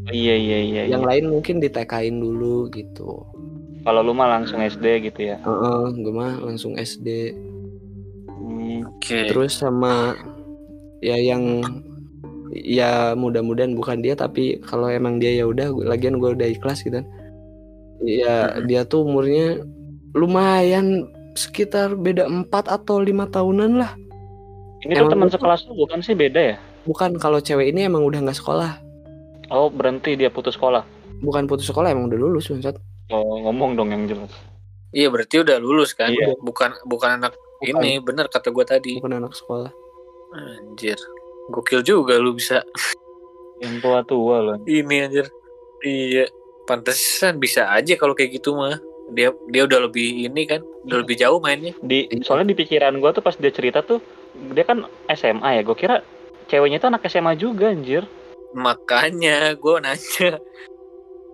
Oh, 0.00 0.12
iya 0.12 0.32
iya 0.32 0.58
iya, 0.58 0.80
Yang 0.88 1.02
iya. 1.04 1.08
lain 1.08 1.24
mungkin 1.28 1.56
di 1.58 1.68
TK-in 1.68 2.18
dulu 2.18 2.68
gitu. 2.70 3.24
kalau 3.80 4.00
lu 4.00 4.12
mah 4.12 4.28
langsung 4.30 4.58
SD 4.58 4.84
gitu 5.06 5.24
ya 5.24 5.40
Heeh, 5.40 5.82
gue 5.96 6.10
mah 6.10 6.36
langsung 6.38 6.76
SD. 6.76 7.32
Hmm, 8.28 8.84
Oke. 8.86 9.28
Terus 9.28 9.56
sama 9.56 10.12
ya 11.00 11.16
yang 11.16 11.64
ya 12.50 13.12
mudah-mudahan 13.14 13.72
bukan 13.72 14.00
dia 14.00 14.12
tapi 14.12 14.60
kalau 14.60 14.84
emang 14.84 15.16
dia 15.16 15.32
ya 15.32 15.44
udah 15.46 15.68
gua- 15.70 15.88
lagian 15.88 16.16
gue 16.16 16.28
udah 16.28 16.44
ikhlas 16.46 16.80
gitu 16.80 17.00
kan. 17.00 17.06
Ya 18.00 18.60
dia 18.60 18.84
tuh 18.84 19.04
umurnya 19.04 19.64
lumayan 20.12 21.08
sekitar 21.32 21.94
beda 21.94 22.24
4 22.26 22.50
atau 22.66 23.00
lima 23.00 23.24
tahunan 23.26 23.78
lah. 23.78 23.96
Ini 24.80 24.92
tuh 24.94 25.08
teman 25.08 25.28
sekelas 25.28 25.66
lu 25.66 25.76
bukan 25.78 26.00
sih 26.00 26.14
beda 26.14 26.40
ya 26.40 26.58
Bukan 26.80 27.20
kalau 27.20 27.38
cewek 27.38 27.70
ini 27.70 27.84
emang 27.84 28.00
udah 28.00 28.20
nggak 28.20 28.34
sekolah. 28.34 28.80
oh 29.50 29.68
berhenti 29.68 30.16
dia 30.16 30.28
putus 30.28 30.56
sekolah 30.56 30.80
Bukan 31.20 31.44
putus 31.44 31.68
sekolah 31.68 31.92
emang 31.92 32.08
udah 32.08 32.18
lulus 32.18 32.48
bangsat. 32.48 32.80
oh 33.08 33.44
ngomong 33.44 33.76
dong 33.76 33.90
yang 33.90 34.04
jelas 34.06 34.32
Iya 34.90 35.06
berarti 35.06 35.38
udah 35.38 35.56
lulus 35.56 35.94
kan? 35.94 36.10
Iya. 36.10 36.34
Bukan 36.36 36.74
bukan 36.82 37.10
anak 37.16 37.38
Bukan. 37.62 37.78
ini 37.78 38.02
bener 38.02 38.26
kata 38.26 38.50
gue 38.50 38.64
tadi. 38.64 38.98
Bukan 38.98 39.22
anak 39.22 39.38
sekolah. 39.38 39.70
Anjir. 40.32 40.98
Gokil 41.46 41.82
juga 41.82 42.18
lu 42.18 42.34
bisa 42.34 42.66
yang 43.60 43.78
tua 43.78 44.02
tua 44.02 44.42
loh 44.42 44.58
ini 44.64 44.96
anjir. 45.00 45.30
Iya. 45.80 46.26
Pantesan 46.66 47.38
bisa 47.38 47.70
aja 47.70 47.94
kalau 47.94 48.14
kayak 48.14 48.40
gitu 48.40 48.50
mah. 48.52 48.82
Dia 49.10 49.30
dia 49.46 49.62
udah 49.62 49.86
lebih 49.86 50.26
ini 50.26 50.42
kan, 50.44 50.58
udah 50.86 51.02
lebih 51.02 51.14
jauh 51.14 51.38
mainnya. 51.38 51.70
di 51.80 52.06
Iya. 52.06 52.22
soalnya 52.22 52.50
di 52.50 52.58
pikiran 52.58 52.98
gua 52.98 53.10
tuh 53.10 53.22
pas 53.22 53.34
dia 53.34 53.50
cerita 53.50 53.82
tuh 53.82 54.02
dia 54.34 54.64
kan 54.64 54.86
SMA 55.10 55.60
ya 55.60 55.62
gue 55.66 55.76
kira 55.76 55.96
ceweknya 56.46 56.78
tuh 56.82 56.90
anak 56.94 57.06
SMA 57.10 57.34
juga 57.38 57.70
anjir 57.70 58.06
Makanya 58.50 59.54
gue 59.54 59.76
nanya. 59.78 60.42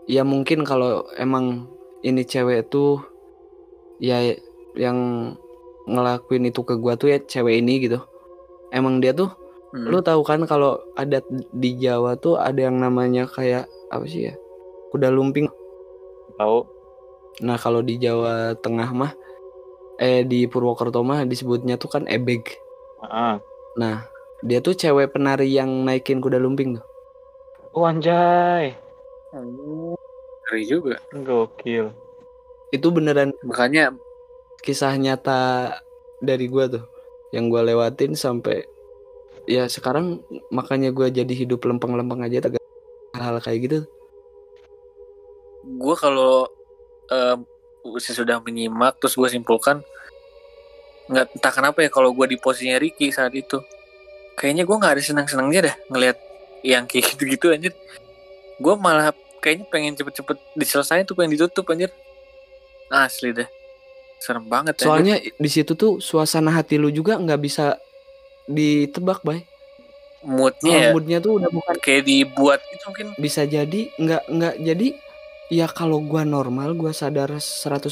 Ya 0.05 0.23
mungkin 0.23 0.63
kalau 0.69 1.09
emang 1.17 1.67
ini 2.05 2.23
cewek 2.23 2.69
tuh 2.69 3.01
ya 3.97 4.37
yang 4.77 5.33
ngelakuin 5.89 6.53
itu 6.53 6.61
ke 6.61 6.77
gua 6.77 7.01
tuh 7.01 7.11
ya 7.11 7.19
cewek 7.19 7.65
ini 7.65 7.89
gitu. 7.89 7.99
Emang 8.71 9.01
dia 9.01 9.17
tuh 9.17 9.33
Hmm. 9.75 9.91
lu 9.93 9.99
tahu 9.99 10.23
kan 10.23 10.41
kalau 10.47 10.79
adat 10.95 11.27
di 11.53 11.75
Jawa 11.77 12.15
tuh 12.17 12.39
ada 12.39 12.71
yang 12.71 12.79
namanya 12.79 13.27
kayak 13.27 13.67
apa 13.91 14.07
sih 14.07 14.31
ya? 14.31 14.35
Kuda 14.95 15.11
lumping. 15.11 15.51
tahu 16.39 16.65
Nah, 17.45 17.61
kalau 17.61 17.85
di 17.85 18.01
Jawa 18.01 18.57
Tengah 18.57 18.89
mah 18.97 19.13
eh 20.01 20.25
di 20.25 20.49
Purwokerto 20.49 21.05
mah 21.05 21.29
disebutnya 21.29 21.77
tuh 21.77 21.93
kan 21.93 22.09
ebeg. 22.09 22.47
Ah 23.03 23.37
Nah, 23.77 24.09
dia 24.41 24.65
tuh 24.65 24.73
cewek 24.73 25.13
penari 25.13 25.53
yang 25.53 25.69
naikin 25.85 26.17
kuda 26.21 26.41
lumping 26.41 26.81
tuh. 26.81 26.85
oh 27.77 27.85
anjay 27.85 28.73
Ngeri 29.37 30.63
juga. 30.65 30.97
gokil 31.13 31.93
Itu 32.73 32.89
beneran 32.89 33.37
Makanya 33.45 33.93
kisah 34.65 34.97
nyata 34.97 35.77
dari 36.25 36.49
gua 36.49 36.67
tuh 36.67 36.85
yang 37.31 37.53
gua 37.53 37.61
lewatin 37.63 38.17
sampai 38.17 38.65
ya 39.45 39.69
sekarang 39.69 40.25
makanya 40.49 40.91
gua 40.91 41.13
jadi 41.13 41.31
hidup 41.31 41.63
lempeng-lempeng 41.63 42.25
aja 42.25 42.41
tegak 42.43 42.65
hal-hal 43.15 43.39
kayak 43.45 43.61
gitu 43.69 43.79
gue 45.67 45.95
kalau 45.99 46.47
em, 47.11 47.43
sesudah 47.99 48.39
menyimak 48.43 48.99
terus 49.03 49.19
gue 49.19 49.27
simpulkan 49.31 49.83
nggak 51.07 51.27
entah 51.39 51.53
kenapa 51.55 51.79
ya 51.87 51.91
kalau 51.91 52.11
gue 52.11 52.27
di 52.27 52.39
posisinya 52.39 52.79
Ricky 52.83 53.15
saat 53.15 53.33
itu. 53.35 53.63
Kayaknya 54.37 54.69
gue 54.69 54.77
nggak 54.77 54.93
ada 54.99 55.03
senang-senangnya 55.03 55.61
dah 55.73 55.77
ngelihat 55.91 56.19
yang 56.67 56.85
kayak 56.85 57.15
gitu-gitu 57.15 57.55
anjir. 57.55 57.73
Gue 58.59 58.75
malah 58.77 59.15
kayaknya 59.41 59.67
pengen 59.71 59.95
cepet-cepet 59.95 60.37
diselesain 60.59 61.07
tuh 61.07 61.15
pengen 61.15 61.39
ditutup 61.39 61.65
anjir. 61.71 61.95
Asli 62.91 63.35
dah 63.35 63.49
serem 64.19 64.45
banget 64.49 64.75
anjir. 64.81 64.87
soalnya 64.89 65.17
di 65.23 65.51
situ 65.51 65.77
tuh 65.77 66.03
suasana 66.03 66.51
hati 66.51 66.81
lu 66.81 66.91
juga 66.91 67.17
nggak 67.21 67.41
bisa 67.41 67.79
ditebak 68.51 69.23
bay. 69.23 69.47
Moodnya 70.27 70.91
ya. 70.91 70.91
moodnya 70.91 71.19
tuh 71.23 71.39
udah 71.39 71.51
bukan 71.53 71.77
kayak 71.79 72.03
dibuat 72.03 72.59
itu 72.75 72.83
mungkin. 72.91 73.07
bisa 73.21 73.47
jadi 73.47 73.95
nggak 73.95 74.23
nggak 74.27 74.57
jadi. 74.59 74.89
Ya 75.47 75.71
kalau 75.71 76.03
gua 76.03 76.27
normal 76.27 76.75
gua 76.75 76.91
sadar 76.91 77.31
100% 77.39 77.87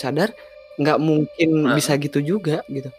sadar 0.00 0.32
nggak 0.76 0.98
mungkin 0.98 1.50
Nah. 1.62 1.74
bisa 1.74 1.94
gitu 1.94 2.18
juga 2.18 2.62
gitu. 2.66 2.90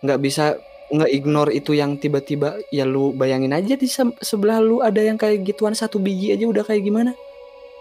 Nggak 0.00 0.20
bisa 0.20 0.44
nge-ignore 0.86 1.50
itu 1.50 1.72
yang 1.72 1.96
tiba-tiba 1.96 2.62
ya 2.68 2.84
lu 2.84 3.10
bayangin 3.10 3.50
aja 3.50 3.74
di 3.74 3.86
se- 3.86 4.14
sebelah 4.20 4.58
lu 4.58 4.78
ada 4.78 5.00
yang 5.00 5.16
kayak 5.16 5.42
gituan 5.42 5.72
satu 5.72 5.98
biji 5.98 6.30
aja 6.30 6.44
udah 6.44 6.62
kayak 6.62 6.80
gimana? 6.80 7.10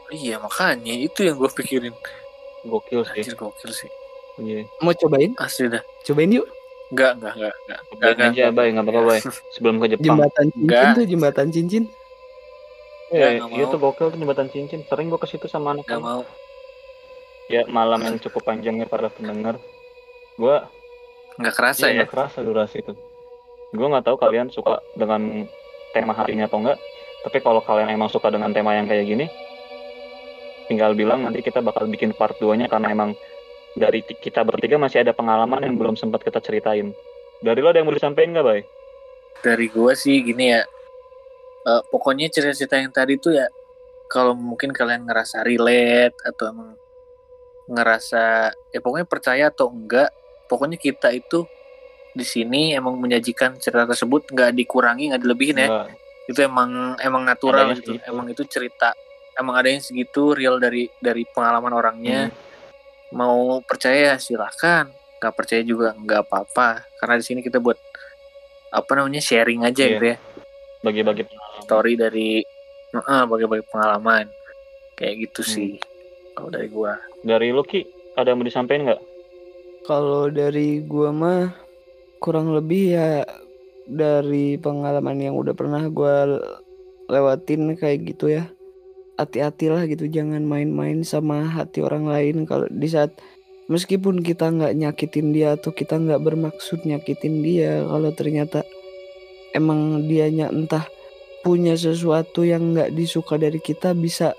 Iya 0.08 0.38
makanya 0.38 0.94
itu 0.96 1.22
yang 1.22 1.36
gue 1.36 1.52
pikirin. 1.52 1.94
Gokil 2.64 3.06
sih. 3.06 3.22
Anjir 3.22 3.36
gokil 3.36 3.72
sih. 3.72 3.90
Iya. 4.38 4.66
Mau 4.80 4.92
cobain? 4.92 5.32
Asli 5.36 5.68
dah. 5.68 5.86
Cobain 6.02 6.30
yuk. 6.30 6.50
Enggak, 6.88 7.18
enggak, 7.18 7.34
enggak, 7.36 7.54
enggak. 7.56 7.80
Cobain 7.84 8.10
Enggak, 8.10 8.30
aja 8.32 8.44
bay. 8.52 8.68
Nggak 8.70 8.86
apa-apa 8.86 9.02
bay. 9.04 9.20
Sebelum 9.54 9.76
ke 9.78 9.86
Jepang. 9.88 10.06
Jembatan 10.08 10.46
cincin 10.48 10.64
Enggak. 10.66 10.94
tuh 10.94 11.06
jembatan 11.06 11.48
cincin. 11.50 11.84
Enggak, 13.06 13.30
Eh, 13.30 13.38
iya 13.38 13.64
mau. 13.64 13.70
tuh 13.70 13.80
gokil 13.80 14.08
tuh 14.10 14.18
jembatan 14.18 14.48
cincin. 14.50 14.80
Sering 14.84 15.08
gua 15.08 15.20
ke 15.20 15.28
situ 15.28 15.46
sama 15.46 15.68
anak 15.72 15.86
Enggak 15.86 16.02
mau. 16.02 16.22
Ya 17.48 17.62
malam 17.68 18.02
yang 18.02 18.18
cukup 18.18 18.42
panjangnya 18.44 18.86
para 18.86 19.08
pendengar 19.08 19.62
gua 20.36 20.68
Enggak 21.36 21.56
kerasa 21.60 21.84
Iya, 21.84 21.92
ya. 21.92 21.96
nggak 22.00 22.12
kerasa 22.12 22.40
durasi 22.40 22.80
itu. 22.80 22.94
Gue 23.76 23.88
nggak 23.92 24.08
tahu 24.08 24.16
kalian 24.16 24.48
suka 24.48 24.80
dengan 24.96 25.44
tema 25.92 26.16
hari 26.16 26.32
ini 26.32 26.48
atau 26.48 26.64
enggak. 26.64 26.80
Tapi 27.28 27.44
kalau 27.44 27.60
kalian 27.60 27.92
emang 27.92 28.08
suka 28.08 28.32
dengan 28.32 28.56
tema 28.56 28.72
yang 28.72 28.88
kayak 28.88 29.04
gini, 29.04 29.28
tinggal 30.66 30.96
bilang 30.96 31.22
nanti 31.22 31.44
kita 31.44 31.60
bakal 31.60 31.86
bikin 31.86 32.16
part 32.16 32.40
2-nya 32.40 32.66
karena 32.66 32.88
emang 32.88 33.20
dari 33.76 34.00
kita 34.00 34.42
bertiga 34.42 34.80
masih 34.80 35.04
ada 35.04 35.12
pengalaman 35.12 35.60
yang 35.60 35.76
belum 35.76 36.00
sempat 36.00 36.24
kita 36.24 36.40
ceritain. 36.40 36.96
Dari 37.44 37.60
lo 37.60 37.70
ada 37.70 37.84
yang 37.84 37.88
mau 37.88 37.98
disampaikan 37.98 38.32
nggak, 38.32 38.46
Bay? 38.46 38.62
Dari 39.44 39.68
gua 39.68 39.92
sih 39.92 40.24
gini 40.24 40.56
ya. 40.56 40.64
eh, 41.66 41.82
pokoknya 41.92 42.32
cerita-cerita 42.32 42.80
yang 42.80 42.94
tadi 42.94 43.18
tuh 43.18 43.36
ya 43.36 43.50
kalau 44.08 44.32
mungkin 44.32 44.70
kalian 44.70 45.04
ngerasa 45.04 45.44
relate 45.44 46.16
atau 46.24 46.48
emang 46.48 46.80
ngerasa 47.68 48.24
ya 48.70 48.80
pokoknya 48.80 49.06
percaya 49.06 49.50
atau 49.50 49.68
enggak, 49.68 50.10
pokoknya 50.46 50.78
kita 50.78 51.10
itu 51.10 51.46
di 52.12 52.24
sini 52.24 52.72
emang 52.72 52.96
menyajikan 52.96 53.58
cerita 53.58 53.84
tersebut 53.86 54.30
nggak 54.30 54.56
dikurangi 54.56 55.12
nggak 55.12 55.22
dilebihin 55.22 55.58
ya 55.58 55.68
Nggak. 55.68 55.88
itu 56.26 56.40
emang 56.42 56.70
emang 56.98 57.22
natural 57.22 57.68
Adanya 57.68 57.78
gitu 57.78 57.92
segitu. 57.92 58.08
emang 58.08 58.26
itu 58.30 58.44
cerita 58.46 58.90
emang 59.36 59.56
ada 59.56 59.68
yang 59.68 59.84
segitu 59.84 60.32
real 60.32 60.56
dari 60.56 60.88
dari 60.96 61.28
pengalaman 61.28 61.70
orangnya 61.70 62.32
Hmm. 62.32 62.38
mau 63.12 63.60
percaya 63.62 64.16
silakan 64.16 64.90
nggak 65.20 65.34
percaya 65.34 65.62
juga 65.62 65.92
nggak 65.92 66.22
apa-apa 66.24 66.88
karena 66.96 67.16
di 67.18 67.26
sini 67.26 67.40
kita 67.42 67.60
buat 67.60 67.76
apa 68.70 68.92
namanya 68.94 69.20
sharing 69.20 69.64
aja 69.64 69.84
Iya. 69.84 69.92
gitu 69.92 70.06
ya 70.08 70.18
Bagi-bagi 70.82 71.24
story 71.62 71.94
dari 71.96 72.40
bagi-bagi 73.26 73.66
pengalaman 73.66 74.32
kayak 74.94 75.16
gitu 75.26 75.42
Hmm. 75.42 75.52
sih 75.52 75.72
kalau 76.36 76.52
dari 76.52 76.68
gua 76.68 77.00
Dari 77.26 77.50
lo, 77.50 77.64
Ki, 77.66 77.82
ada 78.20 78.30
yang 78.30 78.44
mau 78.44 78.48
disampaikan 78.48 78.92
nggak? 78.92 79.02
Kalau 79.88 80.30
dari 80.30 80.84
gua 80.86 81.10
mah 81.10 81.56
kurang 82.22 82.54
lebih 82.54 82.94
ya 83.00 83.26
dari 83.88 84.60
pengalaman 84.60 85.18
yang 85.18 85.36
udah 85.40 85.56
pernah 85.58 85.82
gua 85.90 86.38
lewatin 87.10 87.74
kayak 87.80 88.14
gitu 88.14 88.30
ya. 88.36 88.52
Hati-hatilah 89.16 89.88
gitu 89.88 90.12
jangan 90.12 90.44
main-main 90.44 91.02
sama 91.08 91.48
hati 91.48 91.80
orang 91.80 92.04
lain 92.04 92.44
kalau 92.44 92.68
di 92.68 92.92
saat 92.92 93.16
meskipun 93.72 94.22
kita 94.22 94.52
nggak 94.52 94.76
nyakitin 94.76 95.32
dia 95.32 95.56
atau 95.56 95.72
kita 95.72 95.98
nggak 95.98 96.22
bermaksud 96.22 96.84
nyakitin 96.84 97.42
dia 97.42 97.82
kalau 97.88 98.12
ternyata 98.12 98.68
emang 99.56 100.04
dianya 100.06 100.52
entah 100.52 100.86
punya 101.42 101.80
sesuatu 101.80 102.44
yang 102.44 102.76
nggak 102.76 102.92
disuka 102.92 103.40
dari 103.40 103.58
kita 103.64 103.96
bisa 103.96 104.36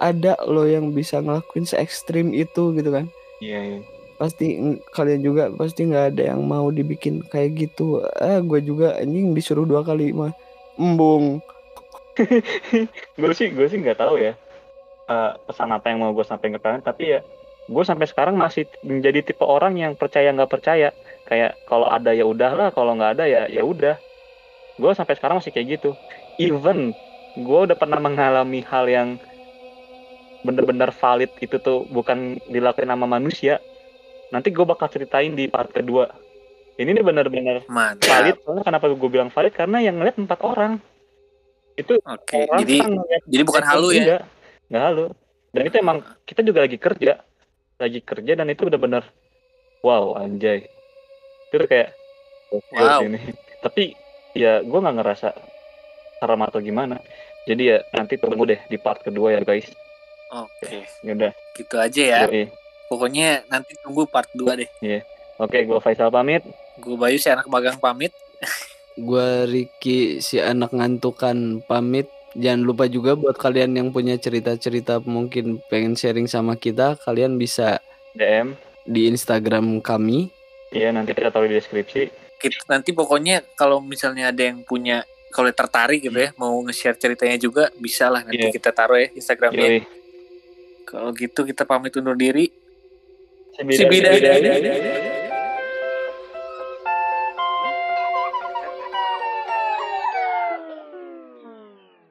ada 0.00 0.34
loh 0.48 0.64
yang 0.64 0.90
bisa 0.90 1.20
ngelakuin 1.20 1.68
se 1.68 1.76
ekstrim 1.76 2.32
itu 2.32 2.72
gitu 2.74 2.90
kan. 2.90 3.06
Iya, 3.38 3.60
iya. 3.60 3.80
pasti 4.20 4.60
ng- 4.60 4.84
kalian 4.92 5.24
juga 5.24 5.48
pasti 5.56 5.88
nggak 5.88 6.06
ada 6.12 6.22
yang 6.36 6.44
mau 6.44 6.68
dibikin 6.68 7.24
kayak 7.24 7.56
gitu. 7.56 8.04
Ah 8.20 8.40
gue 8.40 8.60
juga 8.60 8.96
anjing 9.00 9.32
disuruh 9.32 9.64
dua 9.64 9.80
kali 9.80 10.12
mah. 10.12 10.32
Embung. 10.76 11.40
Gue 13.20 13.32
sih 13.32 13.48
gue 13.48 13.64
sih 13.64 13.80
nggak 13.80 13.96
tahu 13.96 14.20
ya 14.20 14.32
eh, 15.08 15.30
pesan 15.48 15.72
apa 15.72 15.88
yang 15.90 16.04
mau 16.04 16.12
gue 16.12 16.24
sampaikan 16.26 16.56
ke 16.56 16.60
kalian. 16.60 16.84
Tapi 16.84 17.04
ya 17.16 17.20
gue 17.70 17.84
sampai 17.86 18.06
sekarang 18.10 18.36
masih 18.36 18.66
menjadi 18.82 19.22
tipe 19.24 19.44
orang 19.46 19.78
yang 19.78 19.92
percaya 19.96 20.30
nggak 20.32 20.52
percaya. 20.52 20.92
Kayak 21.24 21.56
kalau 21.64 21.86
ada 21.88 22.12
ya 22.12 22.26
udahlah 22.26 22.74
kalau 22.74 22.92
nggak 22.98 23.20
ada 23.20 23.24
ya 23.24 23.42
ya 23.48 23.62
udah. 23.64 23.96
Gue 24.76 24.92
sampai 24.92 25.16
sekarang 25.16 25.40
masih 25.40 25.52
kayak 25.54 25.80
gitu. 25.80 25.90
Even 26.36 26.92
gue 27.38 27.60
udah 27.70 27.76
pernah 27.78 28.00
mengalami 28.02 28.60
hal 28.66 28.84
yang 28.90 29.08
bener-bener 30.40 30.90
valid 30.90 31.30
itu 31.38 31.56
tuh 31.56 31.84
bukan 31.86 32.40
dilakuin 32.48 32.88
sama 32.88 33.04
manusia. 33.04 33.60
Nanti 34.30 34.48
gue 34.48 34.62
bakal 34.62 34.88
ceritain 34.88 35.34
di 35.34 35.46
part 35.46 35.68
kedua. 35.70 36.08
Ini 36.80 36.96
nih 36.96 37.04
bener-bener 37.04 37.60
valid 38.00 38.36
soalnya 38.40 38.64
kenapa 38.64 38.88
gue 38.88 39.10
bilang 39.10 39.28
valid? 39.28 39.52
Karena 39.52 39.84
yang 39.84 40.00
ngeliat 40.00 40.16
empat 40.16 40.40
orang. 40.40 40.80
Itu 41.76 42.00
Oke, 42.00 42.48
orang 42.48 42.60
jadi 42.64 42.74
kan 42.80 42.90
jadi 43.28 43.42
bukan 43.44 43.64
halu 43.64 43.88
ya. 43.90 43.96
juga. 43.96 44.18
nggak 44.70 44.84
halu. 44.86 45.06
Dan 45.50 45.62
itu 45.66 45.76
emang 45.76 45.98
kita 46.24 46.40
juga 46.40 46.60
lagi 46.64 46.78
kerja. 46.78 47.12
Lagi 47.76 48.00
kerja 48.00 48.32
dan 48.32 48.46
itu 48.48 48.62
bener-bener 48.64 49.04
wow 49.82 50.16
anjay. 50.16 50.68
Itu 51.48 51.66
kayak 51.66 51.96
Wow. 52.50 53.06
ini 53.06 53.30
tapi 53.62 53.94
ya 54.34 54.58
gue 54.58 54.74
nggak 54.74 54.96
ngerasa 54.98 55.28
serem 56.18 56.42
atau 56.42 56.58
gimana. 56.58 56.98
Jadi 57.46 57.62
ya 57.62 57.78
nanti 57.94 58.18
tunggu 58.18 58.42
deh 58.42 58.58
di 58.66 58.74
part 58.74 59.00
kedua 59.00 59.32
ya 59.32 59.40
guys 59.40 59.70
Oke, 60.30 60.86
ya 61.02 61.12
udah 61.12 61.32
gitu 61.58 61.74
aja 61.76 62.02
ya. 62.02 62.20
yoi. 62.30 62.46
Pokoknya 62.86 63.42
nanti 63.46 63.74
tunggu 63.82 64.06
part 64.06 64.30
2 64.34 64.46
deh. 64.62 64.70
oke 65.38 65.56
gue 65.56 65.78
Faisal 65.78 66.10
pamit 66.10 66.42
Gue 66.80 66.96
Bayu 66.96 67.20
si 67.20 67.28
anak 67.28 67.46
magang 67.46 67.76
pamit. 67.76 68.10
Gua 68.98 69.46
Ricky 69.46 70.18
si 70.20 70.40
anak 70.42 70.74
ngantukan 70.74 71.62
pamit. 71.64 72.10
Jangan 72.36 72.62
lupa 72.62 72.86
juga 72.86 73.18
buat 73.18 73.34
kalian 73.34 73.74
yang 73.74 73.88
punya 73.90 74.14
cerita-cerita 74.14 75.02
mungkin 75.02 75.58
pengen 75.66 75.98
sharing 75.98 76.30
sama 76.30 76.54
kita, 76.54 76.94
kalian 77.02 77.34
bisa 77.34 77.82
DM 78.14 78.54
di 78.86 79.10
Instagram 79.10 79.82
kami. 79.82 80.30
Iya 80.70 80.94
nanti 80.94 81.10
kita 81.10 81.34
taruh 81.34 81.50
di 81.50 81.58
deskripsi 81.58 82.14
Kita, 82.38 82.62
nanti 82.70 82.94
pokoknya 82.94 83.42
kalau 83.58 83.82
misalnya 83.82 84.30
ada 84.30 84.38
yang 84.46 84.62
punya 84.62 85.02
kalau 85.34 85.50
tertarik 85.50 86.06
gitu 86.06 86.14
ya 86.14 86.30
mau 86.38 86.54
nge-share 86.62 86.94
ceritanya 86.94 87.34
juga 87.36 87.74
bisa 87.74 88.06
lah 88.06 88.22
nanti 88.22 88.46
Iya. 88.46 88.54
kita 88.54 88.70
taruh 88.70 88.98
ya 88.98 89.10
Instagramnya. 89.10 89.66
Yoi. 89.66 89.82
Kalau 90.90 91.14
gitu 91.14 91.46
kita 91.46 91.62
pamit 91.62 91.94
undur 91.94 92.18
diri. 92.18 92.50
Si 93.54 93.62
bidadari. 93.86 94.18
bidadari. 94.18 95.09